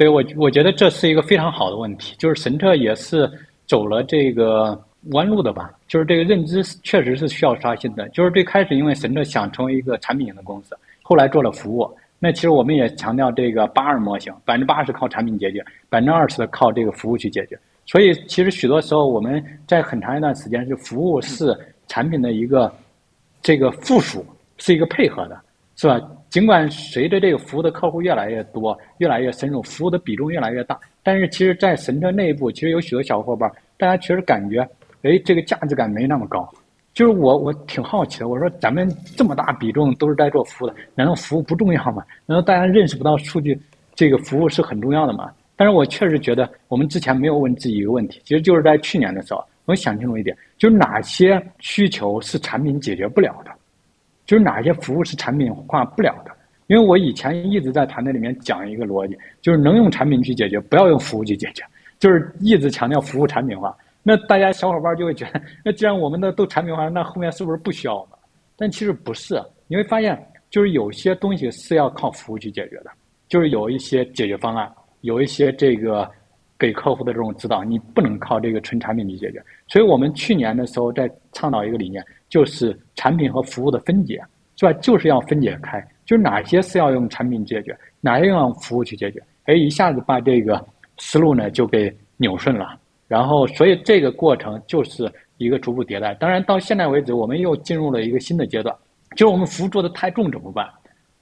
[0.00, 3.30] 对我我觉得这是一个非常好的问题，就是神策也是
[3.66, 8.08] 走了这个弯路的吧，就是这个认知确实是需要刷新的。
[8.08, 11.86] 就是最开始因为神策想成为一个产品型的公司，后来做了服务。
[12.18, 17.58] 那其实我们也强调这个八二模型，百分之八十靠产品解决，百分之二十的靠这个服务去解决。
[17.84, 21.54] 所以其实许多时候我们在很长一段时间是服务是
[21.88, 22.72] 产品的一个
[23.42, 24.24] 这个附属，
[24.56, 25.38] 是一个配合的，
[25.76, 26.00] 是吧？
[26.30, 34.60] 尽管随着这个服务的客户越来越多，越来越深入，服务的比重越来越大，但是其实，在神车内部，其实有许多小伙伴，大家确实感觉，
[35.02, 36.48] 哎，这个价值感没那么高。
[36.94, 38.28] 就是我，我挺好奇的。
[38.28, 42.04] 我说，咱们这么大比重都是在做服务的，难道服务不重要吗？
[42.26, 43.58] 难道大家认识不到数据
[43.94, 45.32] 这个服务是很重要的吗？
[45.56, 53.50] 但是我确实觉得，我们之前没有问自己一个问题，其实就是在去年的时候，我想清楚一点，就是哪些需求是产品解决不了的，
[54.30, 56.30] 就是哪些服务是产品化不了的。
[56.68, 61.64] 因为我以前一直在团队里面讲一个逻辑，就是能用产品去解决，不要用服务去解决，
[61.98, 63.76] 就是一直强调服务产品化。
[64.04, 68.10] 那大家小伙伴就会觉得，那既然我们的都产品化，那后面是不是不需要我们？
[68.56, 70.16] 但其实不是，你会发现，
[70.48, 72.92] 就是有些东西是要靠服务去解决的，
[73.26, 74.70] 就是有一些解决方案，
[75.00, 76.08] 有一些这个
[76.60, 79.42] 给客户的这种指导，你不能靠这个纯产品去解决。
[79.66, 84.22] 所以我们去年的时候在倡导一个理念，就是产品和服务的分解，
[84.56, 84.72] 是吧？
[84.74, 89.22] 就是要分解开，就是哪些是要用产品解决，哪些用服务去解决。
[89.46, 90.62] 哎，一下子把这个
[90.98, 92.78] 思路呢就给扭顺了。
[93.08, 96.14] 然后，所以这个过程就是一个逐步迭代。
[96.14, 98.76] 当然，到现在为止，我们又进入了一个新的阶段，
[99.16, 100.68] 就是我们服务做的太重怎么办？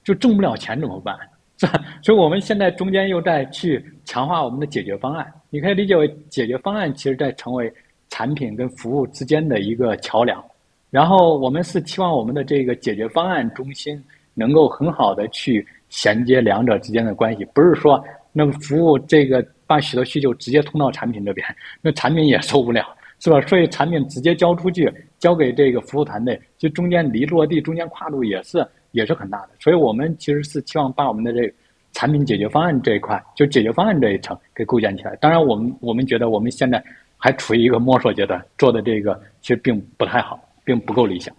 [0.03, 1.17] 就挣不了钱怎么办？
[1.59, 1.83] 是吧？
[2.01, 5.29] 所以我们现在中间又在去强化我们的解决方案。
[5.49, 7.71] 你可以理解为解决方案，其实在成为
[8.07, 10.41] 产品跟服务之间的一个桥梁。
[10.89, 14.01] 然后我们是期望我们的这个解决方案中心
[14.33, 21.45] 能够很好的去衔接两者之间的关系，不是说那么服务这个把许多需求直接通到产品这边，
[21.81, 22.85] 那产品也受不了，
[23.19, 23.41] 是吧？
[23.41, 28.65] 所以产品直接交出去，交给这个服务团队，就中间离落地中间跨度也是。
[28.91, 31.53] 也是很大的，所以我们其实是期望把我们的这个
[31.93, 35.15] 产品解决方案这一块，就解决方案这一层给构建起来。
[35.17, 36.83] 当然，我们我们觉得我们现在
[37.17, 41.35] 还处于一个摸索阶段，做的这个其实并不太好，并不够理想。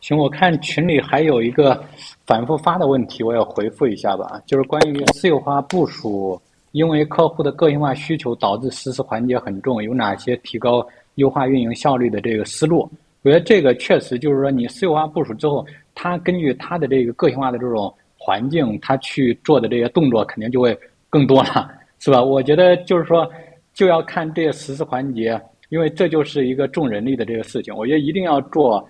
[0.00, 1.82] 行，我看群里还有一个
[2.24, 6.40] 反复发的问题，我要回复一下吧，就是关于私有化部署，
[6.72, 10.86] 因为客户的个性化需求导致实施环节很重，有哪些提高
[11.16, 12.88] 优化运营效率的这个思路？
[13.22, 15.66] 我觉得这个确实就是说，你私有化部署之后。
[16.00, 20.78] 他根据他的这个个性化的这种环境，他去做的这些动作肯定就会
[21.10, 21.68] 更多了，
[21.98, 22.22] 是吧？
[22.22, 23.28] 我觉得就是说，
[23.74, 25.36] 就要看这些实施环节，
[25.70, 27.74] 因为这就是一个重人力的这个事情。
[27.74, 28.88] 我觉得一定要做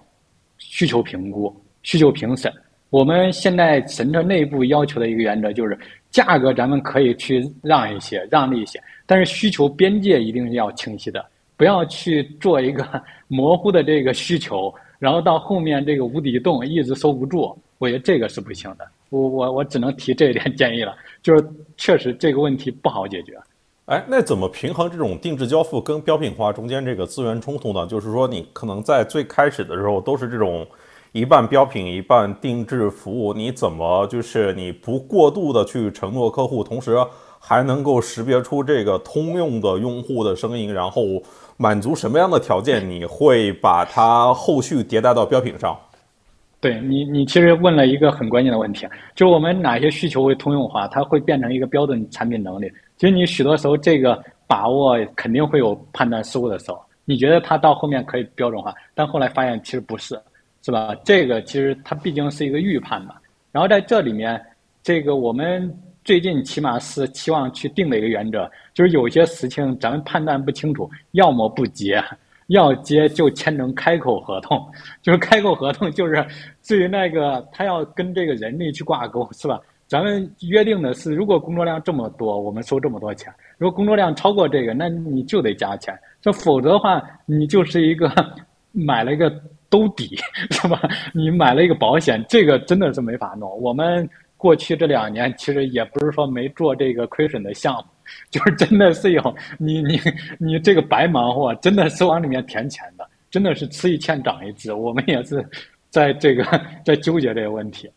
[0.59, 1.51] 需求评估、
[1.83, 2.53] 需求评审。
[2.91, 5.79] 我们现在神车内部要求的一个原则就是，
[6.11, 11.25] 价格咱们可以去让一些、让利一些，但是需求边界一定要清晰的，
[11.59, 12.83] 不要去做一个
[13.29, 14.73] 模糊的这个需求。
[14.99, 18.89] 然后到后面这个无底洞一直收不住，我觉得这个是不行的。
[19.11, 23.39] 我我我只能提这一点建议了， 就是确实这个问题不好解决。
[23.87, 27.87] 哎，那怎么平衡这种定制交付跟标品化中间这个资源冲突呢？
[27.87, 30.67] 就是说你可能在最开始的时候都是这种
[31.13, 36.97] 一半标品一半定制服务，你怎么就是你不过度的去承诺客户，同时
[37.49, 41.03] 还能够识别出这个通用的用户的声音，然后。
[41.61, 45.77] 满足什么样的条件，你会把它后续迭代到标品上？
[46.61, 52.71] 对你，你其实问了一个很关键的问题，就是我们哪些需求会通用化，它会变成一个标准产品能力。
[52.97, 60.17] 其实你许多时候这个把握肯定会有判断失误的时候，你觉得它到后面可以标准化，但后来发现其实不是，
[60.63, 60.95] 是吧？
[61.05, 63.17] 这个其实它毕竟是一个预判嘛。
[63.51, 64.41] 然后在这里面，
[64.81, 65.77] 这个我们。
[66.09, 72.03] 最近起码是期望去定的一个原则，就是有些事情咱们判断不清楚，要么不接，
[72.47, 74.59] 要接就签成开口合同。
[75.03, 76.27] 就是开口合同，就是
[76.63, 79.61] 至于那个他要跟这个人力去挂钩，是吧？
[79.87, 85.95] 咱们约定的是，如果工作量这么多，我们收这么多钱；如果工作量超过这个，那你就得加钱。
[86.23, 88.11] 这否则的话，你就是一个
[88.73, 89.31] 买了一个
[89.69, 90.17] 兜底，
[90.53, 90.81] 是吧？
[91.13, 93.61] 你买了一个保险，这个真的是没法弄。
[93.61, 94.09] 我们。
[94.39, 97.85] 过去这两年，其实也不是说没做这个亏损的项目，
[98.31, 100.01] 就是真的是有你你
[100.39, 104.73] 你这个白忙活，真的是往里面填钱的，真的是吃一堑长一智。
[104.73, 105.45] 我们也是
[105.91, 106.45] 在这个
[106.85, 107.91] 在纠结这个问题，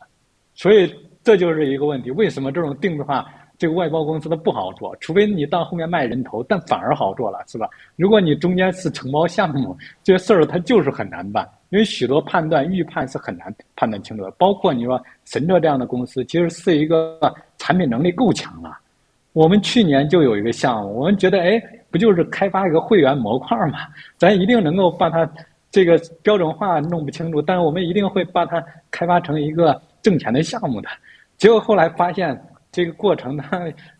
[0.56, 0.94] 所以
[1.24, 3.24] 这就是一个问题：为什么这种定制化
[3.60, 4.96] 这个外包公司它不好做？
[5.00, 7.70] 除非你到后面卖人头，但反而好做了，是吧？
[7.96, 11.48] 如果你中间是承包项目，这事儿它就是很难办。
[11.72, 17.18] 因为许多判断预判是很难判断清楚的，包括你说神车这样的公司，其实是一个
[17.58, 18.78] 产品能力够强了。
[19.32, 23.80] 我们去年就有一个项目，我们觉得，哎，不就是开发一个会员模块嘛？
[24.18, 25.30] 咱一定能够把它
[25.72, 28.62] 这个标准化弄不清楚，但是我们一定会把它
[28.92, 30.90] 开发成一个挣钱的项目的。
[31.38, 32.38] 结果后来发现
[32.70, 33.44] 这个过程呢，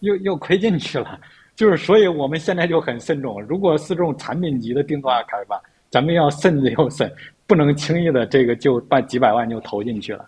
[0.02, 1.18] 又又亏进去了。
[1.56, 5.62] 就是所以我们现在就很慎重，如果是这种产品级的定制化开发，
[5.92, 7.14] 咱们要慎之又慎。
[7.46, 10.26] 不能轻易的这个就把几百万就投进去了。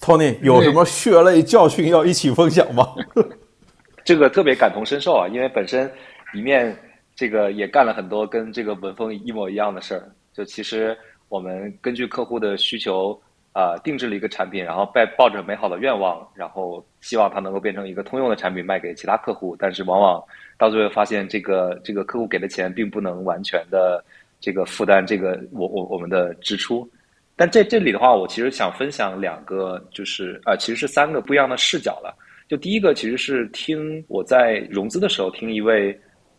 [0.00, 2.94] Tony 有什么血泪教训要一起分享吗？
[4.04, 5.90] 这个特别感同身受啊，因为本身
[6.34, 6.76] 里面
[7.16, 10.10] 这个也干了很多跟这个文峰一模一样的事儿。
[10.34, 10.94] 就其实
[11.30, 13.18] 我们根据客户的需求
[13.54, 19.56] 啊，定制了一个产品，然后抱抱着美好的愿望，然后希望它能够变成一个通用的产品卖给其他客户。
[19.58, 20.22] 但是往往
[20.58, 24.04] 到最后发现，这个这个客户给的钱并不能完全的。
[24.40, 26.88] 这个负担，这个我我我们的支出，
[27.36, 32.16] 但在这里的话，我其实想分享两个，就是啊，其实是三个不一样的视角了。
[32.48, 35.96] 就第一个，其实是听我在融资的时候听一位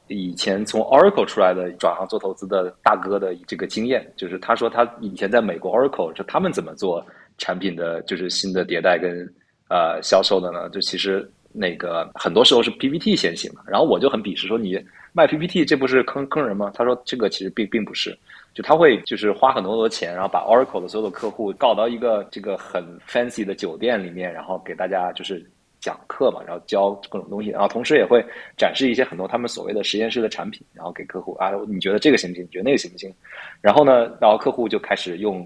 [0.08, 7.06] 以前从 Oracle 出来的转行做投资的大哥的这个经验，就是他说他以前在美国 Oracle 就他们怎么做
[7.38, 9.26] 产品的就是新的迭代跟
[9.70, 10.70] 呃销售的呢？
[10.72, 14.78] 就其实那个很多时候是 PPT 先行嘛，然后我就很鄙视说你
[15.14, 16.72] 卖 PPT 这不是坑坑人吗？
[16.74, 18.18] 他说这个其实并并不是，
[18.54, 25.46] 就他会就是花很多很多钱，然后把 Oracle 的所有的客户告到一个这个很 fancy 的酒店里面，然后给大家就是
[25.82, 28.24] 讲课嘛，然后教各种东西，然后同时也会
[28.56, 32.44] 展示一些很多他们所谓的实验室的产品，然后给客户啊，你觉得这个行不行？
[32.46, 33.14] 你觉得那个行不行？
[33.60, 35.46] 然后呢，然后客户就开始用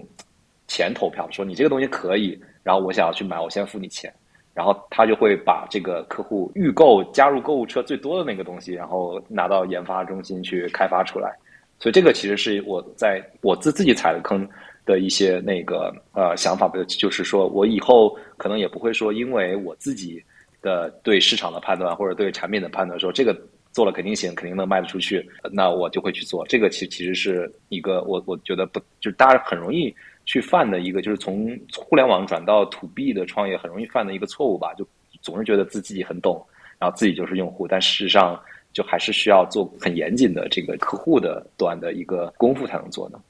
[0.68, 4.12] 钱投票，说你这个东西可以，然后我想要去买，我先付你钱。
[4.56, 11.30] 然后他就会把这个客户预购加入购物车最多的那个东西，然后拿到研发中心去开发出来。
[11.78, 14.48] 所以这个其实是我在我自自己踩的坑
[14.86, 20.24] 的一些那个呃想法，就是说我以后可能也不会说，因为我自己
[20.62, 23.38] 的对市场的判断或者对产品的判断，说这个
[23.72, 25.22] 做了肯定行，肯定能卖得出去，
[25.52, 26.46] 那我就会去做。
[26.46, 29.94] 这个其其实是一个我我觉得不就是大家很容易。
[30.26, 34.84] 去犯的一个就是从互联网转到 to B 的创业很容易犯的一个错误吧，就
[35.22, 36.44] 总是觉得自己很懂，
[36.80, 38.38] 然后自己就是用户，但事实上
[38.72, 43.20] 就还是需要做很严谨的这个客户的端的一个功夫才能做的。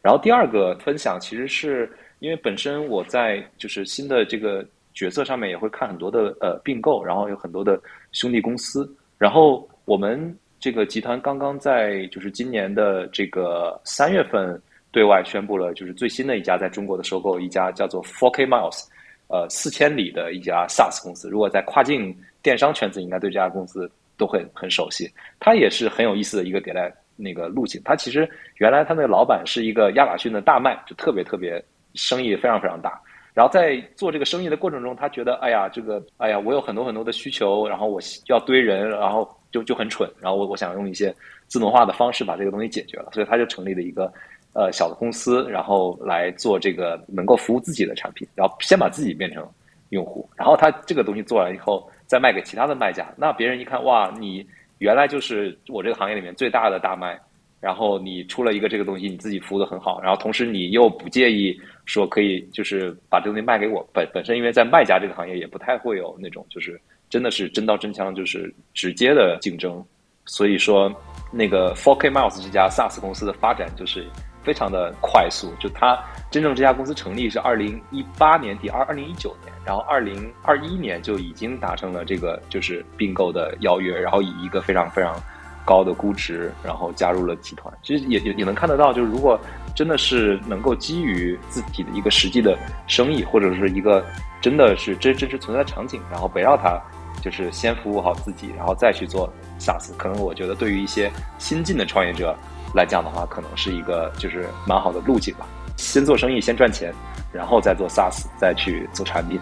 [0.00, 7.78] 然后第二个分享其实是因为本身我在就是新的这个角色上面也会看很多的呃并购，然后有很多的
[8.12, 14.58] 兄弟公司，然后我们这个集团刚刚在就是今年的这个三月份。
[14.96, 18.82] 对外宣布了，就是最新的一家在中国的收购，一家叫做 Four K Miles，
[19.28, 21.28] 呃，四千里的一家 SaaS 公司。
[21.28, 25.06] 如果在跨境电商圈子，应该对这家公司都会很熟悉。
[25.38, 27.78] 它也是很有意思的一个迭代那个路径。
[27.84, 31.62] 它其实原来它那个老板是一个亚马逊的大卖，就特别特别
[31.92, 32.98] 生意非常非常大。
[33.34, 40.10] 然后在做这个生意的过程中，他觉得，哎呀，这个，哎呀，我有很多很多的需求，然后我要堆人，然后就就很蠢。
[40.22, 41.14] 然后我我想用一些
[41.48, 44.10] 自动化的方式把这个东西解决了，所以他就成立了一个。
[44.58, 49.46] 呃，小的公司，然后来做这个能够服务自己的产品，然后先把自己变成
[49.90, 53.06] 用户，然后他这个东西做完以后，再卖给其他的卖家。
[53.18, 54.46] 那别人一看，哇，你
[54.78, 57.20] 原来就是我这个行业里面最大的大卖，
[57.60, 61.54] 然后你出了一个这个东西，你自己服务的很好，然后同时你又不介意
[61.84, 63.86] 说可以就是把这东西卖给我。
[63.92, 66.80] 本本身因为在卖家这个行业也不太会有那种就是
[67.10, 69.84] 真的是真刀真枪就是直接的竞争，
[70.24, 70.90] 所以说
[71.30, 74.06] 那个 Four K Miles 这家 SaaS 公司的发展就是。
[74.46, 75.98] 非常的快速，就它
[76.30, 85.20] 真正这家公司成立是二零一八年底，二二零一九年，然后二零二一年就已经达成了这个就是并购的邀约，然后以一个非常非常
[85.64, 87.74] 高的估值，然后加入了集团。
[87.82, 89.36] 其实也也也能看得到，就是如果
[89.74, 92.56] 真的是能够基于自己的一个实际的
[92.86, 94.06] 生意，或者是一个
[94.40, 96.80] 真的是真真实存在的场景，然后围绕它，
[97.20, 99.28] 就是先服务好自己，然后再去做
[99.58, 102.36] SaaS，可能我觉得对于一些新进的创业者。
[102.76, 105.46] 来讲的话，可能是一个就是蛮好的路径吧。
[105.78, 106.92] 先做生意，先赚钱，
[107.32, 109.40] 然后再做 SaaS，再去做产品。